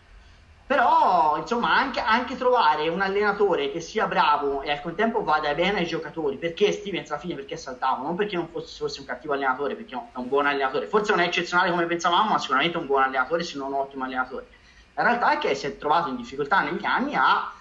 però 0.73 1.37
insomma 1.37 1.77
anche, 1.77 2.01
anche, 2.01 2.35
trovare 2.35 2.89
un 2.89 3.03
allenatore 3.03 3.71
che 3.71 3.81
sia 3.81 4.07
bravo 4.07 4.63
e 4.63 4.71
al 4.71 4.81
contempo 4.81 5.23
vada 5.23 5.53
bene 5.53 5.81
ai 5.81 5.87
giocatori 5.87 6.39
perché 6.39 6.73
Stevens 6.73 7.11
alla 7.11 7.21
fine 7.21 7.35
perché 7.35 7.59
saltava 7.59 8.03
non 8.03 8.17
perché 8.17 8.37
non 8.37 8.49
fosse, 8.49 8.79
fosse, 8.79 9.01
un 9.01 9.07
cattivo 9.07 9.35
allenatore 9.35 9.75
perché 9.75 9.95
è 9.95 10.19
un 10.19 10.29
buon 10.29 10.47
allenatore. 10.47 10.87
Forse 10.87 11.11
non 11.11 11.21
è 11.21 11.27
eccezionale 11.27 11.71
come 11.71 11.85
pensavamo 11.85 12.31
ma 12.31 12.39
sicuramente 12.39 12.79
un 12.79 12.87
buon 12.87 13.03
allenatore 13.03 13.43
se 13.43 13.59
non 13.59 13.75
un 13.75 13.81
ottimo 13.81 14.05
allenatore. 14.05 14.47
La 14.95 15.03
realtà 15.03 15.33
è 15.33 15.39
che 15.39 15.55
si 15.55 15.67
è 15.67 15.77
trovato 15.77 16.09
in 16.09 16.17
difficoltà 16.17 16.63
negli 16.63 16.87
anni 16.87 17.17
a 17.17 17.53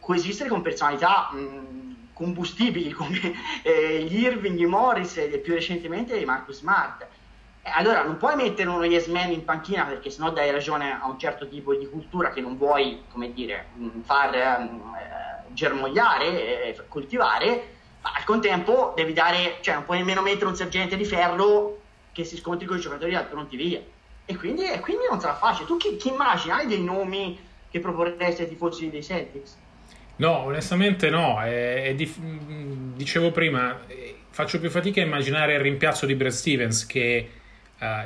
coesistere 0.00 0.48
con 0.48 0.62
personalità 0.62 1.28
mh, 1.32 2.12
combustibili 2.14 2.90
come 2.92 3.34
eh, 3.64 4.00
gli 4.08 4.20
Irving, 4.20 4.58
i 4.58 4.64
Morris 4.64 5.18
e 5.18 5.28
più 5.44 5.52
recentemente 5.52 6.24
Marcus 6.24 6.56
Smart 6.56 7.06
allora 7.72 8.02
non 8.02 8.16
puoi 8.16 8.36
mettere 8.36 8.68
uno 8.68 8.84
yes 8.84 9.06
man 9.06 9.32
in 9.32 9.44
panchina 9.44 9.84
perché 9.84 10.10
sennò 10.10 10.30
dai 10.30 10.50
ragione 10.50 10.98
a 11.00 11.06
un 11.06 11.18
certo 11.18 11.48
tipo 11.48 11.74
di 11.74 11.88
cultura 11.88 12.30
che 12.30 12.40
non 12.40 12.56
vuoi, 12.56 13.02
come 13.10 13.32
dire, 13.32 13.66
mm, 13.78 14.00
far 14.02 14.34
eh, 14.34 15.52
germogliare 15.52 16.64
e 16.64 16.76
coltivare, 16.88 17.68
ma 18.02 18.12
al 18.14 18.24
contempo 18.24 18.92
devi 18.94 19.12
dare, 19.12 19.58
cioè 19.60 19.74
non 19.74 19.84
puoi 19.84 19.98
nemmeno 19.98 20.22
mettere 20.22 20.46
un 20.46 20.56
sergente 20.56 20.96
di 20.96 21.04
ferro 21.04 21.80
che 22.12 22.24
si 22.24 22.36
scontri 22.36 22.66
con 22.66 22.76
i 22.76 22.80
giocatori 22.80 23.18
pronti 23.28 23.56
via. 23.56 23.80
E 24.24 24.36
quindi, 24.36 24.68
e 24.68 24.80
quindi 24.80 25.04
non 25.08 25.20
sarà 25.20 25.34
facile. 25.34 25.66
Tu 25.66 25.76
chi, 25.76 25.96
chi 25.96 26.08
immagini? 26.08 26.52
Hai 26.52 26.66
dei 26.66 26.82
nomi 26.82 27.38
che 27.70 27.80
proporresti 27.80 28.42
ai 28.42 28.48
tifosi 28.48 28.90
dei 28.90 29.02
Celtics? 29.02 29.56
No, 30.16 30.38
onestamente 30.44 31.10
no. 31.10 31.40
È, 31.40 31.84
è 31.84 31.94
dif- 31.94 32.18
dicevo 32.18 33.30
prima, 33.30 33.86
eh, 33.86 34.16
faccio 34.30 34.58
più 34.58 34.70
fatica 34.70 35.00
a 35.00 35.04
immaginare 35.04 35.54
il 35.54 35.60
rimpiazzo 35.60 36.06
di 36.06 36.14
Brad 36.14 36.32
Stevens 36.32 36.86
che 36.86 37.30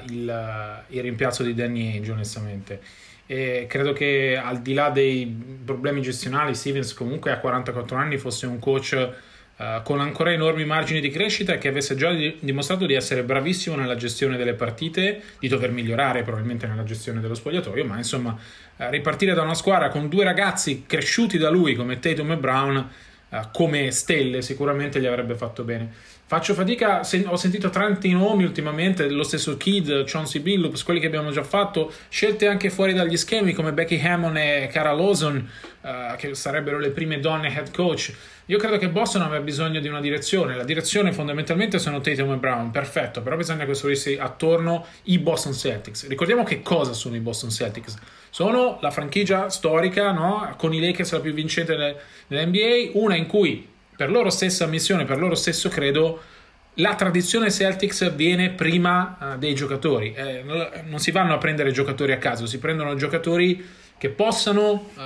il, 0.09 0.83
uh, 0.89 0.95
il, 0.95 1.03
rimpiazzo 1.03 1.43
di 1.43 1.55
Danny 1.55 1.93
Ainge, 1.93 2.13
onestamente. 2.13 2.81
E 3.27 3.67
credo 3.69 3.93
che 3.93 4.41
al 4.43 4.61
di 4.61 4.75
là 4.75 4.91
dei 4.91 5.61
problemi 5.65 6.03
gestionali, 6.03 6.55
Stevens 6.55 6.93
comunque 6.95 7.31
a 7.31 7.39
44 7.39 7.97
anni 7.97 8.19
fosse 8.19 8.47
un 8.47 8.59
coach 8.59 9.13
uh, 9.57 9.83
con 9.85 10.01
ancora 10.01 10.33
enormi 10.33 10.65
margini 10.65 11.01
di 11.01 11.11
crescita 11.11 11.53
e 11.53 11.59
che 11.59 11.69
avesse 11.69 11.95
già 11.95 12.13
di- 12.13 12.39
dimostrato 12.41 12.87
di 12.87 12.95
essere 12.95 13.23
bravissimo 13.23 13.77
nella 13.77 13.95
gestione 13.95 14.37
delle 14.37 14.55
partite, 14.55 15.23
di 15.39 15.47
dover 15.47 15.71
migliorare 15.71 16.23
probabilmente 16.23 16.67
nella 16.67 16.85
gestione 16.85 17.21
dello 17.21 17.35
spogliatoio, 17.35 17.85
ma 17.85 17.97
insomma 17.97 18.37
ripartire 18.89 19.35
da 19.35 19.43
una 19.43 19.55
squadra 19.55 19.91
con 19.91 20.09
due 20.09 20.25
ragazzi 20.25 20.85
cresciuti 20.87 21.37
da 21.37 21.51
lui 21.51 21.75
come 21.75 21.99
Tatum 21.99 22.33
e 22.33 22.37
Brown 22.39 22.89
come 23.53 23.91
stelle 23.93 24.43
sicuramente 24.43 25.01
gli 25.01 25.07
avrebbe 25.07 25.35
fatto 25.35 25.63
bene. 25.63 25.93
Faccio 26.31 26.55
fatica, 26.55 27.03
sen- 27.03 27.27
ho 27.27 27.35
sentito 27.35 27.71
tanti 27.71 28.13
nomi 28.13 28.45
ultimamente, 28.45 29.09
lo 29.09 29.25
stesso 29.25 29.57
Kid, 29.57 30.05
Chauncey 30.07 30.41
Billups, 30.41 30.85
quelli 30.85 31.01
che 31.01 31.09
abbiamo 31.09 31.33
già 31.33 31.43
fatto, 31.43 31.93
scelte 32.09 32.47
anche 32.47 32.71
fuori 32.71 32.93
dagli 32.93 33.17
schemi 33.17 33.53
come 33.53 33.73
Becky 33.73 34.01
Hammond 34.01 34.37
e 34.37 34.69
Cara 34.71 34.93
Lawson, 34.93 35.51
uh, 35.81 36.15
che 36.17 36.37
sarebbero 36.37 36.79
le 36.79 36.91
prime 36.91 37.19
donne 37.19 37.53
head 37.53 37.73
coach. 37.73 38.15
Io 38.47 38.59
credo 38.59 38.79
che 38.79 38.89
Boston 38.89 39.23
abbia 39.23 39.41
bisogno 39.41 39.81
di 39.81 39.89
una 39.89 40.01
direzione. 40.01 40.55
La 40.55 40.63
direzione 40.63 41.11
fondamentalmente 41.11 41.81
sono 41.81 42.01
Tatum 42.01 42.31
e 42.31 42.37
Brown, 42.37 42.71
perfetto, 42.71 43.23
però 43.23 43.35
bisogna 43.35 43.67
costruirsi 43.67 44.17
attorno 44.17 44.87
i 45.07 45.19
Boston 45.19 45.53
Celtics. 45.53 46.07
Ricordiamo 46.07 46.45
che 46.45 46.63
cosa 46.63 46.93
sono 46.93 47.17
i 47.17 47.21
Boston 47.21 47.51
Celtics. 47.51 47.97
Sono 48.31 48.79
la 48.83 48.93
franchigia 48.93 49.49
storica, 49.49 50.13
no? 50.13 50.55
con 50.57 50.73
i 50.73 50.81
Lakers 50.81 51.11
la 51.11 51.19
più 51.19 51.33
vincente 51.33 51.99
nell'NBA, 52.29 52.91
una 52.93 53.17
in 53.17 53.27
cui 53.27 53.70
per 54.01 54.11
loro 54.11 54.31
stessa 54.31 54.65
missione, 54.65 55.05
per 55.05 55.19
loro 55.19 55.35
stesso 55.35 55.69
credo, 55.69 56.23
la 56.77 56.95
tradizione 56.95 57.51
Celtics 57.51 58.15
viene 58.15 58.49
prima 58.49 59.19
uh, 59.35 59.39
dei 59.39 59.55
giocatori. 59.55 60.15
Eh, 60.15 60.43
non 60.87 60.99
si 61.01 61.11
vanno 61.11 61.35
a 61.35 61.37
prendere 61.37 61.71
giocatori 61.71 62.13
a 62.13 62.17
caso, 62.17 62.47
si 62.47 62.59
prendono 62.59 62.95
giocatori 62.95 63.63
che 63.99 64.09
possano 64.09 64.71
uh, 64.71 65.01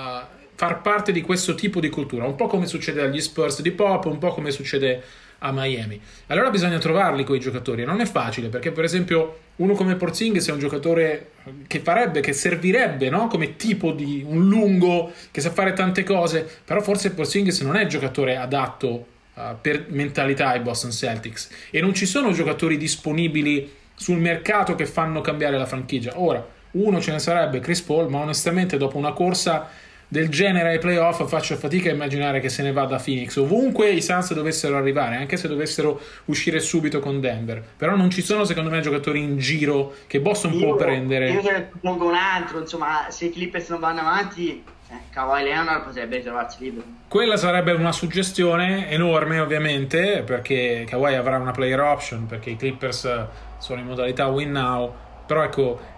far 0.55 0.81
parte 0.81 1.11
di 1.11 1.23
questo 1.23 1.57
tipo 1.57 1.81
di 1.81 1.89
cultura, 1.89 2.25
un 2.25 2.37
po' 2.37 2.47
come 2.47 2.67
succede 2.67 3.03
agli 3.03 3.21
Spurs 3.21 3.63
di 3.63 3.73
Pop, 3.73 4.05
un 4.05 4.19
po' 4.19 4.33
come 4.33 4.53
succede 4.53 5.03
a 5.45 5.53
Miami. 5.53 6.01
Allora 6.29 6.51
bisogna 6.51 6.79
trovarli 6.79 7.25
quei 7.25 7.39
giocatori, 7.39 7.85
non 7.85 8.01
è 8.01 8.07
facile 8.07 8.49
perché 8.49 8.73
per 8.73 8.85
esempio 8.85 9.39
uno 9.57 9.75
come 9.75 9.95
Porzingis 9.95 10.49
è 10.49 10.53
un 10.53 10.59
giocatore 10.59 11.33
che 11.67 11.81
farebbe, 11.81 12.21
che 12.21 12.33
servirebbe 12.33 13.11
no? 13.11 13.29
come 13.29 13.57
tipo 13.57 13.93
di 13.93 14.25
un 14.27 14.49
lungo 14.49 15.13
che 15.31 15.41
sa 15.41 15.51
fare 15.51 15.75
tante 15.75 16.03
cose, 16.03 16.49
però 16.65 16.81
forse 16.81 17.13
Porzingis 17.13 17.61
non 17.61 17.77
è 17.77 17.83
il 17.83 17.89
giocatore 17.89 18.37
adatto 18.37 19.07
uh, 19.35 19.43
per 19.61 19.87
mentalità 19.89 20.49
ai 20.49 20.61
Boston 20.61 20.91
Celtics 20.91 21.51
e 21.71 21.81
non 21.81 21.93
ci 21.93 22.07
sono 22.07 22.33
giocatori 22.33 22.79
disponibili 22.79 23.71
sul 23.95 24.19
mercato 24.19 24.75
che 24.75 24.87
fanno 24.87 25.21
cambiare 25.21 25.59
la 25.59 25.67
franchigia. 25.67 26.19
Ora, 26.21 26.45
uno 26.73 27.01
ce 27.01 27.13
ne 27.13 27.19
sarebbe 27.21 27.61
Chris 27.61 27.83
Paul, 27.83 28.09
ma 28.09 28.19
onestamente 28.19 28.77
dopo 28.77 28.97
una 28.97 29.13
corsa 29.13 29.69
del 30.15 30.29
genere 30.29 30.69
ai 30.69 30.79
playoff 30.79 31.27
faccio 31.27 31.57
fatica 31.57 31.91
a 31.91 31.93
immaginare 31.93 32.39
che 32.39 32.49
se 32.49 32.63
ne 32.63 32.71
vada 32.71 32.95
a 32.95 33.03
Phoenix. 33.05 33.35
Ovunque 33.35 33.91
i 33.91 34.01
Suns 34.01 34.33
dovessero 34.33 34.77
arrivare 34.77 35.17
anche 35.17 35.37
se 35.37 35.49
dovessero 35.49 36.01
uscire 36.27 36.61
subito 36.61 37.01
con 37.01 37.21
Denver. 37.21 37.61
Però 37.77 37.97
non 37.97 38.11
ci 38.11 38.23
sono 38.23 38.45
secondo 38.45 38.71
me 38.71 38.81
giocatori 38.81 39.21
in 39.21 39.39
giro 39.39 39.93
che 40.07 40.21
Boston 40.21 40.53
io, 40.53 40.69
può 40.69 40.77
prendere. 40.77 41.33
io 41.33 41.43
ne 41.43 41.69
pongo 41.81 42.07
un 42.07 42.15
altro 42.15 42.61
insomma 42.61 43.07
se 43.09 43.25
i 43.25 43.33
Clippers 43.33 43.71
non 43.71 43.81
vanno 43.81 44.01
avanti 44.03 44.63
eh, 44.89 44.95
Kawhi 45.11 45.43
Leonard 45.43 45.83
potrebbe 45.83 46.19
ritrovarsi 46.19 46.63
libero. 46.63 46.87
Quella 47.09 47.37
sarebbe 47.37 47.73
una 47.73 47.91
suggestione 47.91 48.89
enorme 48.91 49.41
ovviamente 49.41 50.23
perché 50.25 50.85
Kawhi 50.89 51.15
avrà 51.17 51.39
una 51.39 51.51
player 51.51 51.81
option 51.81 52.27
perché 52.27 52.51
i 52.51 52.57
Clippers 52.57 53.27
sono 53.59 53.81
in 53.81 53.87
modalità 53.87 54.29
win 54.29 54.53
now. 54.53 54.95
Però 55.27 55.43
ecco 55.43 55.81
eh, 55.81 55.94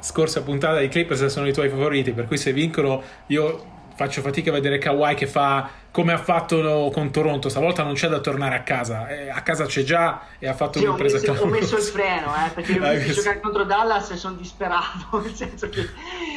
scorsa 0.00 0.42
puntata 0.42 0.80
i 0.80 0.88
Clippers 0.88 1.26
sono 1.26 1.46
i 1.46 1.52
tuoi 1.52 1.68
favoriti, 1.68 2.12
per 2.12 2.26
cui 2.26 2.36
se 2.36 2.52
vincono 2.52 3.02
io 3.26 3.76
faccio 3.94 4.20
fatica 4.20 4.50
a 4.50 4.52
vedere 4.52 4.78
Kawhi 4.78 5.14
che 5.16 5.26
fa 5.26 5.68
come 5.90 6.12
ha 6.12 6.18
fatto 6.18 6.90
con 6.92 7.10
Toronto, 7.10 7.48
stavolta 7.48 7.82
non 7.82 7.94
c'è 7.94 8.08
da 8.08 8.20
tornare 8.20 8.54
a 8.54 8.62
casa, 8.62 9.08
eh, 9.08 9.28
a 9.28 9.42
casa 9.42 9.66
c'è 9.66 9.82
già 9.82 10.22
e 10.38 10.46
ha 10.46 10.54
fatto 10.54 10.78
sì, 10.78 10.84
un'impresa 10.84 11.16
ho 11.16 11.32
messo, 11.32 11.42
ho 11.42 11.46
messo 11.46 11.76
il 11.76 11.82
freno, 11.82 12.32
eh, 12.46 12.50
perché 12.50 12.72
io 12.72 12.84
ho 12.84 13.12
giocare 13.12 13.40
contro 13.40 13.64
Dallas 13.64 14.10
e 14.10 14.16
sono 14.16 14.36
disperato, 14.36 15.18
nel 15.20 15.34
senso 15.34 15.68
che 15.68 15.88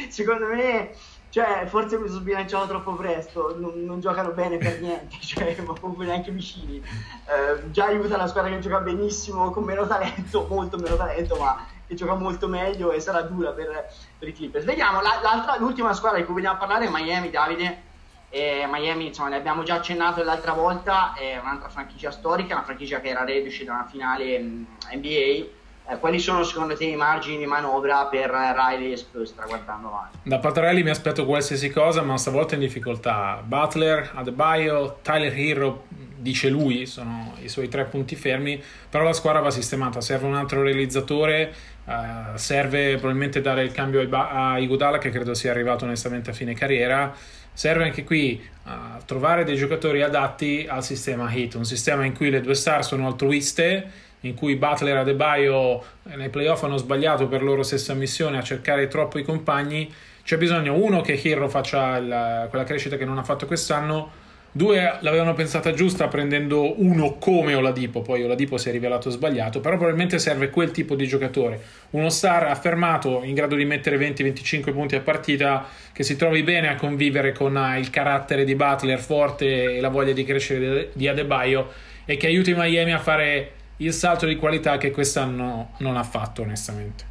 secondo 0.08 0.46
me 0.46 0.90
cioè, 1.32 1.64
forse 1.66 1.96
mi 1.98 2.08
sono 2.08 2.20
sbilanciato 2.20 2.66
troppo 2.66 2.92
presto, 2.92 3.56
non, 3.58 3.84
non 3.86 4.00
giocano 4.00 4.32
bene 4.32 4.58
per 4.58 4.80
niente, 4.80 5.16
cioè, 5.24 5.56
ma 5.64 5.72
proprio 5.72 6.06
neanche 6.06 6.30
vicini. 6.30 6.76
Eh, 6.76 7.70
già 7.70 7.86
aiuta 7.86 8.16
una 8.16 8.26
squadra 8.26 8.50
che 8.50 8.58
gioca 8.58 8.80
benissimo, 8.80 9.50
con 9.50 9.64
meno 9.64 9.86
talento, 9.86 10.46
molto 10.50 10.76
meno 10.76 10.94
talento, 10.96 11.36
ma 11.36 11.66
che 11.86 11.94
gioca 11.94 12.14
molto 12.14 12.48
meglio 12.48 12.92
e 12.92 13.00
sarà 13.00 13.22
dura 13.22 13.50
per, 13.50 13.92
per 14.18 14.28
i 14.28 14.32
Clippers. 14.32 14.64
Vediamo, 14.64 15.00
la, 15.00 15.56
l'ultima 15.58 15.92
squadra 15.92 16.18
di 16.18 16.24
cui 16.24 16.34
vogliamo 16.34 16.58
parlare 16.58 16.86
è 16.86 16.90
Miami, 16.90 17.30
Davide. 17.30 17.90
Eh, 18.30 18.66
Miami, 18.68 19.08
insomma, 19.08 19.28
ne 19.28 19.36
abbiamo 19.36 19.62
già 19.62 19.74
accennato 19.74 20.22
l'altra 20.22 20.52
volta, 20.52 21.12
è 21.12 21.38
un'altra 21.38 21.68
franchigia 21.68 22.10
storica, 22.10 22.54
una 22.54 22.64
franchigia 22.64 23.00
che 23.00 23.08
era 23.08 23.24
reduce 23.24 23.64
da 23.64 23.74
una 23.74 23.86
finale 23.86 24.38
mh, 24.38 24.66
NBA 24.94 25.60
eh, 25.88 25.98
quali 25.98 26.20
sono 26.20 26.44
secondo 26.44 26.76
te 26.76 26.84
i 26.84 26.94
margini 26.94 27.38
di 27.38 27.46
manovra 27.46 28.06
per 28.06 28.30
Riley 28.30 28.92
e 28.92 28.96
Spurs 28.96 29.34
guardando 29.34 29.88
avanti? 29.88 30.18
Da 30.22 30.38
Patarelli 30.38 30.82
mi 30.82 30.90
aspetto 30.90 31.26
qualsiasi 31.26 31.70
cosa, 31.70 32.02
ma 32.02 32.16
stavolta 32.16 32.54
in 32.54 32.60
difficoltà. 32.60 33.42
Butler, 33.44 34.12
Adebayo, 34.14 34.98
Tyler 35.02 35.36
Hero, 35.36 35.84
dice 35.88 36.48
lui, 36.48 36.86
sono 36.86 37.34
i 37.40 37.48
suoi 37.48 37.68
tre 37.68 37.84
punti 37.86 38.14
fermi, 38.14 38.62
però 38.88 39.02
la 39.02 39.12
squadra 39.12 39.40
va 39.40 39.50
sistemata, 39.50 40.00
serve 40.00 40.26
un 40.26 40.36
altro 40.36 40.62
realizzatore, 40.62 41.52
uh, 41.84 41.92
serve 42.36 42.96
probabilmente 42.96 43.40
dare 43.40 43.62
il 43.62 43.72
cambio 43.72 44.06
a 44.10 44.58
Iguodala 44.58 44.98
che 44.98 45.10
credo 45.10 45.34
sia 45.34 45.50
arrivato 45.50 45.84
onestamente 45.84 46.30
a 46.30 46.32
fine 46.32 46.54
carriera, 46.54 47.14
serve 47.52 47.84
anche 47.84 48.04
qui 48.04 48.42
uh, 48.64 48.70
trovare 49.04 49.44
dei 49.44 49.56
giocatori 49.56 50.02
adatti 50.02 50.66
al 50.68 50.82
sistema 50.82 51.30
HIT, 51.30 51.54
un 51.54 51.64
sistema 51.64 52.04
in 52.04 52.14
cui 52.14 52.30
le 52.30 52.40
due 52.40 52.54
star 52.54 52.84
sono 52.84 53.06
altruiste 53.06 54.10
in 54.22 54.34
cui 54.34 54.56
Butler 54.56 54.96
e 54.96 54.98
Adebayo 54.98 55.84
nei 56.14 56.28
playoff 56.28 56.62
hanno 56.62 56.76
sbagliato 56.76 57.26
per 57.26 57.42
loro 57.42 57.62
stessa 57.62 57.94
missione 57.94 58.38
a 58.38 58.42
cercare 58.42 58.86
troppo 58.86 59.18
i 59.18 59.24
compagni, 59.24 59.92
c'è 60.24 60.36
bisogno 60.36 60.74
uno 60.74 61.00
che 61.00 61.20
Hero 61.22 61.48
faccia 61.48 61.96
il, 61.96 62.46
quella 62.48 62.64
crescita 62.64 62.96
che 62.96 63.04
non 63.04 63.18
ha 63.18 63.24
fatto 63.24 63.46
quest'anno, 63.46 64.10
due 64.52 64.98
l'avevano 65.00 65.32
pensata 65.32 65.72
giusta 65.72 66.08
prendendo 66.08 66.80
uno 66.80 67.14
come 67.14 67.54
Oladipo, 67.54 68.02
poi 68.02 68.22
Oladipo 68.22 68.58
si 68.58 68.68
è 68.68 68.72
rivelato 68.72 69.08
sbagliato, 69.08 69.60
però 69.60 69.76
probabilmente 69.76 70.18
serve 70.18 70.50
quel 70.50 70.70
tipo 70.70 70.94
di 70.94 71.06
giocatore, 71.06 71.60
uno 71.90 72.10
star 72.10 72.44
affermato 72.44 73.22
in 73.24 73.34
grado 73.34 73.56
di 73.56 73.64
mettere 73.64 73.96
20-25 73.96 74.72
punti 74.72 74.94
a 74.94 75.00
partita, 75.00 75.66
che 75.92 76.02
si 76.02 76.16
trovi 76.16 76.42
bene 76.42 76.68
a 76.68 76.76
convivere 76.76 77.32
con 77.32 77.58
il 77.78 77.90
carattere 77.90 78.44
di 78.44 78.54
Butler 78.54 79.00
forte 79.00 79.76
e 79.76 79.80
la 79.80 79.88
voglia 79.88 80.12
di 80.12 80.24
crescere 80.24 80.90
di 80.92 81.08
Adebayo 81.08 81.72
e 82.04 82.16
che 82.16 82.26
aiuti 82.26 82.54
Miami 82.54 82.92
a 82.92 82.98
fare 82.98 83.52
il 83.78 83.92
salto 83.92 84.26
di 84.26 84.36
qualità 84.36 84.76
che 84.76 84.90
quest'anno 84.90 85.72
non 85.78 85.96
ha 85.96 86.02
fatto 86.02 86.42
onestamente. 86.42 87.04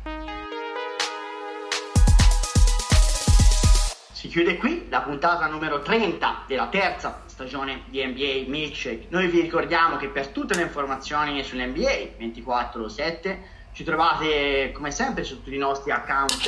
Si 4.22 4.28
chiude 4.28 4.56
qui 4.58 4.86
la 4.89 5.02
puntata 5.02 5.48
numero 5.48 5.82
30 5.82 6.44
della 6.48 6.68
terza 6.68 7.24
stagione 7.42 7.84
di 7.88 8.06
NBA 8.06 8.50
Milkshake. 8.50 9.08
Noi 9.10 9.28
vi 9.28 9.42
ricordiamo 9.42 9.98
che 9.98 10.10
per 10.10 10.28
tutte 10.28 10.54
le 10.56 10.62
informazioni 10.62 11.44
sull'NBA 11.44 12.18
24-7 12.20 13.38
ci 13.74 13.84
trovate 13.84 14.72
come 14.74 14.92
sempre 14.92 15.24
su 15.24 15.38
tutti 15.42 15.56
i 15.56 15.58
nostri 15.58 15.92
account 15.92 16.46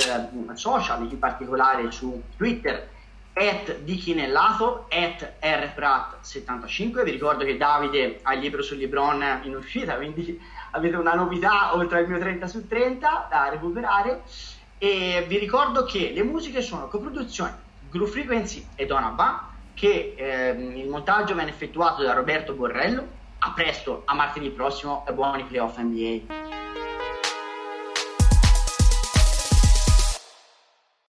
eh, 0.52 0.56
social, 0.56 1.02
in 1.10 1.18
particolare 1.18 1.90
su 1.92 2.22
Twitter 2.38 2.90
at 3.34 3.80
Dichinellato, 3.80 4.86
at 4.90 5.34
rprat75. 5.42 7.04
Vi 7.04 7.12
ricordo 7.12 7.44
che 7.44 7.58
Davide 7.58 8.20
ha 8.22 8.34
il 8.36 8.42
libro 8.42 8.62
sul 8.62 8.78
Libron 8.78 9.42
in 9.44 9.56
uscita, 9.56 9.96
quindi 9.96 10.40
avete 10.72 10.96
una 10.96 11.16
novità 11.16 11.76
oltre 11.76 12.00
al 12.00 12.08
mio 12.08 12.20
30 12.20 12.46
su 12.46 12.68
30 12.68 13.28
da 13.32 13.50
recuperare. 13.50 14.22
E 14.78 15.26
vi 15.28 15.40
ricordo 15.40 15.86
che 15.86 16.12
le 16.14 16.24
musiche 16.24 16.62
sono 16.62 16.88
coproduzioni 16.88 17.54
Group 17.90 18.10
Frequency 18.10 18.68
e 18.76 18.86
Donovan, 18.86 19.52
che 19.74 20.16
ehm, 20.18 20.76
il 20.78 20.88
montaggio 20.88 21.34
viene 21.34 21.50
effettuato 21.50 22.04
da 22.04 22.14
Roberto 22.14 22.54
Borrello. 22.54 23.22
A 23.40 23.52
presto, 23.54 24.04
a 24.06 24.14
martedì 24.14 24.50
prossimo 24.52 25.06
e 25.06 25.14
buoni 25.14 25.44
playoff 25.44 25.78
NBA. 25.78 26.63